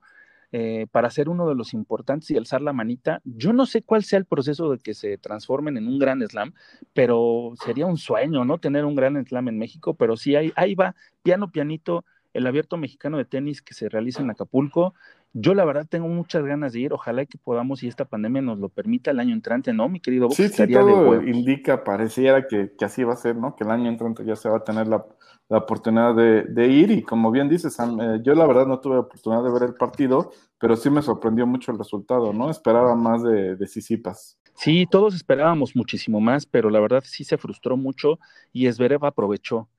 eh, 0.54 0.88
para 0.92 1.10
ser 1.10 1.28
uno 1.28 1.50
de 1.50 1.56
los 1.56 1.74
importantes 1.74 2.32
y 2.32 2.38
alzar 2.38 2.62
la 2.62 2.72
manita. 2.72 3.22
Yo 3.26 3.52
no 3.52 3.66
sé 3.66 3.82
cuál 3.82 4.04
sea 4.04 4.18
el 4.18 4.26
proceso 4.26 4.72
de 4.72 4.80
que 4.80 4.94
se 4.94 5.18
transformen 5.18 5.76
en 5.76 5.88
un 5.88 6.00
gran 6.00 6.26
slam, 6.26 6.54
pero 6.94 7.54
sería 7.64 7.86
un 7.86 7.98
sueño, 7.98 8.46
¿no? 8.46 8.58
Tener 8.58 8.86
un 8.86 8.96
gran 8.96 9.24
slam 9.26 9.50
en 9.50 9.58
México, 9.58 9.94
pero 9.96 10.16
sí, 10.16 10.36
ahí, 10.36 10.54
ahí 10.56 10.74
va, 10.74 10.96
piano, 11.22 11.52
pianito, 11.52 12.06
el 12.34 12.48
abierto 12.48 12.78
mexicano 12.78 13.18
de 13.18 13.26
tenis 13.26 13.62
que 13.62 13.74
se 13.74 13.90
realiza 13.90 14.22
en 14.22 14.30
Acapulco. 14.30 14.94
Yo 15.34 15.54
la 15.54 15.66
verdad 15.66 15.86
tengo 15.88 16.08
muchas 16.08 16.44
ganas 16.44 16.74
de 16.74 16.80
ir, 16.80 16.94
ojalá 16.94 17.26
que 17.26 17.38
podamos, 17.38 17.84
y 17.84 17.88
esta 17.88 18.06
pandemia 18.06 18.42
nos 18.42 18.58
lo 18.60 18.70
permita 18.70 19.12
el 19.12 19.20
año 19.20 19.34
entrante, 19.34 19.74
¿no, 19.74 19.88
mi 19.88 20.00
querido? 20.00 20.30
Sí, 20.32 20.50
sí, 20.50 20.68
todo 20.68 21.22
indica, 21.22 21.84
pareciera 21.84 22.48
que, 22.48 22.72
que, 22.78 22.86
así 22.86 23.04
va 23.04 23.14
a 23.14 23.18
ser, 23.18 23.36
¿no? 23.36 23.56
Que 23.56 23.64
el 23.64 23.72
año 23.72 23.90
entrante 23.90 24.26
ya 24.26 24.36
se 24.36 24.50
va 24.50 24.58
a 24.58 24.64
tener 24.64 24.88
la, 24.88 25.06
la 25.50 25.60
oportunidad 25.60 26.16
de, 26.16 26.44
de, 26.44 26.68
ir 26.68 26.92
y 26.92 27.04
como 27.04 27.32
bien 27.32 27.50
dices, 27.50 27.74
Sam, 27.74 28.00
eh, 28.00 28.20
yo 28.24 28.34
la 28.34 28.48
verdad 28.48 28.66
no 28.66 28.80
tuve 28.80 28.98
oportunidad 28.98 29.44
de 29.44 29.52
ver 29.52 29.64
el 29.64 29.76
partido, 29.76 30.32
pero 30.60 30.76
sí 30.76 30.90
me 30.90 31.02
sorprendió 31.02 31.46
mucho 31.46 31.72
el 31.72 31.78
resultado, 31.78 32.34
¿no? 32.34 32.50
Esperaba 32.50 32.96
más 32.96 33.22
de, 33.24 33.56
de 33.56 33.68
Sisipas. 33.68 34.40
Sí, 34.56 34.88
todos 34.90 35.14
esperábamos 35.14 35.76
muchísimo 35.76 36.20
más, 36.20 36.46
pero 36.48 36.72
la 36.72 36.80
verdad 36.80 37.04
sí 37.06 37.24
se 37.24 37.38
frustró 37.38 37.78
mucho 37.78 38.18
y 38.52 38.66
Esberev 38.66 39.06
aprovechó 39.06 39.70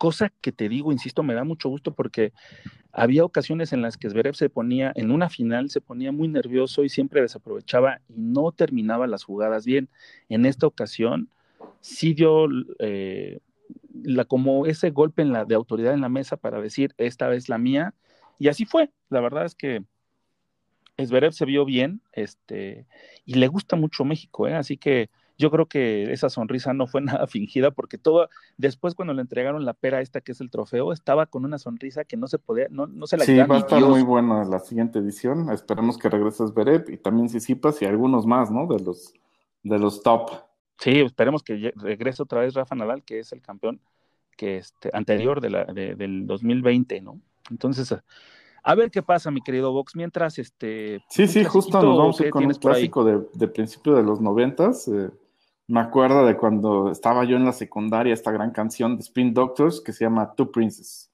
cosa 0.00 0.32
que 0.40 0.50
te 0.50 0.70
digo, 0.70 0.92
insisto, 0.92 1.22
me 1.22 1.34
da 1.34 1.44
mucho 1.44 1.68
gusto 1.68 1.92
porque 1.92 2.32
había 2.90 3.22
ocasiones 3.22 3.74
en 3.74 3.82
las 3.82 3.98
que 3.98 4.08
Zverev 4.08 4.34
se 4.34 4.48
ponía, 4.48 4.92
en 4.96 5.10
una 5.10 5.28
final 5.28 5.68
se 5.68 5.82
ponía 5.82 6.10
muy 6.10 6.26
nervioso 6.26 6.84
y 6.84 6.88
siempre 6.88 7.20
desaprovechaba 7.20 8.00
y 8.08 8.14
no 8.16 8.50
terminaba 8.50 9.06
las 9.06 9.24
jugadas 9.24 9.66
bien. 9.66 9.90
En 10.30 10.46
esta 10.46 10.66
ocasión 10.66 11.28
sí 11.82 12.14
dio 12.14 12.46
eh, 12.78 13.40
la, 14.02 14.24
como 14.24 14.64
ese 14.64 14.88
golpe 14.88 15.20
en 15.20 15.32
la, 15.32 15.44
de 15.44 15.54
autoridad 15.54 15.92
en 15.92 16.00
la 16.00 16.08
mesa 16.08 16.38
para 16.38 16.62
decir, 16.62 16.94
esta 16.96 17.28
vez 17.28 17.50
la 17.50 17.58
mía, 17.58 17.92
y 18.38 18.48
así 18.48 18.64
fue. 18.64 18.90
La 19.10 19.20
verdad 19.20 19.44
es 19.44 19.54
que 19.54 19.84
Zverev 20.98 21.34
se 21.34 21.44
vio 21.44 21.66
bien, 21.66 22.00
este, 22.12 22.86
y 23.26 23.34
le 23.34 23.48
gusta 23.48 23.76
mucho 23.76 24.06
México, 24.06 24.48
¿eh? 24.48 24.54
así 24.54 24.78
que 24.78 25.10
yo 25.40 25.50
creo 25.50 25.66
que 25.66 26.12
esa 26.12 26.28
sonrisa 26.28 26.74
no 26.74 26.86
fue 26.86 27.00
nada 27.00 27.26
fingida 27.26 27.70
porque 27.70 27.98
todo, 27.98 28.28
después 28.58 28.94
cuando 28.94 29.14
le 29.14 29.22
entregaron 29.22 29.64
la 29.64 29.72
pera 29.72 30.00
esta 30.00 30.20
que 30.20 30.32
es 30.32 30.40
el 30.40 30.50
trofeo, 30.50 30.92
estaba 30.92 31.26
con 31.26 31.44
una 31.44 31.58
sonrisa 31.58 32.04
que 32.04 32.16
no 32.16 32.28
se 32.28 32.38
podía, 32.38 32.66
no, 32.70 32.86
no 32.86 33.06
se 33.06 33.16
la 33.16 33.24
Sí, 33.24 33.36
va 33.38 33.56
a 33.56 33.58
estar 33.58 33.82
muy 33.82 34.02
buena 34.02 34.44
la 34.44 34.60
siguiente 34.60 34.98
edición. 34.98 35.50
Esperemos 35.50 35.98
que 35.98 36.08
regreses 36.08 36.52
Berep 36.52 36.90
y 36.90 36.98
también 36.98 37.28
Sisipas 37.28 37.80
y 37.82 37.86
algunos 37.86 38.26
más, 38.26 38.50
¿no? 38.50 38.66
De 38.66 38.82
los, 38.84 39.14
de 39.62 39.78
los 39.78 40.02
top. 40.02 40.30
Sí, 40.78 41.00
esperemos 41.00 41.42
que 41.42 41.72
regrese 41.76 42.22
otra 42.22 42.40
vez 42.40 42.54
Rafa 42.54 42.74
Nadal, 42.74 43.02
que 43.02 43.18
es 43.20 43.32
el 43.32 43.40
campeón 43.40 43.80
que 44.36 44.58
este, 44.58 44.90
anterior 44.92 45.40
de 45.40 45.50
la, 45.50 45.64
del 45.64 46.26
2020, 46.26 47.00
¿no? 47.02 47.20
Entonces, 47.50 47.94
a 48.62 48.74
ver 48.74 48.90
qué 48.90 49.02
pasa, 49.02 49.30
mi 49.30 49.42
querido 49.42 49.72
Vox, 49.72 49.96
mientras 49.96 50.38
este... 50.38 51.02
Sí, 51.08 51.26
sí, 51.26 51.44
justo 51.44 51.82
nos 51.82 51.98
vamos 51.98 52.20
a 52.20 52.24
ir 52.24 52.30
con 52.30 52.46
un 52.46 52.54
clásico 52.54 53.04
de, 53.04 53.20
de, 53.34 53.48
principio 53.48 53.94
de 53.94 54.02
los 54.02 54.20
noventas, 54.20 54.88
eh, 54.88 55.10
me 55.70 55.80
acuerdo 55.80 56.26
de 56.26 56.36
cuando 56.36 56.90
estaba 56.90 57.24
yo 57.24 57.36
en 57.36 57.44
la 57.44 57.52
secundaria, 57.52 58.12
esta 58.12 58.32
gran 58.32 58.50
canción 58.50 58.96
de 58.96 59.02
Spin 59.02 59.32
Doctors 59.32 59.80
que 59.80 59.92
se 59.92 60.04
llama 60.04 60.34
Two 60.34 60.50
Princes. 60.50 61.09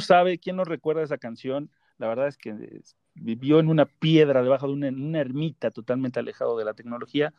No 0.00 0.06
sabe, 0.06 0.38
quién 0.38 0.56
no 0.56 0.64
recuerda 0.64 1.02
esa 1.02 1.18
canción? 1.18 1.70
La 1.98 2.08
verdad 2.08 2.26
es 2.26 2.38
que 2.38 2.82
vivió 3.14 3.60
en 3.60 3.68
una 3.68 3.84
piedra 3.84 4.42
debajo 4.42 4.66
de 4.66 4.72
una, 4.72 5.20
ermita 5.20 5.70
totalmente 5.70 6.18
alejado 6.18 6.56
de 6.56 6.64
la 6.64 6.72
tecnología. 6.72 7.34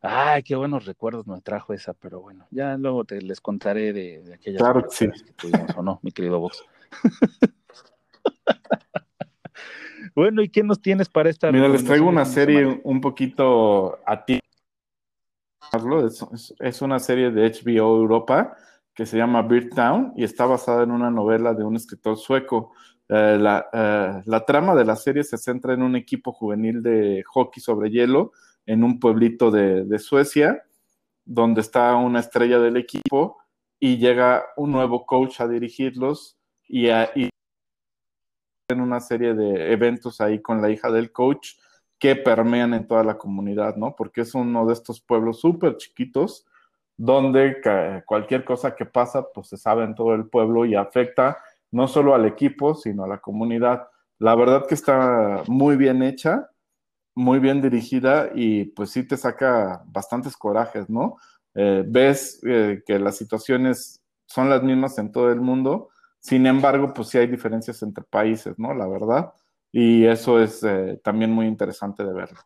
Ay, 0.00 0.42
qué 0.42 0.56
buenos 0.56 0.86
recuerdos 0.86 1.26
me 1.26 1.38
trajo 1.42 1.74
esa, 1.74 1.92
pero 1.92 2.20
bueno, 2.20 2.46
ya 2.50 2.76
luego 2.78 3.04
te 3.04 3.20
les 3.20 3.40
contaré 3.40 3.92
de, 3.92 4.22
de 4.22 4.34
aquellas 4.34 4.62
claro 4.62 4.88
que, 4.88 5.12
tuvimos, 5.36 5.76
o 5.76 5.82
no, 5.82 6.00
mi 6.02 6.10
querido 6.10 6.40
Vox. 6.40 6.64
bueno, 10.14 10.42
¿y 10.42 10.48
qué 10.48 10.62
nos 10.62 10.80
tienes 10.80 11.10
para 11.10 11.28
esta? 11.28 11.52
Mira, 11.52 11.68
les 11.68 11.84
traigo 11.84 12.08
una 12.08 12.24
serie 12.24 12.80
un 12.84 13.02
poquito 13.02 14.00
a 14.06 14.24
ti. 14.24 14.40
Es, 16.32 16.54
es 16.58 16.82
una 16.82 16.98
serie 16.98 17.30
de 17.30 17.46
HBO 17.46 17.98
Europa 17.98 18.56
que 18.94 19.06
se 19.06 19.16
llama 19.16 19.42
Beard 19.42 19.70
Town 19.70 20.12
y 20.16 20.24
está 20.24 20.46
basada 20.46 20.82
en 20.82 20.90
una 20.90 21.10
novela 21.10 21.54
de 21.54 21.64
un 21.64 21.76
escritor 21.76 22.16
sueco. 22.16 22.72
Eh, 23.08 23.38
eh, 23.72 24.22
la, 24.24 24.44
trama 24.44 24.74
de 24.74 24.84
la 24.84 24.96
serie 24.96 25.24
se 25.24 25.38
centra 25.38 25.74
en 25.74 25.82
un 25.82 25.96
equipo 25.96 26.32
juvenil 26.32 26.82
de 26.82 27.22
hockey 27.26 27.62
sobre 27.62 27.90
hielo 27.90 28.32
en 28.66 28.84
un 28.84 29.00
pueblito 29.00 29.50
de, 29.50 29.98
Suecia, 29.98 30.62
donde 31.24 31.62
está 31.62 31.94
una 31.96 32.20
estrella 32.20 32.58
del 32.58 32.76
equipo 32.76 33.38
y 33.80 33.96
llega 33.98 34.44
un 34.56 34.72
nuevo 34.72 35.04
coach 35.06 35.40
a 35.40 35.48
dirigirlos 35.48 36.38
y, 36.68 36.88
y 36.88 37.30
en 38.68 38.80
una 38.80 39.00
serie 39.00 39.34
de 39.34 39.72
eventos 39.72 40.20
ahí 40.20 40.40
con 40.40 40.62
la 40.62 40.70
hija 40.70 40.90
del 40.90 41.12
coach 41.12 41.54
que 41.98 42.16
permean 42.16 42.74
en 42.74 42.86
toda 42.86 43.04
la 43.04 43.18
comunidad, 43.18 43.76
¿no? 43.76 43.94
Porque 43.96 44.22
es 44.22 44.34
uno 44.34 44.66
de 44.66 44.72
estos 44.72 45.00
pueblos 45.00 45.40
súper 45.40 45.76
chiquitos 45.76 46.46
donde 46.96 47.60
cualquier 48.06 48.44
cosa 48.44 48.74
que 48.74 48.86
pasa, 48.86 49.24
pues 49.32 49.48
se 49.48 49.56
sabe 49.56 49.84
en 49.84 49.94
todo 49.94 50.14
el 50.14 50.28
pueblo 50.28 50.64
y 50.64 50.74
afecta 50.74 51.38
no 51.70 51.88
solo 51.88 52.14
al 52.14 52.26
equipo, 52.26 52.74
sino 52.74 53.04
a 53.04 53.08
la 53.08 53.18
comunidad. 53.18 53.88
La 54.18 54.34
verdad 54.34 54.66
que 54.66 54.74
está 54.74 55.42
muy 55.48 55.76
bien 55.76 56.02
hecha, 56.02 56.48
muy 57.14 57.38
bien 57.38 57.60
dirigida 57.60 58.30
y 58.34 58.64
pues 58.66 58.90
sí 58.90 59.06
te 59.06 59.16
saca 59.16 59.82
bastantes 59.86 60.36
corajes, 60.36 60.88
¿no? 60.88 61.16
Eh, 61.54 61.84
ves 61.86 62.40
eh, 62.46 62.82
que 62.86 62.98
las 62.98 63.16
situaciones 63.16 64.02
son 64.26 64.48
las 64.48 64.62
mismas 64.62 64.96
en 64.98 65.12
todo 65.12 65.30
el 65.30 65.40
mundo, 65.40 65.90
sin 66.20 66.46
embargo, 66.46 66.94
pues 66.94 67.08
sí 67.08 67.18
hay 67.18 67.26
diferencias 67.26 67.82
entre 67.82 68.04
países, 68.04 68.58
¿no? 68.58 68.72
La 68.74 68.86
verdad. 68.86 69.32
Y 69.72 70.04
eso 70.04 70.40
es 70.40 70.62
eh, 70.62 71.00
también 71.02 71.32
muy 71.32 71.46
interesante 71.46 72.04
de 72.04 72.12
verlo. 72.12 72.38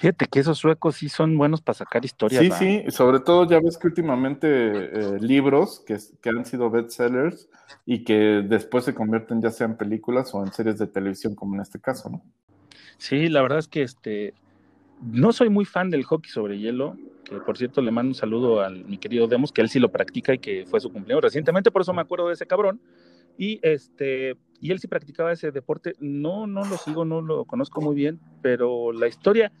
Fíjate 0.00 0.24
que 0.28 0.40
esos 0.40 0.56
suecos 0.56 0.96
sí 0.96 1.10
son 1.10 1.36
buenos 1.36 1.60
para 1.60 1.76
sacar 1.76 2.02
historias. 2.02 2.42
Sí, 2.58 2.82
sí, 2.84 2.90
sobre 2.90 3.20
todo 3.20 3.46
ya 3.46 3.60
ves 3.60 3.76
que 3.76 3.86
últimamente 3.86 4.46
eh, 4.48 5.18
libros 5.20 5.84
que, 5.86 5.98
que, 6.22 6.30
han 6.30 6.46
sido 6.46 6.70
bestsellers 6.70 7.50
y 7.84 8.02
que 8.02 8.42
después 8.42 8.86
se 8.86 8.94
convierten 8.94 9.42
ya 9.42 9.50
sea 9.50 9.66
en 9.66 9.76
películas 9.76 10.34
o 10.34 10.42
en 10.42 10.50
series 10.54 10.78
de 10.78 10.86
televisión, 10.86 11.34
como 11.34 11.54
en 11.54 11.60
este 11.60 11.78
caso, 11.78 12.08
¿no? 12.08 12.22
Sí, 12.96 13.28
la 13.28 13.42
verdad 13.42 13.58
es 13.58 13.68
que 13.68 13.82
este 13.82 14.32
no 15.02 15.34
soy 15.34 15.50
muy 15.50 15.66
fan 15.66 15.90
del 15.90 16.04
hockey 16.04 16.30
sobre 16.30 16.58
hielo, 16.58 16.96
que 17.24 17.36
por 17.36 17.58
cierto 17.58 17.82
le 17.82 17.90
mando 17.90 18.12
un 18.12 18.14
saludo 18.14 18.64
a 18.64 18.70
mi 18.70 18.96
querido 18.96 19.28
Demos, 19.28 19.52
que 19.52 19.60
él 19.60 19.68
sí 19.68 19.78
lo 19.80 19.92
practica 19.92 20.32
y 20.32 20.38
que 20.38 20.64
fue 20.64 20.80
su 20.80 20.90
cumpleaños 20.90 21.24
recientemente, 21.24 21.70
por 21.70 21.82
eso 21.82 21.92
me 21.92 22.00
acuerdo 22.00 22.28
de 22.28 22.34
ese 22.34 22.46
cabrón. 22.46 22.80
Y 23.36 23.60
este, 23.62 24.38
y 24.62 24.70
él 24.70 24.78
sí 24.78 24.88
practicaba 24.88 25.30
ese 25.30 25.50
deporte. 25.50 25.92
No, 25.98 26.46
no 26.46 26.64
lo 26.64 26.78
sigo, 26.78 27.04
no 27.04 27.20
lo 27.20 27.44
conozco 27.44 27.82
muy 27.82 27.94
bien, 27.94 28.18
pero 28.40 28.92
la 28.92 29.06
historia 29.06 29.52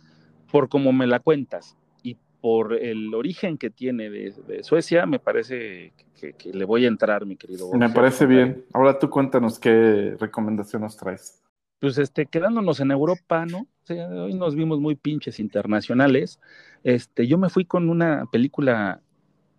por 0.50 0.68
como 0.68 0.92
me 0.92 1.06
la 1.06 1.20
cuentas 1.20 1.76
y 2.02 2.16
por 2.40 2.74
el 2.74 3.14
origen 3.14 3.58
que 3.58 3.70
tiene 3.70 4.10
de, 4.10 4.62
Suecia, 4.62 5.06
me 5.06 5.18
parece 5.18 5.92
que, 6.18 6.34
le 6.52 6.64
voy 6.64 6.84
a 6.84 6.88
entrar, 6.88 7.26
mi 7.26 7.36
querido. 7.36 7.72
Me 7.72 7.90
parece 7.90 8.26
bien. 8.26 8.64
Ahora 8.72 8.98
tú 8.98 9.08
cuéntanos 9.08 9.58
qué 9.58 10.16
recomendación 10.18 10.82
nos 10.82 10.96
traes. 10.96 11.42
Pues 11.80 11.96
este, 11.96 12.26
quedándonos 12.26 12.80
en 12.80 12.90
Europa, 12.90 13.46
¿no? 13.46 13.66
hoy 13.88 14.34
nos 14.34 14.54
vimos 14.54 14.80
muy 14.80 14.94
pinches 14.94 15.40
internacionales. 15.40 16.38
Este, 16.84 17.26
yo 17.26 17.38
me 17.38 17.48
fui 17.48 17.64
con 17.64 17.88
una 17.88 18.26
película 18.30 19.00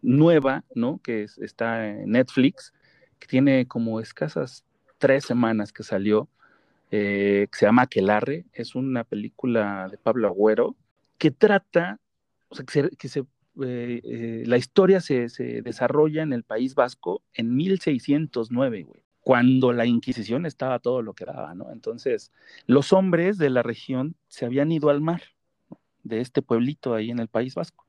nueva, 0.02 0.64
¿no? 0.76 1.00
Que 1.04 1.24
está 1.24 1.88
en 1.88 2.12
Netflix, 2.12 2.74
que 3.20 3.28
tiene 3.28 3.68
como 3.68 4.00
escasas 4.00 4.66
tres 4.98 5.26
semanas 5.26 5.74
que 5.74 5.84
salió, 5.84 6.30
eh, 6.92 7.48
que 7.52 7.58
se 7.58 7.66
llama 7.66 7.84
Aquelarre. 7.84 8.46
Es 8.54 8.76
una 8.76 9.04
película 9.04 9.88
de 9.90 9.98
Pablo 9.98 10.28
Agüero, 10.28 10.76
que 11.22 11.30
trata, 11.30 12.00
o 12.50 12.56
sea, 12.56 12.66
que, 12.66 13.08
se, 13.08 13.20
eh, 13.20 13.26
eh, 14.04 14.44
la 14.48 14.58
historia 14.58 15.00
se, 15.02 15.28
desarrolla 15.62 16.24
en 16.24 16.34
el 16.34 16.42
País 16.42 16.74
Vasco 16.74 17.22
en 17.36 17.56
1609, 17.56 18.82
güey, 18.82 19.04
cuando 19.20 19.72
la 19.72 19.86
Inquisición 19.86 20.48
estaba 20.48 20.80
todo 20.80 21.04
lo 21.04 21.14
que 21.14 21.26
daba, 21.26 21.54
¿no? 21.54 21.72
Entonces, 21.72 22.32
los 22.66 22.92
hombres 22.92 23.38
de 23.38 23.52
la 23.52 23.62
región 23.62 24.16
se 24.30 24.48
habían 24.48 24.72
ido 24.72 24.90
al 24.90 25.00
mar, 25.00 25.22
de 26.02 26.22
este 26.22 26.42
pueblito 26.42 26.96
ahí 26.96 27.12
en 27.12 27.20
el 27.20 27.28
País 27.28 27.54
Vasco. 27.54 27.86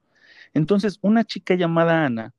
Entonces, 0.52 0.98
una 1.00 1.24
chica 1.24 1.54
llamada 1.54 2.04
Ana 2.04 2.34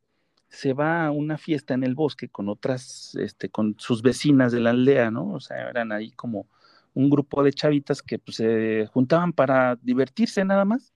se 0.48 0.74
va 0.74 1.08
a 1.08 1.12
una 1.12 1.40
fiesta 1.40 1.74
en 1.74 1.84
el 1.84 1.96
bosque 1.96 2.30
con 2.30 2.50
otras, 2.50 3.16
este, 3.16 3.50
con 3.50 3.78
sus 3.80 4.04
vecinas 4.04 4.52
de 4.52 4.60
la 4.60 4.70
aldea, 4.70 5.10
¿no? 5.10 5.32
O 5.32 5.40
sea, 5.40 5.72
eran 5.72 5.92
ahí 5.92 6.12
como 6.12 6.46
un 6.94 7.10
grupo 7.10 7.44
de 7.44 7.54
chavitas 7.54 8.02
que 8.02 8.20
pues, 8.20 8.38
se 8.38 8.88
juntaban 8.88 9.34
para 9.34 9.76
divertirse 9.82 10.44
nada 10.46 10.66
más. 10.66 10.94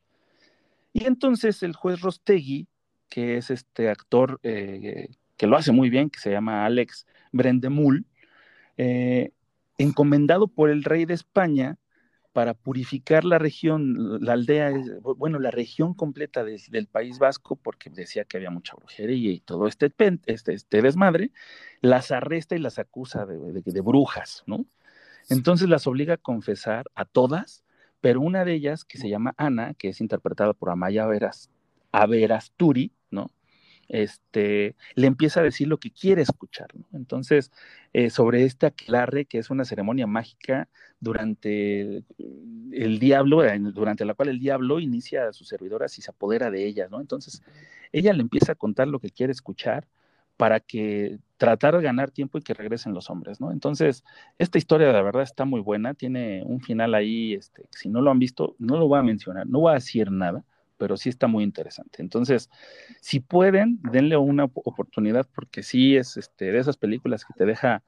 Y 0.93 1.05
entonces 1.05 1.63
el 1.63 1.75
juez 1.75 2.01
Rostegui, 2.01 2.67
que 3.09 3.37
es 3.37 3.49
este 3.49 3.89
actor 3.89 4.39
eh, 4.43 5.09
que 5.37 5.47
lo 5.47 5.55
hace 5.55 5.71
muy 5.71 5.89
bien, 5.89 6.09
que 6.09 6.19
se 6.19 6.31
llama 6.31 6.65
Alex 6.65 7.05
Brendemul, 7.31 8.05
eh, 8.77 9.31
encomendado 9.77 10.47
por 10.47 10.69
el 10.69 10.83
rey 10.83 11.05
de 11.05 11.13
España 11.13 11.77
para 12.33 12.53
purificar 12.53 13.25
la 13.25 13.39
región, 13.39 14.23
la 14.23 14.33
aldea, 14.33 14.71
bueno, 15.01 15.39
la 15.39 15.49
región 15.49 15.95
completa 15.95 16.43
del 16.43 16.87
País 16.87 17.17
Vasco, 17.17 17.55
porque 17.55 17.89
decía 17.89 18.25
que 18.25 18.37
había 18.37 18.51
mucha 18.51 18.75
brujería 18.75 19.31
y 19.31 19.39
todo 19.39 19.67
este, 19.67 19.91
este, 20.27 20.53
este 20.53 20.81
desmadre, 20.83 21.31
las 21.81 22.11
arresta 22.11 22.55
y 22.55 22.59
las 22.59 22.77
acusa 22.77 23.25
de, 23.25 23.63
de 23.63 23.81
brujas, 23.81 24.43
¿no? 24.45 24.67
Entonces 25.29 25.69
las 25.69 25.87
obliga 25.87 26.15
a 26.15 26.17
confesar 26.17 26.85
a 26.95 27.05
todas, 27.05 27.63
pero 28.01 28.21
una 28.21 28.45
de 28.45 28.53
ellas, 28.53 28.85
que 28.85 28.97
se 28.97 29.09
llama 29.09 29.33
Ana, 29.37 29.73
que 29.73 29.89
es 29.89 30.01
interpretada 30.01 30.53
por 30.53 30.69
Amaya 30.69 31.05
Veras, 31.05 31.49
Averasturi, 31.91 32.91
¿no? 33.11 33.31
Este, 33.89 34.75
le 34.95 35.07
empieza 35.07 35.39
a 35.39 35.43
decir 35.43 35.67
lo 35.67 35.77
que 35.77 35.91
quiere 35.91 36.21
escuchar. 36.21 36.67
¿no? 36.75 36.85
Entonces, 36.93 37.51
eh, 37.93 38.09
sobre 38.09 38.43
este 38.43 38.65
aquelarre, 38.65 39.25
que 39.25 39.37
es 39.37 39.49
una 39.49 39.63
ceremonia 39.63 40.07
mágica 40.07 40.67
durante 40.99 42.03
el, 42.71 42.99
diablo, 42.99 43.41
durante 43.73 44.05
la 44.05 44.13
cual 44.13 44.29
el 44.29 44.39
diablo 44.39 44.79
inicia 44.79 45.29
a 45.29 45.33
sus 45.33 45.47
servidoras 45.47 45.97
y 45.97 46.01
se 46.01 46.11
apodera 46.11 46.51
de 46.51 46.65
ellas, 46.65 46.91
¿no? 46.91 46.99
Entonces, 46.99 47.41
ella 47.93 48.13
le 48.13 48.21
empieza 48.21 48.53
a 48.53 48.55
contar 48.55 48.87
lo 48.87 48.99
que 48.99 49.09
quiere 49.09 49.31
escuchar 49.31 49.87
para 50.37 50.59
que 50.59 51.19
tratar 51.37 51.77
de 51.77 51.83
ganar 51.83 52.11
tiempo 52.11 52.37
y 52.37 52.41
que 52.41 52.53
regresen 52.53 52.93
los 52.93 53.09
hombres, 53.09 53.41
¿no? 53.41 53.51
Entonces, 53.51 54.03
esta 54.37 54.57
historia 54.57 54.87
de 54.87 55.01
verdad 55.01 55.23
está 55.23 55.45
muy 55.45 55.61
buena, 55.61 55.93
tiene 55.93 56.43
un 56.45 56.61
final 56.61 56.95
ahí, 56.95 57.33
este, 57.33 57.67
si 57.71 57.89
no 57.89 58.01
lo 58.01 58.11
han 58.11 58.19
visto, 58.19 58.55
no 58.59 58.77
lo 58.77 58.87
voy 58.87 58.99
a 58.99 59.03
mencionar, 59.03 59.47
no 59.47 59.59
voy 59.59 59.71
a 59.71 59.75
decir 59.75 60.11
nada, 60.11 60.43
pero 60.77 60.97
sí 60.97 61.09
está 61.09 61.27
muy 61.27 61.43
interesante. 61.43 62.01
Entonces, 62.01 62.49
si 63.01 63.19
pueden, 63.19 63.79
denle 63.91 64.17
una 64.17 64.45
oportunidad 64.45 65.27
porque 65.33 65.63
sí 65.63 65.95
es 65.95 66.17
este, 66.17 66.51
de 66.51 66.59
esas 66.59 66.77
películas 66.77 67.25
que 67.25 67.33
te 67.33 67.45
deja 67.45 67.83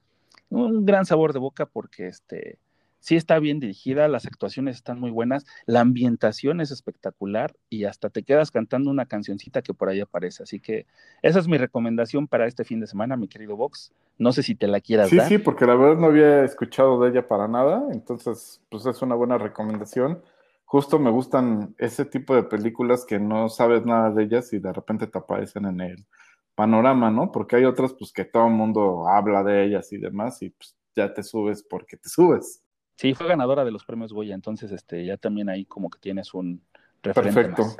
un 0.49 0.85
gran 0.85 1.05
sabor 1.05 1.33
de 1.33 1.39
boca 1.39 1.65
porque 1.67 2.07
este, 2.07 2.57
sí 2.99 3.15
está 3.15 3.39
bien 3.39 3.59
dirigida, 3.59 4.07
las 4.07 4.25
actuaciones 4.25 4.75
están 4.75 4.99
muy 4.99 5.11
buenas, 5.11 5.45
la 5.65 5.81
ambientación 5.81 6.61
es 6.61 6.71
espectacular 6.71 7.55
y 7.69 7.85
hasta 7.85 8.09
te 8.09 8.23
quedas 8.23 8.51
cantando 8.51 8.91
una 8.91 9.05
cancioncita 9.05 9.61
que 9.61 9.73
por 9.73 9.89
ahí 9.89 10.01
aparece. 10.01 10.43
Así 10.43 10.59
que 10.59 10.85
esa 11.21 11.39
es 11.39 11.47
mi 11.47 11.57
recomendación 11.57 12.27
para 12.27 12.47
este 12.47 12.63
fin 12.63 12.79
de 12.79 12.87
semana, 12.87 13.17
mi 13.17 13.27
querido 13.27 13.55
Vox. 13.55 13.91
No 14.17 14.31
sé 14.31 14.43
si 14.43 14.55
te 14.55 14.67
la 14.67 14.81
quieras 14.81 15.09
dar. 15.11 15.27
Sí, 15.27 15.35
sí, 15.35 15.37
porque 15.37 15.65
la 15.65 15.75
verdad 15.75 15.99
no 15.99 16.07
había 16.07 16.43
escuchado 16.43 17.01
de 17.01 17.09
ella 17.09 17.27
para 17.27 17.47
nada, 17.47 17.83
entonces 17.91 18.61
pues 18.69 18.85
es 18.85 19.01
una 19.01 19.15
buena 19.15 19.37
recomendación. 19.37 20.21
Justo 20.65 20.99
me 20.99 21.09
gustan 21.09 21.73
ese 21.79 22.05
tipo 22.05 22.35
de 22.35 22.43
películas 22.43 23.05
que 23.05 23.17
no 23.17 23.49
sabes 23.49 23.85
nada 23.85 24.11
de 24.11 24.23
ellas 24.23 24.53
y 24.53 24.59
de 24.59 24.71
repente 24.71 25.07
te 25.07 25.17
aparecen 25.17 25.65
en 25.65 25.81
el 25.81 26.05
panorama, 26.53 27.09
¿no? 27.09 27.31
Porque 27.31 27.55
hay 27.55 27.65
otras 27.65 27.93
pues 27.93 28.11
que 28.11 28.25
todo 28.25 28.45
el 28.47 28.53
mundo 28.53 29.07
habla 29.07 29.43
de 29.43 29.63
ellas 29.63 29.91
y 29.93 29.97
demás 29.97 30.41
y 30.41 30.49
pues 30.49 30.75
ya 30.95 31.11
te 31.13 31.23
subes 31.23 31.63
porque 31.63 31.97
te 31.97 32.09
subes. 32.09 32.61
Sí, 32.99 33.13
fue 33.13 33.29
ganadora 33.29 33.63
de 33.63 33.71
los 33.71 33.85
premios 33.85 34.11
Goya, 34.11 34.35
entonces 34.35 34.73
este, 34.73 35.05
ya 35.05 35.15
también 35.15 35.47
ahí 35.47 35.63
como 35.63 35.89
que 35.89 35.99
tienes 35.99 36.33
un 36.33 36.61
referente 37.01 37.43
Perfecto, 37.43 37.77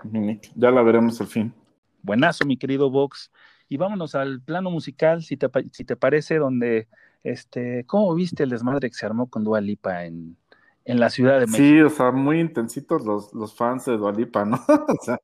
ya 0.56 0.72
la 0.72 0.82
veremos 0.82 1.20
al 1.20 1.28
fin. 1.28 1.54
Buenazo, 2.02 2.46
mi 2.46 2.56
querido 2.56 2.90
Vox. 2.90 3.30
y 3.68 3.76
vámonos 3.76 4.16
al 4.16 4.40
plano 4.40 4.72
musical, 4.72 5.22
si 5.22 5.36
te, 5.36 5.50
si 5.74 5.84
te 5.84 5.98
parece, 5.98 6.38
donde, 6.38 6.88
este, 7.22 7.84
¿cómo 7.86 8.16
viste 8.16 8.44
el 8.44 8.50
desmadre 8.50 8.90
que 8.90 8.96
se 8.96 9.06
armó 9.06 9.30
con 9.30 9.44
Dua 9.44 9.60
Lipa 9.60 10.06
en, 10.06 10.38
en 10.86 11.02
la 11.02 11.10
Ciudad 11.10 11.38
de 11.38 11.48
México? 11.48 11.58
Sí, 11.58 11.82
o 11.82 11.90
sea, 11.90 12.12
muy 12.12 12.40
intensitos 12.40 13.04
los, 13.06 13.34
los 13.34 13.54
fans 13.54 13.84
de 13.84 13.98
Dua 13.98 14.14
Lipa, 14.14 14.46
¿no? 14.46 14.58
o 14.88 15.04
sea, 15.04 15.20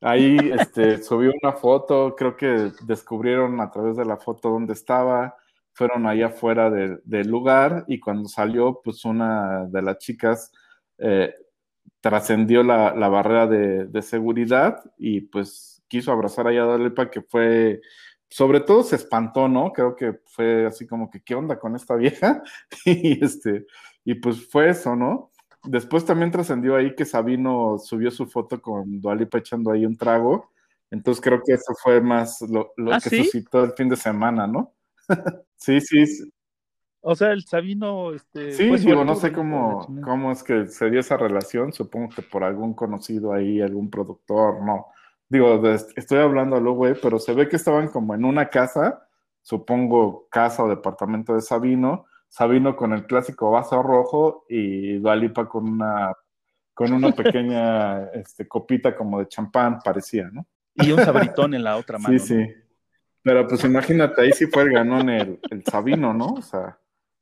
ahí 0.00 0.36
este, 0.56 1.02
subió 1.02 1.32
una 1.42 1.54
foto, 1.54 2.14
creo 2.14 2.36
que 2.36 2.70
descubrieron 2.84 3.60
a 3.60 3.72
través 3.72 3.96
de 3.96 4.04
la 4.04 4.18
foto 4.18 4.50
dónde 4.50 4.72
estaba, 4.72 5.36
fueron 5.72 6.06
allá 6.06 6.26
afuera 6.26 6.70
del 6.70 7.28
lugar 7.28 7.84
y 7.88 7.98
cuando 7.98 8.28
salió, 8.28 8.80
pues 8.82 9.04
una 9.04 9.66
de 9.66 9.82
las 9.82 9.98
chicas 9.98 10.52
eh, 10.98 11.34
trascendió 12.00 12.62
la, 12.62 12.94
la, 12.94 13.08
barrera 13.08 13.46
de, 13.46 13.86
de, 13.86 14.02
seguridad 14.02 14.82
y 14.98 15.22
pues 15.22 15.82
quiso 15.88 16.12
abrazar 16.12 16.46
a 16.46 16.52
Yadalipa, 16.52 17.10
que 17.10 17.22
fue, 17.22 17.80
sobre 18.28 18.60
todo 18.60 18.82
se 18.82 18.96
espantó, 18.96 19.48
¿no? 19.48 19.72
Creo 19.72 19.94
que 19.94 20.20
fue 20.26 20.66
así 20.66 20.86
como 20.86 21.10
que, 21.10 21.22
¿qué 21.22 21.34
onda 21.34 21.58
con 21.58 21.76
esta 21.76 21.94
vieja? 21.96 22.42
y, 22.84 23.24
este, 23.24 23.66
y 24.04 24.14
pues 24.14 24.48
fue 24.48 24.70
eso, 24.70 24.96
¿no? 24.96 25.30
Después 25.64 26.04
también 26.04 26.30
trascendió 26.30 26.76
ahí 26.76 26.94
que 26.94 27.04
Sabino 27.04 27.78
subió 27.78 28.10
su 28.10 28.26
foto 28.26 28.60
con 28.60 29.00
Dualipa 29.00 29.38
echando 29.38 29.70
ahí 29.70 29.86
un 29.86 29.96
trago. 29.96 30.50
Entonces 30.90 31.22
creo 31.22 31.40
que 31.44 31.54
eso 31.54 31.72
fue 31.82 32.00
más 32.00 32.42
lo, 32.42 32.72
lo 32.76 32.92
¿Ah, 32.92 32.98
que 33.02 33.10
¿sí? 33.10 33.24
suscitó 33.24 33.64
el 33.64 33.72
fin 33.72 33.88
de 33.88 33.96
semana, 33.96 34.46
¿no? 34.46 34.74
sí, 35.56 35.80
sí. 35.80 36.04
O 37.00 37.14
sea, 37.16 37.32
el 37.32 37.44
Sabino. 37.44 38.12
Este, 38.12 38.52
sí, 38.52 38.70
digo, 38.76 39.04
no 39.04 39.16
sé 39.16 39.32
cómo, 39.32 39.86
cómo 40.04 40.32
es 40.32 40.42
que 40.42 40.66
se 40.66 40.90
dio 40.90 41.00
esa 41.00 41.16
relación. 41.16 41.72
Supongo 41.72 42.10
que 42.14 42.22
por 42.22 42.44
algún 42.44 42.74
conocido 42.74 43.32
ahí, 43.32 43.60
algún 43.60 43.90
productor, 43.90 44.62
no 44.64 44.86
digo, 45.32 45.66
estoy 45.96 46.18
hablando 46.18 46.60
lo 46.60 46.74
güey, 46.74 46.94
pero 47.00 47.18
se 47.18 47.32
ve 47.32 47.48
que 47.48 47.56
estaban 47.56 47.88
como 47.88 48.14
en 48.14 48.26
una 48.26 48.50
casa, 48.50 49.08
supongo 49.40 50.28
casa 50.30 50.62
o 50.62 50.68
departamento 50.68 51.34
de 51.34 51.40
Sabino, 51.40 52.04
Sabino 52.28 52.76
con 52.76 52.92
el 52.92 53.06
clásico 53.06 53.50
vaso 53.50 53.82
rojo 53.82 54.44
y 54.48 54.98
Dualipa 54.98 55.48
con 55.48 55.68
una 55.68 56.12
con 56.74 56.92
una 56.92 57.12
pequeña 57.16 58.04
este, 58.12 58.46
copita 58.46 58.94
como 58.94 59.20
de 59.20 59.28
champán, 59.28 59.78
parecía, 59.82 60.28
¿no? 60.30 60.46
Y 60.74 60.92
un 60.92 60.98
sabritón 61.02 61.54
en 61.54 61.64
la 61.64 61.76
otra 61.76 61.98
mano. 61.98 62.18
Sí, 62.18 62.26
sí. 62.26 62.46
Pero 63.22 63.46
pues 63.46 63.64
imagínate, 63.64 64.22
ahí 64.22 64.32
sí 64.32 64.46
fue 64.46 64.64
el 64.64 64.72
ganón 64.72 65.08
el, 65.08 65.38
el 65.50 65.64
Sabino, 65.64 66.12
¿no? 66.12 66.34
O 66.34 66.42
sea, 66.42 66.78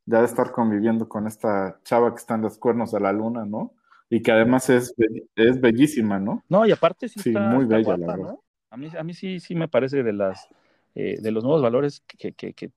ya 0.07 0.20
de 0.20 0.24
estar 0.24 0.51
conviviendo 0.51 1.09
con 1.09 1.26
esta 1.26 1.78
chava 1.84 2.11
que 2.14 2.20
está 2.20 2.34
en 2.34 2.42
los 2.42 2.59
cuernos 2.59 2.92
de 2.92 3.01
la 3.01 3.12
luna, 3.12 3.44
¿no? 3.44 3.74
Y 4.09 4.22
que 4.22 4.32
además 4.32 4.70
es, 4.70 4.94
es 5.36 5.61
bellísima, 5.61 6.18
¿no? 6.18 6.42
No, 6.48 6.66
y 6.66 6.72
aparte 6.72 7.09
sí, 7.09 7.20
está, 7.30 7.40
muy 7.48 7.64
bella, 7.64 7.96
la 7.96 8.07
verdad. 8.07 8.32
¿no? 8.32 8.42
A 8.70 8.76
mí, 8.76 8.88
a 8.98 9.05
mí 9.05 9.14
sí, 9.14 9.40
sí 9.40 9.55
me 9.55 9.68
parece 9.68 10.03
de 10.03 10.12
las 10.12 10.48
eh, 10.94 11.18
de 11.20 11.30
los 11.30 11.44
nuevos 11.44 11.62
valores 11.62 12.03
que, 12.07 12.32
que, 12.32 12.53
que 12.53 12.70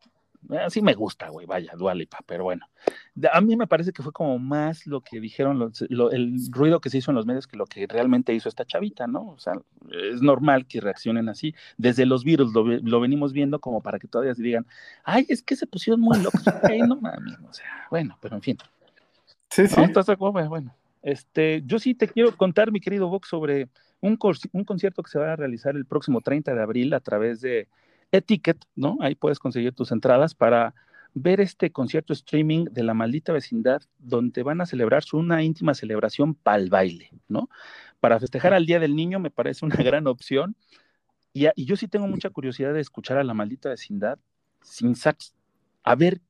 eh, 0.50 0.66
sí 0.70 0.82
me 0.82 0.94
gusta, 0.94 1.30
güey, 1.30 1.46
vaya, 1.46 1.74
Dualipa, 1.78 2.20
pero 2.26 2.44
bueno. 2.44 2.68
A 3.32 3.42
mí 3.42 3.56
me 3.56 3.68
parece 3.68 3.94
que 3.94 4.04
fue 4.04 4.12
como 4.12 4.40
más 4.40 4.86
lo 4.88 5.02
que 5.02 5.20
dijeron, 5.20 5.72
lo, 5.90 6.12
el 6.12 6.36
ruido 6.52 6.82
que 6.82 6.90
se 6.90 6.98
hizo 6.98 7.12
en 7.12 7.16
los 7.16 7.26
medios 7.26 7.48
que 7.48 7.58
lo 7.58 7.66
que 7.66 7.88
realmente 7.88 8.34
hizo 8.34 8.50
esta 8.50 8.66
chavita, 8.66 9.08
¿no? 9.08 9.30
O 9.30 9.40
sea, 9.40 9.54
es 9.92 10.22
normal 10.22 10.66
que 10.66 10.82
reaccionen 10.82 11.30
así. 11.30 11.54
Desde 11.78 12.06
los 12.06 12.24
virus 12.24 12.54
lo, 12.54 12.64
lo 12.66 13.00
venimos 13.00 13.34
viendo 13.34 13.60
como 13.60 13.82
para 13.82 14.00
que 14.00 14.08
todavía 14.08 14.36
se 14.36 14.44
digan, 14.44 14.66
ay, 15.04 15.26
es 15.30 15.42
que 15.42 15.56
se 15.56 15.68
pusieron 15.68 16.02
muy 16.02 16.20
locos. 16.22 16.44
Ay, 16.64 16.82
no 16.82 16.96
mames, 16.96 17.38
o 17.48 17.54
sea, 17.54 17.88
bueno, 17.90 18.18
pero 18.22 18.36
en 18.36 18.42
fin. 18.42 18.58
Sí, 19.50 19.68
sí. 19.68 19.82
¿Estás 19.82 20.08
de 20.08 20.14
acuerdo? 20.14 20.50
Bueno. 20.50 20.76
Este, 21.04 21.62
yo 21.66 21.80
sí 21.80 21.94
te 21.94 22.08
quiero 22.08 22.36
contar, 22.36 22.72
mi 22.72 22.80
querido 22.80 23.10
Vox, 23.10 23.28
sobre 23.28 23.68
un, 24.00 24.18
un 24.54 24.64
concierto 24.64 25.04
que 25.04 25.12
se 25.12 25.20
va 25.20 25.34
a 25.34 25.36
realizar 25.36 25.76
el 25.76 25.86
próximo 25.86 26.22
30 26.22 26.56
de 26.56 26.62
abril 26.62 26.94
a 26.94 27.02
través 27.02 27.42
de 27.42 27.68
Etiquet, 28.14 28.64
¿no? 28.76 28.98
Ahí 29.02 29.16
puedes 29.16 29.40
conseguir 29.40 29.74
tus 29.74 29.92
entradas 29.92 30.36
para 30.36 30.74
ver 31.16 31.42
este 31.42 31.72
concierto 31.72 32.14
streaming 32.14 32.66
de 32.66 32.84
la 32.84 32.94
maldita 32.94 33.34
vecindad, 33.34 33.82
donde 34.00 34.44
van 34.44 34.62
a 34.62 34.66
celebrar 34.66 35.04
una 35.14 35.44
íntima 35.44 35.74
celebración 35.74 36.36
pal 36.36 36.70
baile, 36.70 37.10
¿no? 37.28 37.50
Para 38.00 38.20
festejar 38.20 38.54
al 38.54 38.66
Día 38.66 38.80
del 38.80 38.96
Niño 38.96 39.20
me 39.20 39.32
parece 39.32 39.66
una 39.66 39.76
gran 39.84 40.08
opción. 40.08 40.56
Y, 41.34 41.48
y 41.56 41.66
yo 41.66 41.76
sí 41.76 41.88
tengo 41.88 42.08
mucha 42.08 42.30
curiosidad 42.30 42.74
de 42.74 42.82
escuchar 42.82 43.18
a 43.18 43.24
la 43.24 43.34
maldita 43.34 43.70
vecindad 43.70 44.20
sin 44.62 44.96
sax, 44.96 45.34
a 45.84 45.96
ver, 45.96 46.22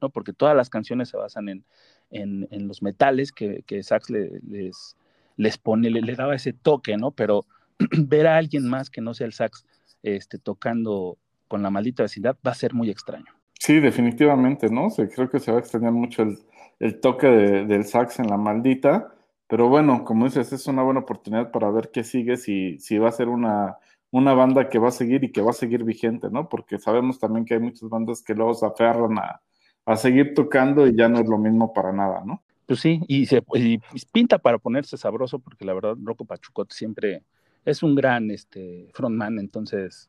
¿no? 0.00 0.10
Porque 0.10 0.32
todas 0.32 0.56
las 0.56 0.70
canciones 0.70 1.08
se 1.08 1.16
basan 1.16 1.48
en, 1.48 1.64
en, 2.10 2.48
en 2.50 2.68
los 2.68 2.82
metales 2.82 3.32
que, 3.32 3.62
que 3.66 3.82
Sax 3.82 4.10
le, 4.10 4.40
les, 4.48 4.96
les 5.36 5.58
pone, 5.58 5.90
le, 5.90 6.00
le, 6.00 6.14
daba 6.14 6.34
ese 6.34 6.52
toque, 6.52 6.96
¿no? 6.96 7.10
Pero 7.10 7.46
ver 7.78 8.26
a 8.26 8.36
alguien 8.36 8.68
más 8.68 8.90
que 8.90 9.00
no 9.00 9.14
sea 9.14 9.26
el 9.26 9.32
Sax 9.32 9.64
este, 10.02 10.38
tocando 10.38 11.18
con 11.48 11.62
la 11.62 11.70
maldita 11.70 12.02
vecindad 12.02 12.36
va 12.46 12.52
a 12.52 12.54
ser 12.54 12.74
muy 12.74 12.90
extraño. 12.90 13.32
Sí, 13.58 13.80
definitivamente, 13.80 14.68
¿no? 14.68 14.90
Se, 14.90 15.08
creo 15.08 15.30
que 15.30 15.40
se 15.40 15.50
va 15.50 15.58
a 15.58 15.60
extrañar 15.60 15.92
mucho 15.92 16.22
el, 16.22 16.38
el 16.78 17.00
toque 17.00 17.26
de, 17.26 17.64
del 17.64 17.84
sax 17.84 18.18
en 18.18 18.28
la 18.28 18.36
maldita, 18.36 19.14
pero 19.48 19.68
bueno, 19.68 20.04
como 20.04 20.26
dices, 20.26 20.52
es 20.52 20.66
una 20.66 20.82
buena 20.82 21.00
oportunidad 21.00 21.50
para 21.50 21.70
ver 21.70 21.90
qué 21.92 22.04
sigue, 22.04 22.36
si, 22.36 22.78
si 22.78 22.98
va 22.98 23.08
a 23.08 23.12
ser 23.12 23.28
una, 23.28 23.78
una 24.10 24.34
banda 24.34 24.68
que 24.68 24.78
va 24.78 24.88
a 24.88 24.92
seguir 24.92 25.24
y 25.24 25.32
que 25.32 25.40
va 25.40 25.50
a 25.50 25.54
seguir 25.54 25.84
vigente, 25.84 26.28
¿no? 26.30 26.48
Porque 26.48 26.78
sabemos 26.78 27.18
también 27.18 27.44
que 27.44 27.54
hay 27.54 27.60
muchas 27.60 27.88
bandas 27.88 28.22
que 28.22 28.34
luego 28.34 28.54
se 28.54 28.66
aferran 28.66 29.18
a, 29.18 29.40
a 29.86 29.96
seguir 29.96 30.34
tocando 30.34 30.86
y 30.86 30.96
ya 30.96 31.08
no 31.08 31.20
es 31.20 31.28
lo 31.28 31.38
mismo 31.38 31.72
para 31.72 31.92
nada, 31.92 32.22
¿no? 32.24 32.42
Pues 32.66 32.80
sí, 32.80 33.00
y, 33.06 33.26
se, 33.26 33.42
y 33.54 33.78
pinta 34.12 34.38
para 34.38 34.58
ponerse 34.58 34.96
sabroso, 34.96 35.38
porque 35.38 35.64
la 35.64 35.72
verdad 35.72 35.96
Rocco 36.02 36.24
Pachucot 36.24 36.72
siempre 36.72 37.22
es 37.66 37.82
un 37.82 37.94
gran 37.94 38.30
este, 38.30 38.88
frontman, 38.94 39.38
entonces 39.38 40.08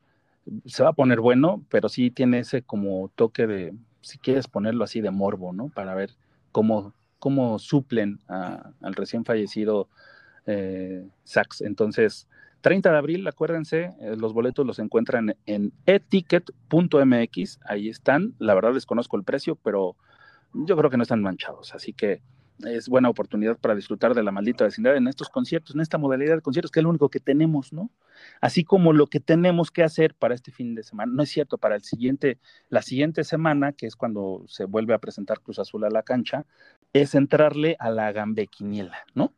se 0.65 0.83
va 0.83 0.89
a 0.89 0.93
poner 0.93 1.19
bueno, 1.19 1.65
pero 1.69 1.89
sí 1.89 2.11
tiene 2.11 2.39
ese 2.39 2.61
como 2.61 3.11
toque 3.15 3.47
de, 3.47 3.73
si 3.99 4.17
quieres 4.19 4.47
ponerlo 4.47 4.83
así, 4.85 5.01
de 5.01 5.11
morbo, 5.11 5.51
¿no? 5.51 5.67
Para 5.69 5.93
ver 5.95 6.11
cómo, 6.53 6.93
cómo 7.19 7.59
suplen 7.59 8.19
a, 8.29 8.71
al 8.81 8.93
recién 8.93 9.25
fallecido 9.25 9.89
eh, 10.45 11.05
Sax. 11.25 11.61
Entonces, 11.61 12.29
30 12.61 12.91
de 12.91 12.97
abril, 12.97 13.27
acuérdense, 13.27 13.93
eh, 13.99 14.15
los 14.15 14.33
boletos 14.33 14.65
los 14.65 14.79
encuentran 14.79 15.35
en 15.45 15.73
eticket.mx, 15.85 17.59
ahí 17.65 17.89
están, 17.89 18.35
la 18.39 18.53
verdad 18.53 18.73
desconozco 18.73 19.17
el 19.17 19.23
precio, 19.23 19.55
pero 19.55 19.95
yo 20.53 20.77
creo 20.77 20.89
que 20.89 20.97
no 20.97 21.03
están 21.03 21.21
manchados, 21.21 21.73
así 21.73 21.91
que 21.91 22.21
es 22.65 22.89
buena 22.89 23.09
oportunidad 23.09 23.57
para 23.57 23.75
disfrutar 23.75 24.13
de 24.13 24.23
la 24.23 24.31
maldita 24.31 24.63
vecindad 24.63 24.95
en 24.95 25.07
estos 25.07 25.29
conciertos, 25.29 25.75
en 25.75 25.81
esta 25.81 25.97
modalidad 25.97 26.35
de 26.35 26.41
conciertos, 26.41 26.71
que 26.71 26.79
es 26.79 26.83
lo 26.83 26.89
único 26.89 27.09
que 27.09 27.19
tenemos, 27.19 27.73
¿no? 27.73 27.89
Así 28.41 28.63
como 28.63 28.93
lo 28.93 29.07
que 29.07 29.19
tenemos 29.19 29.71
que 29.71 29.83
hacer 29.83 30.15
para 30.15 30.33
este 30.33 30.51
fin 30.51 30.75
de 30.75 30.83
semana, 30.83 31.11
no 31.13 31.23
es 31.23 31.29
cierto, 31.29 31.57
para 31.57 31.75
el 31.75 31.83
siguiente, 31.83 32.39
la 32.69 32.81
siguiente 32.81 33.23
semana, 33.23 33.73
que 33.73 33.85
es 33.85 33.95
cuando 33.95 34.43
se 34.47 34.65
vuelve 34.65 34.93
a 34.93 34.99
presentar 34.99 35.39
Cruz 35.41 35.59
Azul 35.59 35.83
a 35.83 35.89
la 35.89 36.03
cancha, 36.03 36.45
es 36.93 37.15
entrarle 37.15 37.75
a 37.79 37.89
la 37.89 38.11
gambequiniela, 38.11 38.97
¿no? 39.13 39.33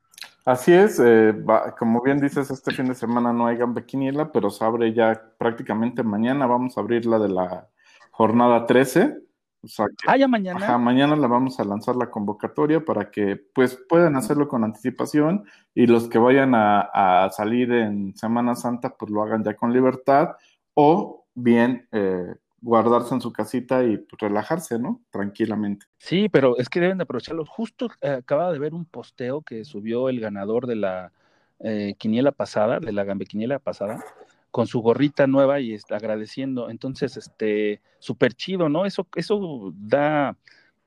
Así 0.46 0.74
es, 0.74 1.00
eh, 1.00 1.32
va, 1.32 1.76
como 1.76 2.02
bien 2.02 2.20
dices, 2.20 2.50
este 2.50 2.72
fin 2.72 2.88
de 2.88 2.96
semana 2.96 3.32
no 3.32 3.48
hay 3.48 3.58
Gambe 3.58 3.86
Quiniela, 3.86 4.32
pero 4.32 4.50
se 4.50 4.64
abre 4.64 4.94
ya 4.94 5.22
prácticamente 5.38 6.02
mañana, 6.02 6.48
vamos 6.48 6.78
a 6.78 6.82
abrir 6.82 7.06
la 7.06 7.20
de 7.20 7.30
la 7.30 7.68
jornada 8.12 8.66
13. 8.66 9.29
O 9.62 9.68
sea 9.68 9.88
que, 9.88 10.08
ah, 10.08 10.18
ya 10.18 10.28
mañana. 10.28 10.64
Ajá, 10.64 10.78
mañana 10.78 11.16
la 11.16 11.28
vamos 11.28 11.60
a 11.60 11.66
lanzar 11.66 11.96
la 11.96 12.10
convocatoria 12.10 12.84
para 12.84 13.12
que 13.12 13.36
pues 13.54 13.78
puedan 13.90 14.16
hacerlo 14.16 14.48
con 14.48 14.64
anticipación 14.64 15.44
y 15.76 15.88
los 15.88 16.08
que 16.08 16.18
vayan 16.18 16.56
a, 16.56 17.26
a 17.26 17.30
salir 17.32 17.72
en 17.72 18.16
Semana 18.16 18.56
Santa 18.56 18.96
pues 18.98 19.12
lo 19.12 19.22
hagan 19.22 19.44
ya 19.44 19.56
con 19.56 19.74
libertad 19.74 20.30
o 20.74 21.26
bien 21.34 21.88
eh, 21.92 22.36
guardarse 22.62 23.14
en 23.14 23.22
su 23.22 23.32
casita 23.32 23.84
y 23.84 23.98
pues, 23.98 24.20
relajarse, 24.22 24.80
¿no? 24.80 25.02
Tranquilamente. 25.10 25.86
Sí, 25.98 26.30
pero 26.30 26.58
es 26.58 26.70
que 26.70 26.80
deben 26.80 26.98
de 26.98 27.04
aprovecharlo. 27.04 27.46
Justo 27.46 27.90
eh, 28.02 28.10
acaba 28.10 28.52
de 28.52 28.60
ver 28.60 28.74
un 28.74 28.86
posteo 28.86 29.42
que 29.42 29.66
subió 29.66 30.10
el 30.10 30.20
ganador 30.20 30.68
de 30.68 30.76
la 30.76 31.12
eh, 31.60 31.96
quiniela 31.98 32.32
pasada, 32.32 32.80
de 32.80 32.92
la 32.92 33.04
gambe 33.04 33.26
quiniela 33.26 33.60
pasada, 33.60 34.04
con 34.52 34.68
su 34.68 34.82
gorrita 34.82 35.28
nueva 35.28 35.60
y 35.60 35.78
agradeciendo. 35.90 36.70
Entonces, 36.70 37.18
este, 37.18 37.82
súper 38.00 38.34
chido, 38.34 38.70
¿no? 38.70 38.86
Eso, 38.86 39.08
eso 39.16 39.74
da 39.76 40.38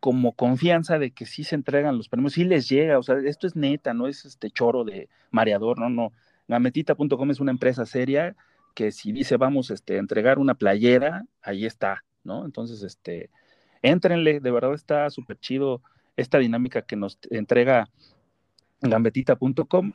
como 0.00 0.32
confianza 0.32 0.98
de 0.98 1.12
que 1.12 1.26
sí 1.26 1.44
se 1.44 1.54
entregan 1.54 1.96
los 1.96 2.08
premios, 2.08 2.32
sí 2.32 2.44
les 2.44 2.68
llega, 2.68 2.98
o 2.98 3.04
sea, 3.04 3.18
esto 3.24 3.46
es 3.46 3.54
neta, 3.54 3.94
no 3.94 4.08
es 4.08 4.24
este 4.24 4.50
choro 4.50 4.82
de 4.82 5.08
mareador, 5.30 5.78
no, 5.78 5.88
no. 5.88 6.12
Gametita.com 6.48 7.30
es 7.30 7.38
una 7.38 7.52
empresa 7.52 7.86
seria 7.86 8.34
que 8.74 8.90
si 8.90 9.12
dice 9.12 9.36
vamos 9.36 9.70
este, 9.70 9.96
a 9.96 9.98
entregar 10.00 10.38
una 10.40 10.54
playera, 10.54 11.24
ahí 11.40 11.66
está, 11.66 12.04
¿no? 12.24 12.44
Entonces, 12.44 12.82
este, 12.82 13.30
éntrenle, 13.80 14.40
de 14.40 14.50
verdad 14.50 14.74
está 14.74 15.08
súper 15.10 15.38
chido 15.38 15.82
esta 16.16 16.38
dinámica 16.38 16.82
que 16.82 16.96
nos 16.96 17.18
entrega 17.30 17.88
gambetita.com. 18.80 19.92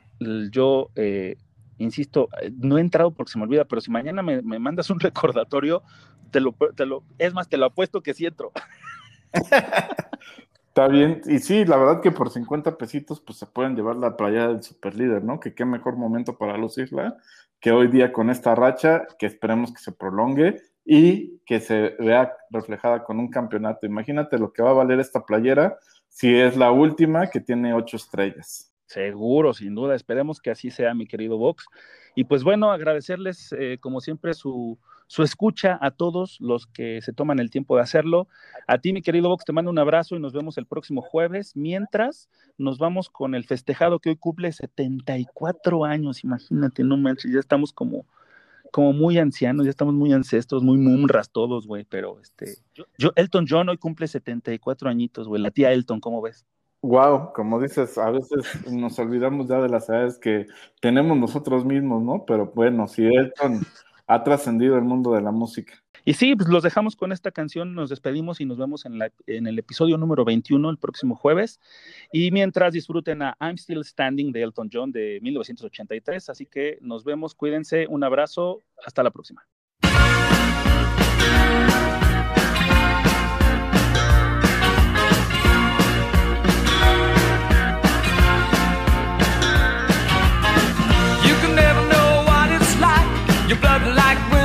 Yo, 0.50 0.90
eh, 0.94 1.36
insisto, 1.78 2.28
no 2.56 2.78
he 2.78 2.80
entrado 2.80 3.10
porque 3.12 3.32
se 3.32 3.38
me 3.38 3.44
olvida, 3.44 3.64
pero 3.64 3.80
si 3.80 3.90
mañana 3.90 4.22
me, 4.22 4.42
me 4.42 4.58
mandas 4.58 4.90
un 4.90 5.00
recordatorio, 5.00 5.82
te 6.30 6.40
lo, 6.40 6.52
te 6.52 6.86
lo, 6.86 7.02
es 7.18 7.32
más, 7.34 7.48
te 7.48 7.56
lo 7.56 7.66
apuesto 7.66 8.02
que 8.02 8.14
sí 8.14 8.26
entro. 8.26 8.52
Está 10.68 10.86
bien, 10.86 11.22
y 11.26 11.40
sí, 11.40 11.64
la 11.64 11.76
verdad 11.76 12.00
que 12.00 12.12
por 12.12 12.30
50 12.30 12.78
pesitos 12.78 13.20
pues 13.20 13.38
se 13.38 13.46
pueden 13.46 13.74
llevar 13.74 13.96
la 13.96 14.16
playa 14.16 14.48
del 14.48 14.62
super 14.62 14.94
líder, 14.94 15.24
¿no? 15.24 15.40
Que 15.40 15.52
qué 15.54 15.64
mejor 15.64 15.96
momento 15.96 16.38
para 16.38 16.56
lucirla 16.56 17.16
que 17.60 17.72
hoy 17.72 17.88
día 17.88 18.12
con 18.12 18.30
esta 18.30 18.54
racha, 18.54 19.06
que 19.18 19.26
esperemos 19.26 19.72
que 19.72 19.80
se 19.80 19.92
prolongue 19.92 20.62
y 20.84 21.38
que 21.44 21.60
se 21.60 21.96
vea 21.98 22.32
reflejada 22.50 23.04
con 23.04 23.18
un 23.18 23.28
campeonato. 23.28 23.86
Imagínate 23.86 24.38
lo 24.38 24.52
que 24.52 24.62
va 24.62 24.70
a 24.70 24.74
valer 24.74 25.00
esta 25.00 25.24
playera 25.24 25.78
si 26.08 26.34
es 26.34 26.56
la 26.56 26.70
última 26.70 27.28
que 27.28 27.40
tiene 27.40 27.74
ocho 27.74 27.96
estrellas. 27.96 28.67
Seguro, 28.88 29.52
sin 29.52 29.74
duda. 29.74 29.94
Esperemos 29.94 30.40
que 30.40 30.50
así 30.50 30.70
sea, 30.70 30.94
mi 30.94 31.06
querido 31.06 31.36
Vox. 31.36 31.66
Y 32.14 32.24
pues 32.24 32.42
bueno, 32.42 32.72
agradecerles, 32.72 33.52
eh, 33.52 33.76
como 33.78 34.00
siempre, 34.00 34.32
su, 34.32 34.78
su, 35.06 35.22
escucha 35.22 35.78
a 35.82 35.90
todos 35.90 36.40
los 36.40 36.66
que 36.66 37.02
se 37.02 37.12
toman 37.12 37.38
el 37.38 37.50
tiempo 37.50 37.76
de 37.76 37.82
hacerlo. 37.82 38.28
A 38.66 38.78
ti, 38.78 38.94
mi 38.94 39.02
querido 39.02 39.28
Vox, 39.28 39.44
te 39.44 39.52
mando 39.52 39.70
un 39.70 39.78
abrazo 39.78 40.16
y 40.16 40.20
nos 40.20 40.32
vemos 40.32 40.56
el 40.56 40.64
próximo 40.64 41.02
jueves. 41.02 41.54
Mientras, 41.54 42.30
nos 42.56 42.78
vamos 42.78 43.10
con 43.10 43.34
el 43.34 43.44
festejado 43.44 43.98
que 43.98 44.08
hoy 44.08 44.16
cumple 44.16 44.50
74 44.52 45.84
años. 45.84 46.24
Imagínate, 46.24 46.82
no 46.82 46.96
manches, 46.96 47.30
ya 47.30 47.40
estamos 47.40 47.74
como, 47.74 48.06
como 48.72 48.94
muy 48.94 49.18
ancianos, 49.18 49.66
ya 49.66 49.70
estamos 49.70 49.92
muy 49.92 50.14
ancestros, 50.14 50.62
muy 50.62 50.78
mumras 50.78 51.30
todos, 51.30 51.66
güey. 51.66 51.84
Pero 51.84 52.20
este, 52.20 52.54
yo, 52.96 53.12
Elton 53.16 53.44
John 53.46 53.68
hoy 53.68 53.76
cumple 53.76 54.08
74 54.08 54.88
añitos, 54.88 55.28
güey. 55.28 55.42
La 55.42 55.50
tía 55.50 55.72
Elton, 55.72 56.00
¿cómo 56.00 56.22
ves? 56.22 56.46
Wow, 56.80 57.32
como 57.32 57.60
dices, 57.60 57.98
a 57.98 58.10
veces 58.10 58.66
nos 58.70 58.98
olvidamos 58.98 59.48
ya 59.48 59.60
de 59.60 59.68
las 59.68 59.88
edades 59.88 60.18
que 60.18 60.46
tenemos 60.80 61.18
nosotros 61.18 61.64
mismos, 61.64 62.02
¿no? 62.02 62.24
Pero 62.24 62.52
bueno, 62.54 62.86
si 62.86 63.04
Elton 63.04 63.62
ha 64.06 64.22
trascendido 64.22 64.76
el 64.76 64.84
mundo 64.84 65.12
de 65.12 65.20
la 65.20 65.30
música. 65.30 65.74
Y 66.04 66.14
sí, 66.14 66.34
pues 66.34 66.48
los 66.48 66.62
dejamos 66.62 66.96
con 66.96 67.12
esta 67.12 67.30
canción, 67.30 67.74
nos 67.74 67.90
despedimos 67.90 68.40
y 68.40 68.46
nos 68.46 68.56
vemos 68.56 68.86
en, 68.86 68.98
la, 68.98 69.12
en 69.26 69.46
el 69.46 69.58
episodio 69.58 69.98
número 69.98 70.24
21 70.24 70.70
el 70.70 70.78
próximo 70.78 71.14
jueves. 71.14 71.60
Y 72.10 72.30
mientras 72.30 72.72
disfruten 72.72 73.20
a 73.20 73.36
I'm 73.40 73.58
Still 73.58 73.84
Standing 73.84 74.32
de 74.32 74.42
Elton 74.42 74.70
John 74.72 74.90
de 74.90 75.18
1983. 75.20 76.30
Así 76.30 76.46
que 76.46 76.78
nos 76.80 77.04
vemos, 77.04 77.34
cuídense, 77.34 77.86
un 77.88 78.04
abrazo, 78.04 78.62
hasta 78.82 79.02
la 79.02 79.10
próxima. 79.10 79.46